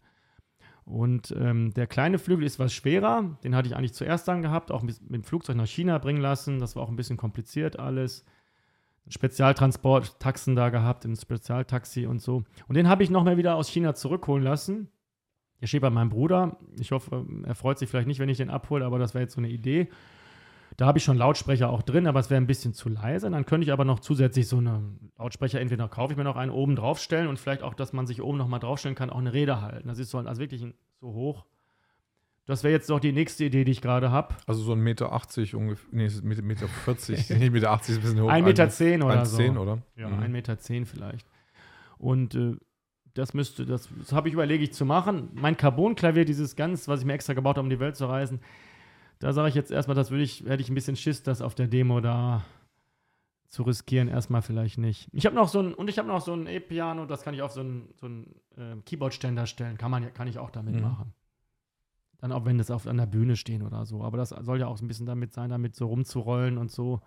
[0.85, 3.37] Und ähm, der kleine Flügel ist was schwerer.
[3.43, 6.21] Den hatte ich eigentlich zuerst dann gehabt, auch mit, mit dem Flugzeug nach China bringen
[6.21, 6.59] lassen.
[6.59, 8.23] Das war auch ein bisschen kompliziert alles.
[9.07, 12.43] Spezialtransport, Taxen da gehabt, im Spezialtaxi und so.
[12.67, 14.89] Und den habe ich nochmal wieder aus China zurückholen lassen.
[15.61, 16.57] Der steht bei meinem Bruder.
[16.79, 19.33] Ich hoffe, er freut sich vielleicht nicht, wenn ich den abhole, aber das wäre jetzt
[19.33, 19.89] so eine Idee.
[20.77, 23.29] Da habe ich schon Lautsprecher auch drin, aber es wäre ein bisschen zu leise.
[23.29, 24.83] Dann könnte ich aber noch zusätzlich so eine
[25.17, 28.21] Lautsprecher, entweder kaufe ich mir noch einen oben draufstellen und vielleicht auch, dass man sich
[28.21, 29.87] oben nochmal draufstellen kann, auch eine Rede halten.
[29.87, 30.65] Das ist so, also wirklich
[30.99, 31.45] so hoch.
[32.45, 34.35] Das wäre jetzt noch die nächste Idee, die ich gerade habe.
[34.45, 38.01] Also so ein Meter 80 ungefähr, nee, Meter, Meter 40, nicht Meter 80 ist ein
[38.01, 38.29] bisschen hoch.
[38.29, 39.37] Ein Meter 10 oder 1, so.
[39.37, 39.79] 10, oder?
[39.95, 40.19] Ja, mhm.
[40.19, 41.27] ein Meter 10 vielleicht.
[41.97, 42.57] Und äh,
[43.15, 45.29] das müsste, das, das habe ich überlege ich zu machen.
[45.33, 48.41] Mein Carbon-Klavier, dieses ganz, was ich mir extra gebaut habe, um die Welt zu reisen,
[49.19, 51.55] da sage ich jetzt erstmal, das würde ich, hätte ich ein bisschen Schiss, das auf
[51.55, 52.43] der Demo da
[53.47, 55.07] zu riskieren, erstmal vielleicht nicht.
[55.13, 57.41] Ich habe noch so ein, und ich habe noch so ein E-Piano, das kann ich
[57.41, 59.77] auf so einen so äh, Keyboard-Ständer stellen.
[59.77, 60.81] Kann, man, kann ich auch damit mhm.
[60.81, 61.13] machen.
[62.19, 64.03] Dann auch wenn das auf an der Bühne stehen oder so.
[64.03, 67.01] Aber das soll ja auch ein bisschen damit sein, damit so rumzurollen und so.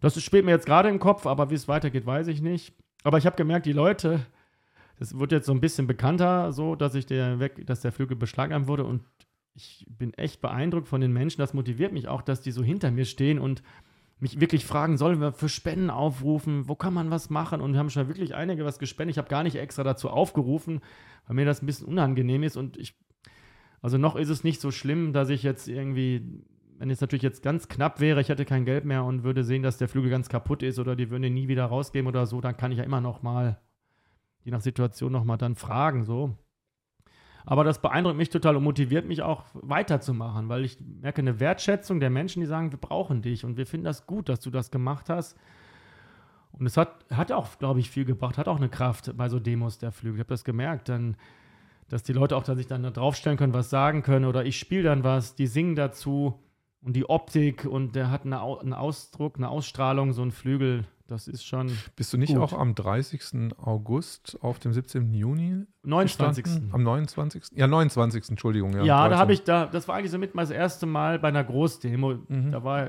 [0.00, 2.74] Das spielt mir jetzt gerade im Kopf, aber wie es weitergeht, weiß ich nicht.
[3.04, 4.24] Aber ich habe gemerkt, die Leute,
[4.98, 8.16] das wird jetzt so ein bisschen bekannter, so, dass ich der weg, dass der Flügel
[8.16, 9.02] beschlagnahmt wurde und
[9.54, 11.40] ich bin echt beeindruckt von den Menschen.
[11.40, 13.62] Das motiviert mich auch, dass die so hinter mir stehen und
[14.22, 16.68] mich wirklich fragen, sollen wir für Spenden aufrufen?
[16.68, 17.60] Wo kann man was machen?
[17.60, 19.14] Und wir haben schon wirklich einige was gespendet.
[19.14, 20.80] Ich habe gar nicht extra dazu aufgerufen,
[21.26, 22.56] weil mir das ein bisschen unangenehm ist.
[22.56, 22.94] Und ich,
[23.80, 26.44] also noch ist es nicht so schlimm, dass ich jetzt irgendwie,
[26.78, 29.64] wenn es natürlich jetzt ganz knapp wäre, ich hätte kein Geld mehr und würde sehen,
[29.64, 32.40] dass der Flügel ganz kaputt ist oder die würden ihn nie wieder rausgeben oder so,
[32.40, 33.60] dann kann ich ja immer noch mal,
[34.44, 36.38] je nach Situation noch mal dann fragen, so.
[37.44, 41.98] Aber das beeindruckt mich total und motiviert mich auch weiterzumachen, weil ich merke eine Wertschätzung
[41.98, 44.70] der Menschen, die sagen, wir brauchen dich und wir finden das gut, dass du das
[44.70, 45.36] gemacht hast.
[46.52, 49.40] Und es hat, hat auch, glaube ich, viel gebracht, hat auch eine Kraft bei so
[49.40, 50.16] Demos der Flügel.
[50.16, 51.16] Ich habe das gemerkt, dann,
[51.88, 54.58] dass die Leute auch da sich dann da draufstellen können, was sagen können oder ich
[54.58, 56.38] spiele dann was, die singen dazu
[56.82, 61.28] und die Optik und der hat eine, einen Ausdruck, eine Ausstrahlung, so ein Flügel, Das
[61.28, 61.70] ist schon.
[61.96, 62.42] Bist du nicht Gut.
[62.42, 63.54] auch am 30.
[63.58, 65.12] August auf dem 17.
[65.14, 66.44] Juni 29.
[66.44, 66.70] gestanden?
[66.72, 67.44] Am 29.
[67.54, 68.30] Ja, 29.
[68.30, 68.72] Entschuldigung.
[68.74, 69.18] Ja, Ja, da 13.
[69.20, 72.14] habe ich da, das war eigentlich so mit mal das erste Mal bei einer Großdemo.
[72.28, 72.52] Mhm.
[72.52, 72.88] Da war,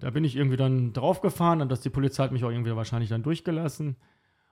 [0.00, 3.10] da bin ich irgendwie dann draufgefahren und dass die Polizei hat mich auch irgendwie wahrscheinlich
[3.10, 3.96] dann durchgelassen.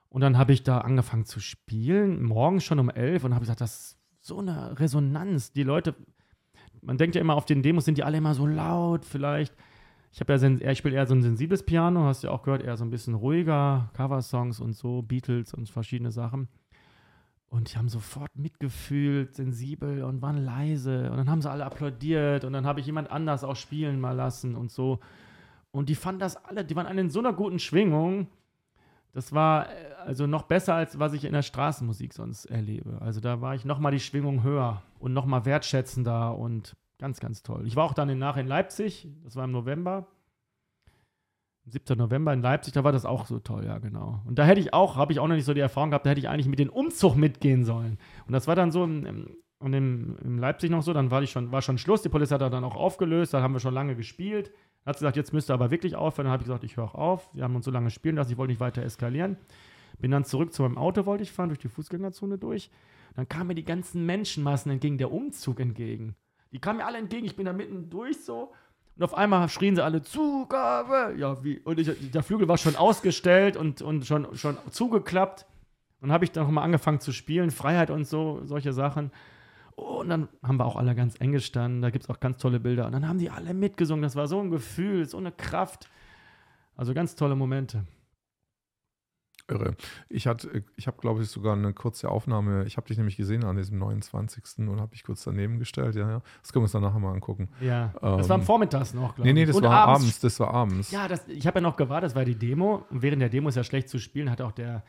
[0.09, 3.61] Und dann habe ich da angefangen zu spielen, morgens schon um elf und habe gesagt,
[3.61, 5.51] das ist so eine Resonanz.
[5.53, 5.95] Die Leute,
[6.81, 9.55] man denkt ja immer, auf den Demos sind die alle immer so laut, vielleicht.
[10.13, 12.61] Ich habe ja, ich spiele eher so ein sensibles Piano, hast du ja auch gehört,
[12.61, 16.49] eher so ein bisschen ruhiger, Coversongs und so, Beatles und verschiedene Sachen.
[17.47, 21.09] Und die haben sofort mitgefühlt, sensibel und waren leise.
[21.09, 24.11] Und dann haben sie alle applaudiert und dann habe ich jemand anders auch spielen mal
[24.11, 24.99] lassen und so.
[25.71, 28.27] Und die fanden das alle, die waren alle in so einer guten Schwingung.
[29.13, 33.01] Das war äh, also noch besser, als was ich in der Straßenmusik sonst erlebe.
[33.01, 37.67] Also da war ich nochmal die Schwingung höher und nochmal wertschätzender und ganz, ganz toll.
[37.67, 40.07] Ich war auch dann in, nachher in Leipzig, das war im November.
[41.65, 41.97] 7.
[41.97, 44.21] November in Leipzig, da war das auch so toll, ja, genau.
[44.25, 46.11] Und da hätte ich auch, habe ich auch noch nicht so die Erfahrung gehabt, da
[46.11, 47.97] hätte ich eigentlich mit dem Umzug mitgehen sollen.
[48.25, 51.51] Und das war dann so im, und im, Leipzig noch so, dann war, ich schon,
[51.51, 54.53] war schon Schluss, die Polizei hat dann auch aufgelöst, dann haben wir schon lange gespielt.
[54.85, 56.27] Dann hat sie gesagt, jetzt müsst ihr aber wirklich aufhören.
[56.27, 57.33] Dann habe ich gesagt, ich höre auch auf.
[57.33, 59.35] Wir haben uns so lange spielen lassen, ich wollte nicht weiter eskalieren.
[59.99, 62.71] Bin dann zurück zu meinem Auto, wollte ich fahren, durch die Fußgängerzone durch.
[63.15, 66.15] Dann kamen mir die ganzen Menschenmassen entgegen, der Umzug entgegen.
[66.53, 68.53] Die kamen mir alle entgegen, ich bin da mitten durch so.
[68.95, 71.15] Und auf einmal schrien sie alle Zugabe.
[71.17, 71.59] Ja, wie?
[71.59, 75.47] Und ich, der Flügel war schon ausgestellt und, und schon, schon zugeklappt.
[75.99, 79.11] Und habe ich dann nochmal angefangen zu spielen, Freiheit und so, solche Sachen.
[79.75, 81.81] Oh, und dann haben wir auch alle ganz eng gestanden.
[81.81, 82.85] Da gibt es auch ganz tolle Bilder.
[82.85, 84.03] Und dann haben die alle mitgesungen.
[84.03, 85.89] Das war so ein Gefühl, so eine Kraft.
[86.75, 87.85] Also ganz tolle Momente.
[89.49, 89.75] Irre.
[90.09, 92.63] Ich hatte, ich habe, glaube ich, sogar eine kurze Aufnahme.
[92.65, 94.43] Ich habe dich nämlich gesehen an diesem 29.
[94.69, 95.95] und habe dich kurz daneben gestellt.
[95.95, 96.21] Ja, ja.
[96.41, 97.49] Das können wir uns dann nachher mal angucken.
[97.59, 97.93] Ja.
[98.01, 99.35] das war am Ähm, Vormittags noch, glaube Nee, ich.
[99.35, 100.19] nee, das Und war abends.
[100.21, 100.91] Das war abends.
[100.91, 102.85] Ja, das, ich habe ja noch gewartet, das war die Demo.
[102.89, 104.83] Und während der Demo ist ja schlecht zu spielen, hat auch der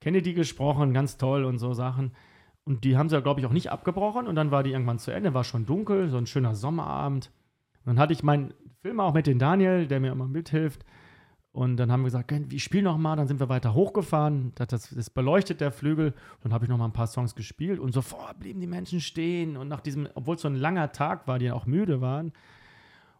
[0.00, 2.12] Kennedy gesprochen, ganz toll und so Sachen.
[2.64, 4.26] Und die haben sie ja, glaube ich, auch nicht abgebrochen.
[4.26, 7.30] Und dann war die irgendwann zu Ende, war schon dunkel, so ein schöner Sommerabend.
[7.84, 8.52] Und dann hatte ich meinen
[8.82, 10.84] Film auch mit dem Daniel, der mir immer mithilft.
[11.52, 13.16] Und dann haben wir gesagt, "Ken, wir spielen noch mal.
[13.16, 14.52] Dann sind wir weiter hochgefahren.
[14.54, 16.14] Das, das, das beleuchtet der Flügel.
[16.42, 17.80] Dann habe ich noch mal ein paar Songs gespielt.
[17.80, 19.56] Und sofort blieben die Menschen stehen.
[19.56, 22.32] Und nach diesem, obwohl es so ein langer Tag war, die auch müde waren.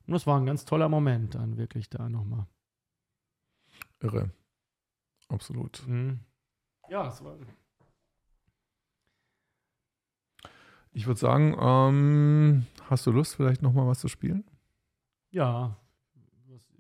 [0.07, 2.47] Und das war ein ganz toller Moment dann wirklich da nochmal.
[4.01, 4.31] Irre.
[5.29, 5.87] Absolut.
[5.87, 6.21] Mhm.
[6.89, 7.37] Ja, es war.
[10.93, 14.45] Ich würde sagen, ähm, hast du Lust, vielleicht nochmal was zu spielen?
[15.31, 15.77] Ja.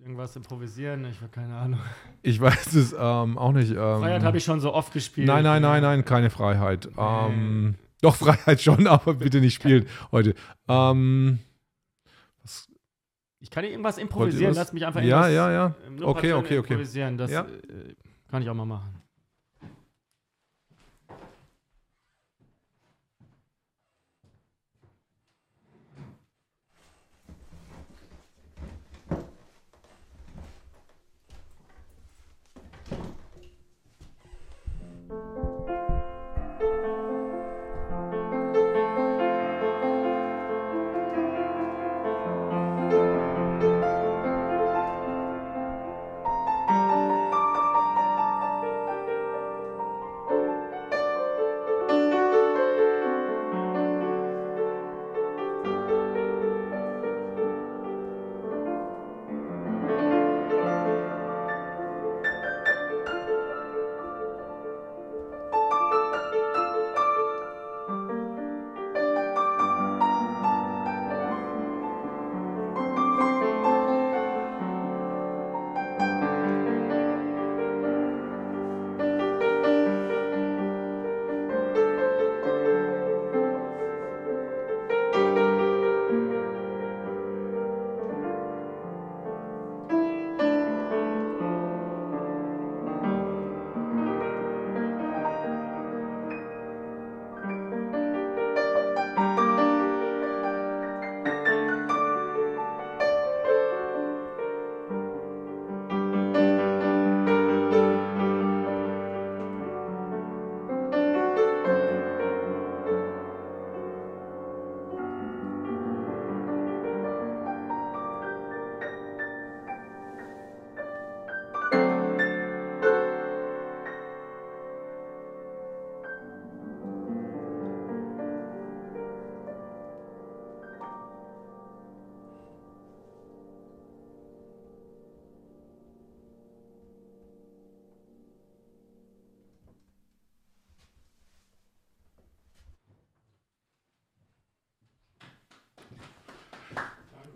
[0.00, 1.80] Was- Irgendwas improvisieren, ich habe keine Ahnung.
[2.22, 3.70] Ich weiß es ähm, auch nicht.
[3.70, 5.26] Ähm, Freiheit habe ich schon so oft gespielt.
[5.26, 6.88] Nein, nein, nein, nein, keine Freiheit.
[6.96, 10.34] Ähm, doch, Freiheit schon, aber bitte nicht spielen heute.
[10.68, 11.38] Ähm,
[13.40, 15.74] Ich kann irgendwas improvisieren, lass mich einfach ja, ja, ja.
[16.02, 16.72] Okay, okay, okay.
[16.72, 17.16] improvisieren.
[17.18, 17.42] Das Ja.
[17.42, 17.94] äh,
[18.28, 18.94] kann ich auch mal machen.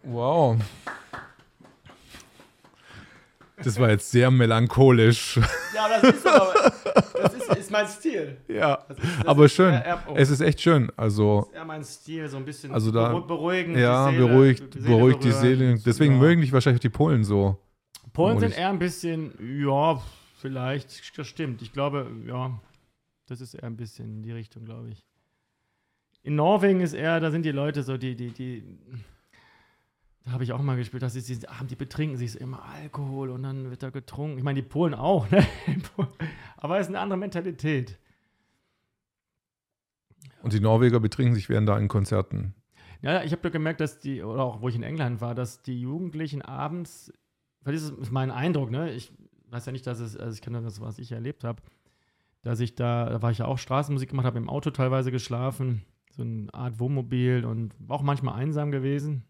[0.05, 0.59] Wow.
[3.63, 5.37] Das war jetzt sehr melancholisch.
[5.75, 6.53] Ja, das ist aber,
[7.23, 8.37] das ist, ist mein Stil.
[8.49, 9.73] Ja, Das ist, das aber ist schön.
[9.73, 10.91] eher- oh, Es ist echt schön.
[10.97, 13.79] Also, das ist eher mein Stil, so ein bisschen Also da- beru- beruhigen.
[13.79, 15.31] ja, die Seele, beruhigt, die Seele beruhigt die.
[15.33, 15.79] Seele.
[15.87, 16.21] Deswegen ja.
[16.21, 17.59] mögen dich wahrscheinlich die Polen so.
[18.13, 19.33] Polen sind eher ein bisschen,
[19.67, 20.01] ja,
[20.39, 21.63] vielleicht, das stimmt.
[21.63, 22.61] Ich glaube, ja,
[23.27, 25.05] das ist eher ein bisschen in die Richtung, glaube ich.
[26.23, 28.63] In Norwegen ist eher, da sind die Leute so, die, die, die,
[30.25, 33.31] da habe ich auch mal gespielt, dass sie, ach, die betrinken sich so immer Alkohol
[33.31, 34.39] und dann wird da getrunken.
[34.39, 35.47] Ich meine, die Polen auch, ne?
[36.57, 37.99] aber es ist eine andere Mentalität.
[40.43, 42.55] Und die Norweger betrinken sich während deinen Konzerten.
[43.03, 45.63] Ja, ich habe da gemerkt, dass die, oder auch wo ich in England war, dass
[45.63, 47.13] die Jugendlichen abends,
[47.61, 48.93] weil das ist mein Eindruck, ne?
[48.93, 49.13] Ich
[49.51, 51.63] weiß ja nicht, dass es, also ich kenne das, was ich erlebt habe,
[52.43, 55.85] dass ich da, da war ich ja auch Straßenmusik gemacht, habe im Auto teilweise geschlafen,
[56.11, 59.25] so eine Art Wohnmobil und war auch manchmal einsam gewesen.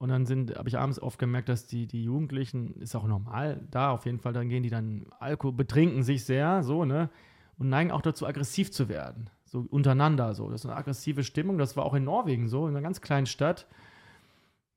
[0.00, 3.60] Und dann sind, habe ich abends oft gemerkt, dass die, die Jugendlichen, ist auch normal
[3.70, 7.10] da, auf jeden Fall, dann gehen die dann Alkohol, betrinken sich sehr, so, ne?
[7.58, 9.28] Und neigen auch dazu, aggressiv zu werden.
[9.44, 10.48] So untereinander, so.
[10.48, 11.58] Das ist eine aggressive Stimmung.
[11.58, 13.66] Das war auch in Norwegen so, in einer ganz kleinen Stadt.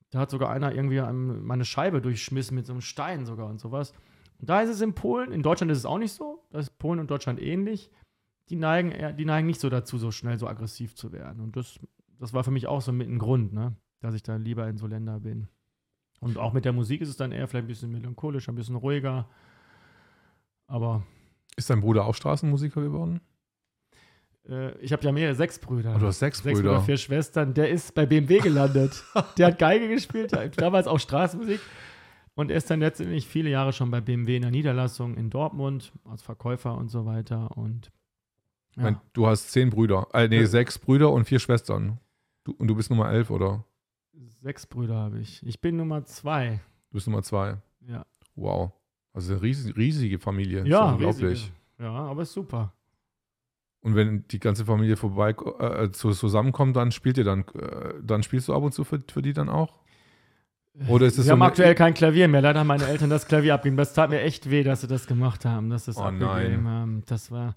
[0.10, 3.94] Da hat sogar einer irgendwie meine Scheibe durchschmissen mit so einem Stein sogar und sowas.
[4.41, 6.44] Und da ist es in Polen, in Deutschland ist es auch nicht so.
[6.50, 7.90] Da ist Polen und Deutschland ähnlich.
[8.50, 11.41] Die neigen, die neigen nicht so dazu, so schnell so aggressiv zu werden.
[11.41, 11.80] Und das,
[12.20, 13.78] das war für mich auch so mit ein Grund, ne?
[14.04, 15.48] Dass ich da lieber in so Länder bin.
[16.20, 18.76] Und auch mit der Musik ist es dann eher vielleicht ein bisschen melancholischer, ein bisschen
[18.76, 19.28] ruhiger.
[20.68, 21.04] Aber
[21.56, 23.22] Ist dein Bruder auch Straßenmusiker geworden?
[24.48, 25.94] äh, ich habe ja mehrere, sechs Brüder.
[25.96, 26.74] Oh, du hast sechs, Sechs Brüder.
[26.74, 27.54] Brüder, vier Schwestern.
[27.54, 29.04] Der ist bei BMW gelandet.
[29.38, 31.60] der hat Geige gespielt, damals auch Straßenmusik.
[32.36, 35.94] Und er ist dann letztendlich viele Jahre schon bei BMW in der Niederlassung in Dortmund
[36.04, 37.56] als Verkäufer und so weiter.
[37.58, 37.92] Und
[38.72, 40.08] Ich mein, du hast zehn Brüder.
[40.14, 40.48] Äh, nee, Ja.
[40.48, 42.00] sechs Brüder und vier Schwestern.
[42.44, 43.66] Du, und du bist Nummer elf, oder?
[44.41, 45.45] Sechs Brüder habe ich.
[45.45, 46.60] Ich bin Nummer zwei.
[46.90, 47.57] Du bist Nummer zwei.
[47.88, 48.72] Ja, Wow.
[49.14, 50.65] Also eine riesige, riesige Familie.
[50.65, 51.31] Ja unglaublich.
[51.31, 51.52] riesige.
[51.80, 52.73] Ja, aber ist super.
[53.81, 58.23] Und wenn die ganze Familie vorbei äh, zu, zusammenkommt, dann spielt ihr dann, äh, dann
[58.23, 59.84] spielst du ab und zu für, für die dann auch?
[60.88, 62.41] Oder ist es Wir so haben aktuell kein Klavier mehr.
[62.41, 63.77] Leider haben meine Eltern das Klavier abgegeben.
[63.77, 66.64] Das tat mir echt weh, dass sie das gemacht haben, dass sie es Oh abgegeben
[66.64, 66.68] nein.
[66.68, 67.03] haben.
[67.06, 67.53] Das war.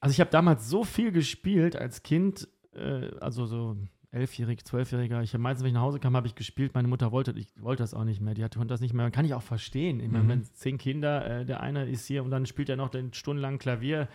[0.00, 3.76] Also ich habe damals so viel gespielt als Kind, äh, also so
[4.18, 5.22] elfjährig, zwölfjähriger.
[5.22, 6.74] Ich habe meistens, wenn ich nach Hause kam, habe ich gespielt.
[6.74, 8.34] Meine Mutter wollte, ich wollte das auch nicht mehr.
[8.34, 9.10] Die hatte das nicht mehr.
[9.10, 10.00] Kann ich auch verstehen.
[10.00, 10.28] Ich meine, Mhm.
[10.28, 13.58] wenn zehn Kinder, äh, der eine ist hier und dann spielt er noch den stundenlang
[13.58, 14.08] Klavier.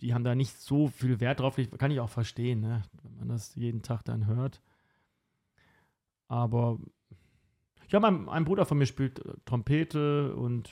[0.00, 1.56] Die haben da nicht so viel Wert drauf.
[1.78, 2.82] Kann ich auch verstehen, ne?
[3.02, 4.60] wenn man das jeden Tag dann hört.
[6.28, 6.78] Aber
[7.88, 10.70] ja, mein, ein Bruder von mir spielt äh, Trompete und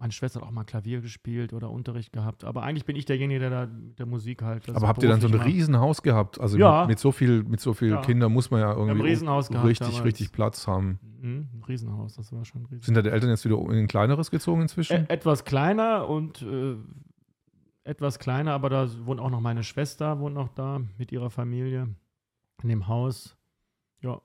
[0.00, 2.44] meine Schwester hat auch mal Klavier gespielt oder Unterricht gehabt.
[2.44, 4.68] Aber eigentlich bin ich derjenige, der da mit der Musik halt.
[4.68, 5.46] Aber habt ihr dann so ein macht.
[5.46, 6.40] Riesenhaus gehabt?
[6.40, 6.82] Also Ja.
[6.82, 8.00] mit, mit so viel, mit so viel Ja.
[8.02, 11.00] Kindern muss man ja irgendwie Riesenhaus gehabt richtig, richtig Platz haben.
[11.20, 12.84] Mhm, ein Riesenhaus, das war schon riesig.
[12.84, 14.96] Sind deine Eltern jetzt wieder in ein kleineres gezogen inzwischen?
[14.96, 16.76] Ä etwas kleiner und äh,
[17.82, 21.88] etwas kleiner, aber da wohnt auch noch meine Schwester, wohnt noch da mit ihrer Familie
[22.62, 23.36] in dem Haus.
[24.00, 24.20] Ja.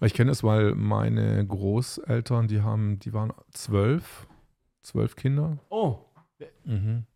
[0.00, 4.26] Weil ich kenne es, weil meine Großeltern, die haben, die waren zwölf,
[4.84, 5.58] zwölf Kinder.
[5.70, 5.98] Oh,
[6.64, 7.06] Mhm.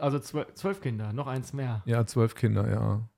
[0.00, 1.82] also zwölf, Kinder, noch eins mehr.
[1.86, 3.08] Ja, zwölf Kinder, ja.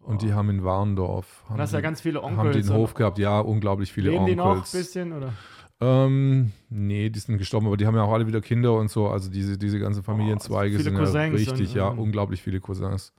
[0.00, 0.34] Und die Oh.
[0.34, 2.38] haben in Warndorf, haben, hast ja die, ganz viele Onkels.
[2.38, 3.18] haben die und- Hof gehabt.
[3.18, 4.72] Ja, unglaublich viele Leben die noch ein Onkels.
[4.72, 5.32] bisschen, oder?
[5.80, 9.08] Ähm, nee, die sind gestorben, aber die haben ja auch alle wieder Kinder und so.
[9.08, 13.12] Also diese, diese ganzen Familienzweige viele sind ja richtig, und, ja, ähm, unglaublich viele Cousins.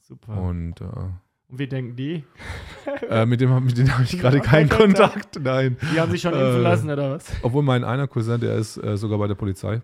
[0.00, 0.36] Super.
[0.42, 0.80] Und,
[1.50, 2.24] Und wie denken die?
[3.08, 5.38] äh, äh, mit dem, mit denen habe ich gerade keinen kein Kontakt.
[5.40, 5.76] Nein.
[5.92, 7.32] Die haben sich schon Äh, impfen lassen, oder was?
[7.42, 9.82] Obwohl mein einer Cousin, der ist äh, sogar bei der Polizei.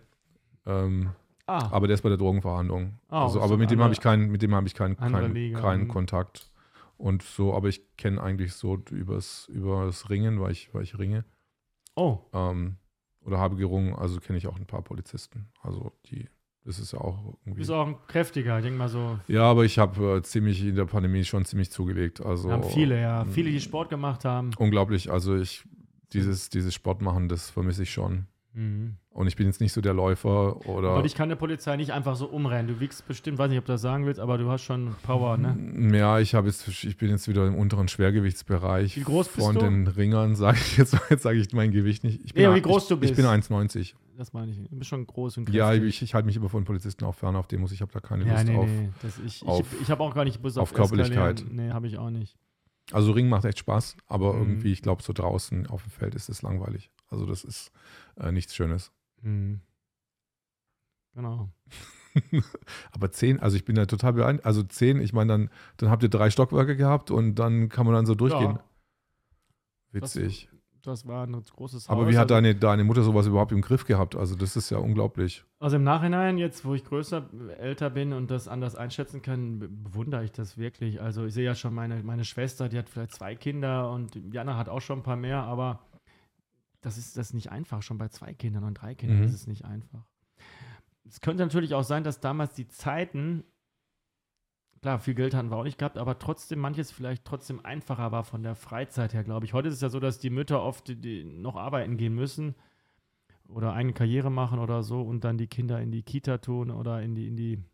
[0.66, 1.10] Ähm,
[1.48, 2.98] Ah, aber der ist bei der Drogenverhandlung.
[3.08, 5.84] Ah, also, aber mit dem habe ich keinen, mit dem habe ich keinen, keinen, keinen
[5.84, 5.88] Mhm.
[5.88, 6.50] Kontakt.
[6.96, 11.24] Und so, aber ich kenne eigentlich so übers, übers Ringen, weil ich, weil ich ringe.
[11.94, 12.78] oh, Ähm,
[13.24, 15.46] oder habe gerungen, also kenne ich auch ein paar Polizisten.
[15.62, 16.28] Also die,
[16.66, 17.60] das ist ja auch du irgendwie.
[17.60, 19.18] bist auch ein kräftiger, ich denke mal so.
[19.28, 22.20] Ja, aber ich habe äh, ziemlich in der Pandemie schon ziemlich zugelegt.
[22.20, 23.24] Also haben viele, ja.
[23.24, 24.50] Viele, die Sport gemacht haben.
[24.58, 25.10] unglaublich.
[25.10, 25.64] Also ich
[26.12, 28.26] dieses dieses Sport machen, das vermisse ich schon.
[28.52, 28.96] Mhm.
[29.10, 30.90] Und ich bin jetzt nicht so der Läufer oder.
[30.90, 32.66] Aber dich kann der Polizei nicht einfach so umrennen.
[32.66, 35.36] Du wiegst bestimmt, weiß nicht, ob du das sagen willst, aber du hast schon Power,
[35.36, 35.96] ne?
[35.96, 38.96] Ja, ich habe jetzt, ich bin jetzt wieder im unteren Schwergewichtsbereich.
[38.96, 39.60] Wie groß bist von du?
[39.60, 42.22] den Ringern sage ich jetzt, jetzt sage ich mein Gewicht nicht.
[42.24, 43.10] Ich bin Nee, wie groß ich, du bist.
[43.12, 43.94] Ich bin 1,90.
[44.16, 44.58] Das meine ich.
[44.68, 45.88] Du bist schon groß und Ja, kräftig.
[45.88, 47.70] ich, ich halte mich immer von Polizisten auch fern auf Demos.
[47.72, 48.66] Ich habe da keine ja, Lust nee, auf.
[48.66, 48.88] nee.
[49.02, 51.40] Das, ich ich, auf- ich habe auch gar nicht Lust auf Körperlichkeit.
[51.40, 51.66] Eskalieren.
[51.66, 52.38] Nee, habe ich auch nicht.
[52.92, 54.40] Also Ring macht echt Spaß, aber Mhm.
[54.42, 56.90] irgendwie, ich glaube, so draußen auf dem Feld ist es langweilig.
[57.08, 57.72] Also das ist
[58.16, 58.92] äh, nichts Schönes.
[59.22, 59.60] Mhm.
[61.14, 61.50] Genau.
[62.92, 64.46] aber zehn, also ich bin da total beeindruckt.
[64.46, 67.94] Also zehn, ich meine, dann, dann habt ihr drei Stockwerke gehabt und dann kann man
[67.94, 68.52] dann so durchgehen.
[68.52, 68.64] Ja.
[69.92, 70.48] Witzig.
[70.86, 71.90] Das, war ein großes Haus.
[71.90, 74.14] Aber wie hat also, deine, deine Mutter sowas überhaupt im Griff gehabt?
[74.16, 75.44] Also, das ist ja unglaublich.
[75.58, 79.68] also im Nachhinein, jetzt wo ich größer, älter bin und das anders einschätzen kann, be-
[79.68, 81.00] bewundere ich das wirklich.
[81.02, 84.56] Also ich sehe ja schon meine, meine Schwester, die hat vielleicht zwei Kinder und Jana
[84.56, 85.80] hat auch schon ein paar mehr, aber
[86.82, 87.82] das ist das ist nicht einfach.
[87.82, 89.24] Schon bei zwei Kindern und drei Kindern Mhm.
[89.24, 90.04] ist es nicht einfach.
[91.08, 93.44] Es könnte natürlich auch sein, dass damals die Zeiten,
[94.86, 98.22] klar, viel Geld hatten wir auch nicht gehabt, aber trotzdem manches vielleicht trotzdem einfacher war
[98.22, 99.52] von der Freizeit her, glaube ich.
[99.52, 102.54] Heute ist es ja so, dass die Mütter oft die, die noch arbeiten gehen müssen
[103.48, 107.02] oder eigene Karriere machen oder so und dann die Kinder in die Kita tun oder
[107.02, 107.64] in die, in die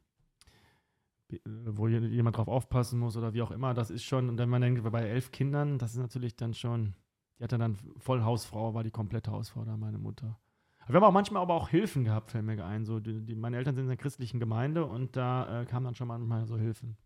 [1.44, 3.74] wo je- jemand drauf aufpassen muss oder wie auch immer.
[3.74, 6.94] Das ist schon, und wenn man denkt, bei elf Kindern, das ist natürlich dann schon,
[7.39, 10.39] die hatte dann voll Hausfrau, war die komplette Hausfrau da, meine Mutter.
[10.86, 12.84] Wir haben auch manchmal aber auch Hilfen gehabt, fällt mir ein.
[12.84, 15.94] So, die, die, meine Eltern sind in einer christlichen Gemeinde und da äh, kamen dann
[15.94, 16.97] schon manchmal so Hilfen.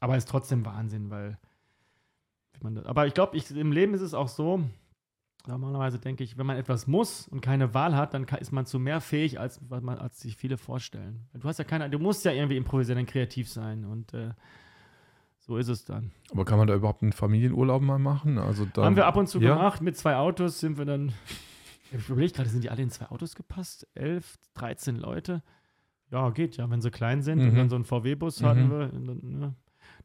[0.00, 1.38] Aber ist trotzdem Wahnsinn, weil
[2.60, 4.62] das, aber ich glaube, im Leben ist es auch so,
[5.46, 8.66] normalerweise denke ich, wenn man etwas muss und keine Wahl hat, dann kann, ist man
[8.66, 11.28] zu mehr fähig, als, man, als sich viele vorstellen.
[11.34, 14.30] Du hast ja keine, du musst ja irgendwie improvisieren, und kreativ sein und äh,
[15.38, 16.10] so ist es dann.
[16.32, 18.38] Aber kann man da überhaupt einen Familienurlaub mal machen?
[18.38, 19.54] Also dann, Haben wir ab und zu ja?
[19.54, 21.12] gemacht, mit zwei Autos sind wir dann,
[21.92, 23.86] ich überlege gerade, sind die alle in zwei Autos gepasst?
[23.94, 25.42] Elf, 13 Leute?
[26.10, 27.56] Ja, geht ja, wenn sie klein sind und Mhm.
[27.56, 28.70] dann so einen VW-Bus hatten Mhm.
[28.70, 28.92] wir.
[28.92, 29.54] Und dann, ne,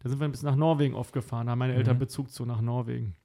[0.03, 1.99] da sind wir bis nach Norwegen oft gefahren, da haben meine Eltern Mhm.
[1.99, 3.15] Bezug zu nach Norwegen.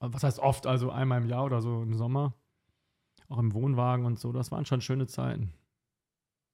[0.00, 2.34] Was heißt oft, also einmal im Jahr oder so im Sommer.
[3.28, 5.52] Auch im Wohnwagen und so, das waren schon schöne Zeiten.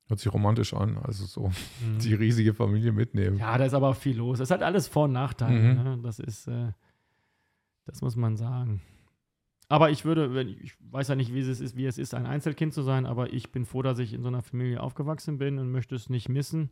[0.07, 0.97] Hört sich romantisch an.
[0.99, 1.49] Also so
[1.85, 1.99] Mhm.
[2.01, 3.37] die riesige Familie mitnehmen.
[3.39, 4.41] Ja, da ist aber viel los.
[4.41, 5.75] Es hat alles Vor- und Nachteile.
[5.75, 5.83] Mhm.
[5.83, 5.99] Ne?
[6.03, 6.73] Das ist, äh,
[7.85, 8.81] das muss man sagen.
[9.71, 12.73] Aber ich würde, ich weiß ja nicht, wie es ist, wie es ist, ein Einzelkind
[12.73, 15.71] zu sein, aber ich bin froh, dass ich in so einer Familie aufgewachsen bin und
[15.71, 16.71] möchte es nicht missen.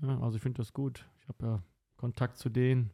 [0.00, 1.08] Ja, also ich finde das gut.
[1.22, 1.62] Ich habe ja
[1.96, 2.90] Kontakt zu denen.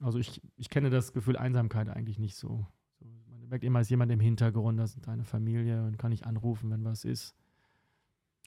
[0.00, 2.66] Also ich, ich kenne das Gefühl Einsamkeit eigentlich nicht so.
[2.98, 3.06] so.
[3.30, 6.70] Man merkt immer, ist jemand im Hintergrund, das ist deine Familie und kann ich anrufen,
[6.70, 7.34] wenn was ist.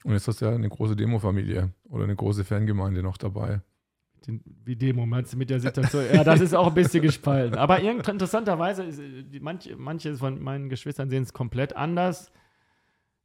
[0.04, 3.62] Und jetzt hast du ja eine große Demofamilie oder eine große Fangemeinde noch dabei.
[4.26, 6.04] Den, wie Demo meinst du mit der Situation?
[6.12, 7.56] Ja, das ist auch ein bisschen gespalten.
[7.56, 12.32] Aber interessanterweise, ist, äh, manche, manche von meinen Geschwistern sehen es komplett anders.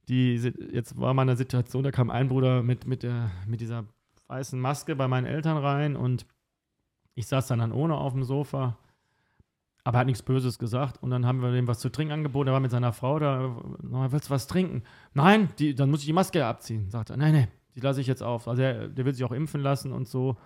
[0.08, 3.86] Die, jetzt war mal eine Situation, da kam ein Bruder mit, mit, der, mit dieser
[4.30, 6.26] weißen Maske bei meinen Eltern rein und
[7.16, 8.78] ich saß dann, dann ohne auf dem Sofa,
[9.84, 11.02] aber er hat nichts Böses gesagt.
[11.02, 12.50] Und dann haben wir dem was zu trinken angeboten.
[12.50, 13.58] Er war mit seiner Frau da.
[13.80, 14.84] Willst du was trinken?
[15.14, 16.90] Nein, die, dann muss ich die Maske abziehen.
[16.90, 18.48] Sagt er, nein, nein, die lasse ich jetzt auf.
[18.48, 20.38] Also er, der will sich auch impfen lassen und so.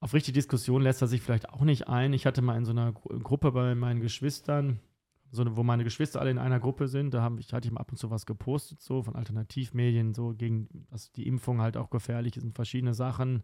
[0.00, 2.12] Auf richtige Diskussion lässt er sich vielleicht auch nicht ein.
[2.12, 4.78] Ich hatte mal in so einer Gru Gruppe bei meinen Geschwistern,
[5.30, 7.90] so, wo meine Geschwister alle in einer Gruppe sind, da ich, hatte ich mal ab
[7.90, 12.36] und zu was gepostet, so von Alternativmedien, so gegen, dass die Impfung halt auch gefährlich
[12.36, 13.42] ist und verschiedene Sachen.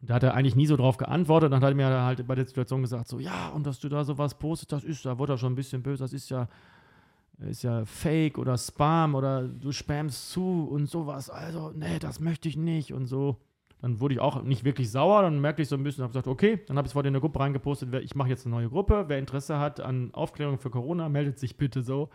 [0.00, 1.52] Und da hat er eigentlich nie so drauf geantwortet.
[1.52, 4.04] Dann hat er mir halt bei der Situation gesagt, so, ja, und dass du da
[4.04, 6.48] sowas postest, das ist, da wurde er schon ein bisschen böse, das ist ja,
[7.38, 11.30] ist ja Fake oder Spam oder du spammst zu und sowas.
[11.30, 13.38] Also, nee, das möchte ich nicht und so.
[13.80, 16.26] Dann wurde ich auch nicht wirklich sauer, dann merkte ich so ein bisschen, habe gesagt,
[16.26, 18.68] okay, dann habe ich es vor in der Gruppe reingepostet, ich mache jetzt eine neue
[18.68, 22.10] Gruppe, wer Interesse hat an Aufklärung für Corona, meldet sich bitte so.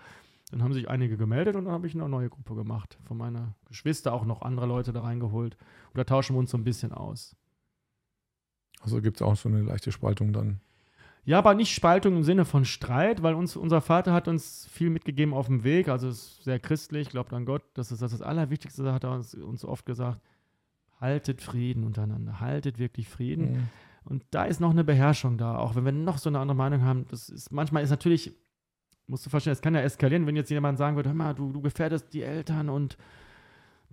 [0.52, 3.00] Dann haben sich einige gemeldet und dann habe ich eine neue Gruppe gemacht.
[3.04, 5.58] Von meiner Geschwister auch noch andere Leute da reingeholt.
[5.88, 7.36] Und da tauschen wir uns so ein bisschen aus.
[8.80, 10.62] Also gibt es auch so eine leichte Spaltung dann.
[11.24, 14.92] Ja, aber nicht Spaltung im Sinne von Streit, weil uns, unser Vater hat uns viel
[14.92, 18.22] mitgegeben auf dem Weg, also ist sehr christlich, glaubt an Gott, das ist das, ist
[18.22, 20.22] das Allerwichtigste, hat er uns, uns oft gesagt,
[21.00, 23.52] haltet Frieden untereinander, haltet wirklich Frieden.
[23.52, 23.68] Mhm.
[24.06, 26.84] Und da ist noch eine Beherrschung da, auch wenn wir noch so eine andere Meinung
[26.84, 27.06] haben.
[27.10, 28.34] Das ist, manchmal ist natürlich,
[29.08, 31.52] musst du verstehen, es kann ja eskalieren, wenn jetzt jemand sagen würde, hör mal, du,
[31.52, 32.98] du gefährdest die Eltern und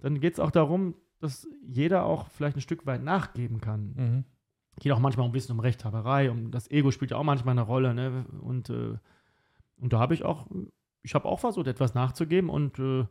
[0.00, 3.94] dann geht es auch darum, dass jeder auch vielleicht ein Stück weit nachgeben kann.
[3.96, 4.24] Mhm.
[4.80, 7.62] Geht auch manchmal ein bisschen um Rechthaberei, um das Ego spielt ja auch manchmal eine
[7.62, 8.24] Rolle, ne?
[8.40, 8.96] Und, äh,
[9.76, 10.46] und da habe ich auch,
[11.02, 13.06] ich habe auch versucht, etwas nachzugeben und äh,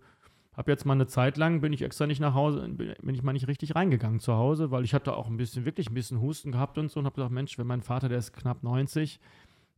[0.53, 3.33] habe jetzt mal eine Zeit lang, bin ich extra nicht nach Hause, bin, ich mal
[3.33, 6.51] nicht richtig reingegangen zu Hause, weil ich hatte auch ein bisschen, wirklich ein bisschen Husten
[6.51, 9.19] gehabt und so und habe gesagt, Mensch, wenn mein Vater, der ist knapp 90,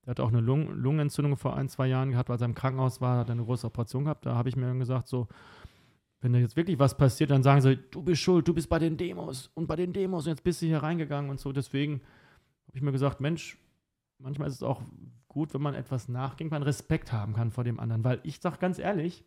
[0.05, 3.01] der hat auch eine Lungen, Lungenentzündung vor ein, zwei Jahren gehabt, weil er im Krankenhaus
[3.01, 5.27] war, hat eine große Operation gehabt, da habe ich mir dann gesagt, so,
[6.21, 8.79] wenn da jetzt wirklich was passiert, dann sagen sie, du bist schuld, du bist bei
[8.79, 11.51] den Demos und bei den Demos und jetzt bist du hier reingegangen und so.
[11.51, 12.01] Deswegen
[12.67, 13.57] habe ich mir gesagt, Mensch,
[14.19, 14.81] manchmal ist es auch
[15.27, 18.05] gut, wenn man etwas nachgeht, man Respekt haben kann vor dem anderen.
[18.05, 19.25] Weil ich sage ganz ehrlich,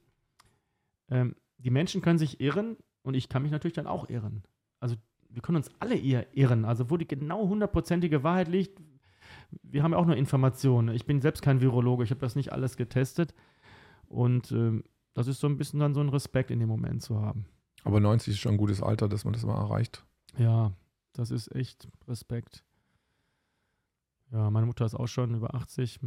[1.10, 4.42] ähm, die Menschen können sich irren und ich kann mich natürlich dann auch irren.
[4.80, 4.96] Also
[5.28, 6.64] wir können uns alle eher irren.
[6.64, 8.80] Also wo die genau hundertprozentige Wahrheit liegt,
[9.62, 10.94] wir haben ja auch nur Informationen.
[10.94, 13.34] Ich bin selbst kein Virologe, ich habe das nicht alles getestet.
[14.08, 14.84] Und ähm,
[15.14, 17.46] das ist so ein bisschen dann so ein Respekt in dem Moment zu haben.
[17.84, 20.04] Aber 90 ist schon ein gutes Alter, dass man das mal erreicht.
[20.36, 20.72] Ja,
[21.12, 22.64] das ist echt Respekt.
[24.32, 26.00] Ja, meine Mutter ist auch schon über 80.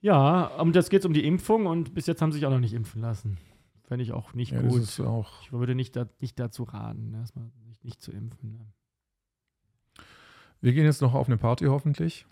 [0.00, 2.50] Ja, und jetzt geht es um die Impfung und bis jetzt haben sie sich auch
[2.50, 3.38] noch nicht impfen lassen.
[3.84, 4.80] Fände ich auch nicht Ja, gut.
[4.80, 5.42] das ist auch.
[5.42, 8.52] Ich würde nicht, da, nicht dazu raten, erstmal sich nicht zu impfen.
[8.52, 8.66] Ne?
[10.60, 12.26] Wir gehen jetzt noch auf eine Party hoffentlich.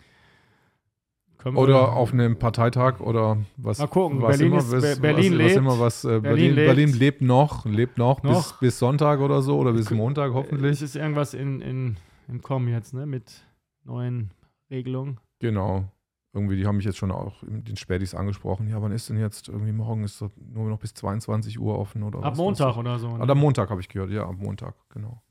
[1.37, 3.79] Können Oder auf einen Parteitag oder was.
[3.79, 5.49] Mal gucken, was Berlin immer, ist- was, Be- Berlin was, lebt.
[5.51, 6.67] Was immer, was, äh, Berlin Berlin, lebt.
[6.67, 8.59] Berlin lebt noch, lebt noch, Bis, Noch.
[8.59, 10.81] bis Sonntag oder so oder bis K- Montag Es hoffentlich.
[10.81, 11.97] ist irgendwas in, in,
[12.27, 13.05] im Kommen jetzt, ne?
[13.05, 13.41] Mit
[13.85, 14.31] neuen
[14.69, 15.19] Regelungen.
[15.39, 15.89] Genau.
[16.31, 18.67] Irgendwie, die haben mich jetzt schon auch in den Spätis angesprochen.
[18.69, 19.49] Ja, wann ist denn jetzt?
[19.49, 22.77] Irgendwie morgen ist nur noch bis 22 Uhr offen oder Ab was Montag ich.
[22.77, 23.17] oder so.
[23.17, 23.27] Ne?
[23.27, 25.23] am Montag habe ich gehört, ja, am Montag, genau.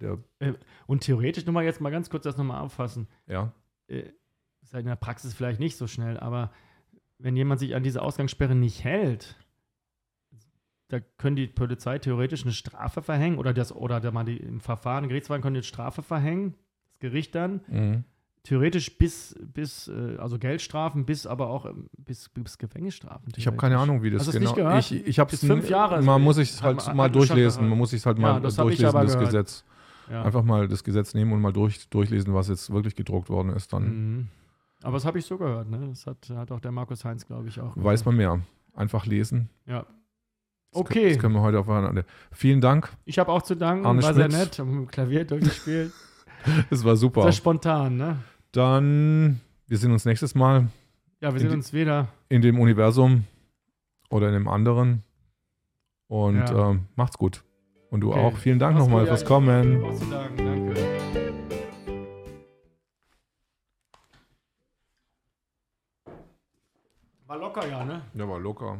[0.00, 0.18] Der,
[0.86, 3.08] Und theoretisch, nur mal jetzt mal ganz kurz das nochmal auffassen.
[3.26, 3.52] ja.
[3.88, 4.04] äh,
[4.62, 6.50] ist halt in der Praxis vielleicht nicht so schnell, aber
[7.18, 9.36] wenn jemand sich an diese Ausgangssperre nicht hält,
[10.88, 14.60] da können die Polizei theoretisch eine Strafe verhängen oder das oder da mal die im
[14.60, 16.54] Verfahren, Gerichtsverfahren können jetzt Strafe verhängen,
[16.90, 18.04] das Gericht dann Mhm.
[18.46, 23.32] Theoretisch bis bis äh, also Geldstrafen bis aber auch ähm, bis, bis Gefängnisstrafen.
[23.36, 23.78] Ich habe keine.
[23.78, 24.78] Ahnung, wie das Hast es genau gehört?
[24.90, 27.12] Ich, ich habe Bis fünf Jahre, Man also muss sich hat halt man- mal man
[27.12, 27.58] durchlesen.
[27.58, 27.70] gehört.
[27.70, 29.24] Man muss sich halt mal durchlesen, das gehört.
[29.26, 29.64] Gesetz.
[30.10, 30.22] Ja.
[30.22, 33.72] Einfach mal das Gesetz nehmen und mal durch, durchlesen, was jetzt wirklich gedruckt worden ist.
[33.72, 33.84] Dann
[34.18, 34.28] Mhm.
[34.82, 35.86] Aber das habe ich so gehört, ne?
[35.88, 37.74] Das hat, hat auch der Markus Heinz, glaube ich, auch.
[37.76, 38.06] weiß gesagt.
[38.06, 38.40] man mehr.
[38.74, 39.48] Einfach lesen.
[39.66, 39.80] Ja.
[40.70, 40.94] Das Okay.
[41.00, 42.04] können- Das können wir heute aufeinander.
[42.30, 42.90] Vielen Dank.
[43.04, 44.38] Ich habe auch zu danken, Arne war sehr Schmidt.
[44.38, 45.92] nett, haben mit dem Klavier durchgespielt.
[46.70, 47.22] Es war super.
[47.22, 48.18] Sehr spontan, ne?
[48.56, 50.68] Dann, wir sehen uns nächstes Mal
[51.20, 52.08] Ja, wir sehen uns wieder.
[52.30, 53.24] in dem Universum
[54.08, 55.02] oder in dem anderen.
[56.08, 56.70] Und Ja.
[56.70, 57.44] ähm, macht's gut.
[57.90, 58.20] Und du Okay.
[58.20, 58.36] auch.
[58.38, 59.08] Vielen Dank nochmal ja.
[59.08, 59.82] fürs Kommen.
[60.10, 60.74] Danke.
[67.26, 68.02] War locker, ja, ne?
[68.14, 68.78] Ja, war locker.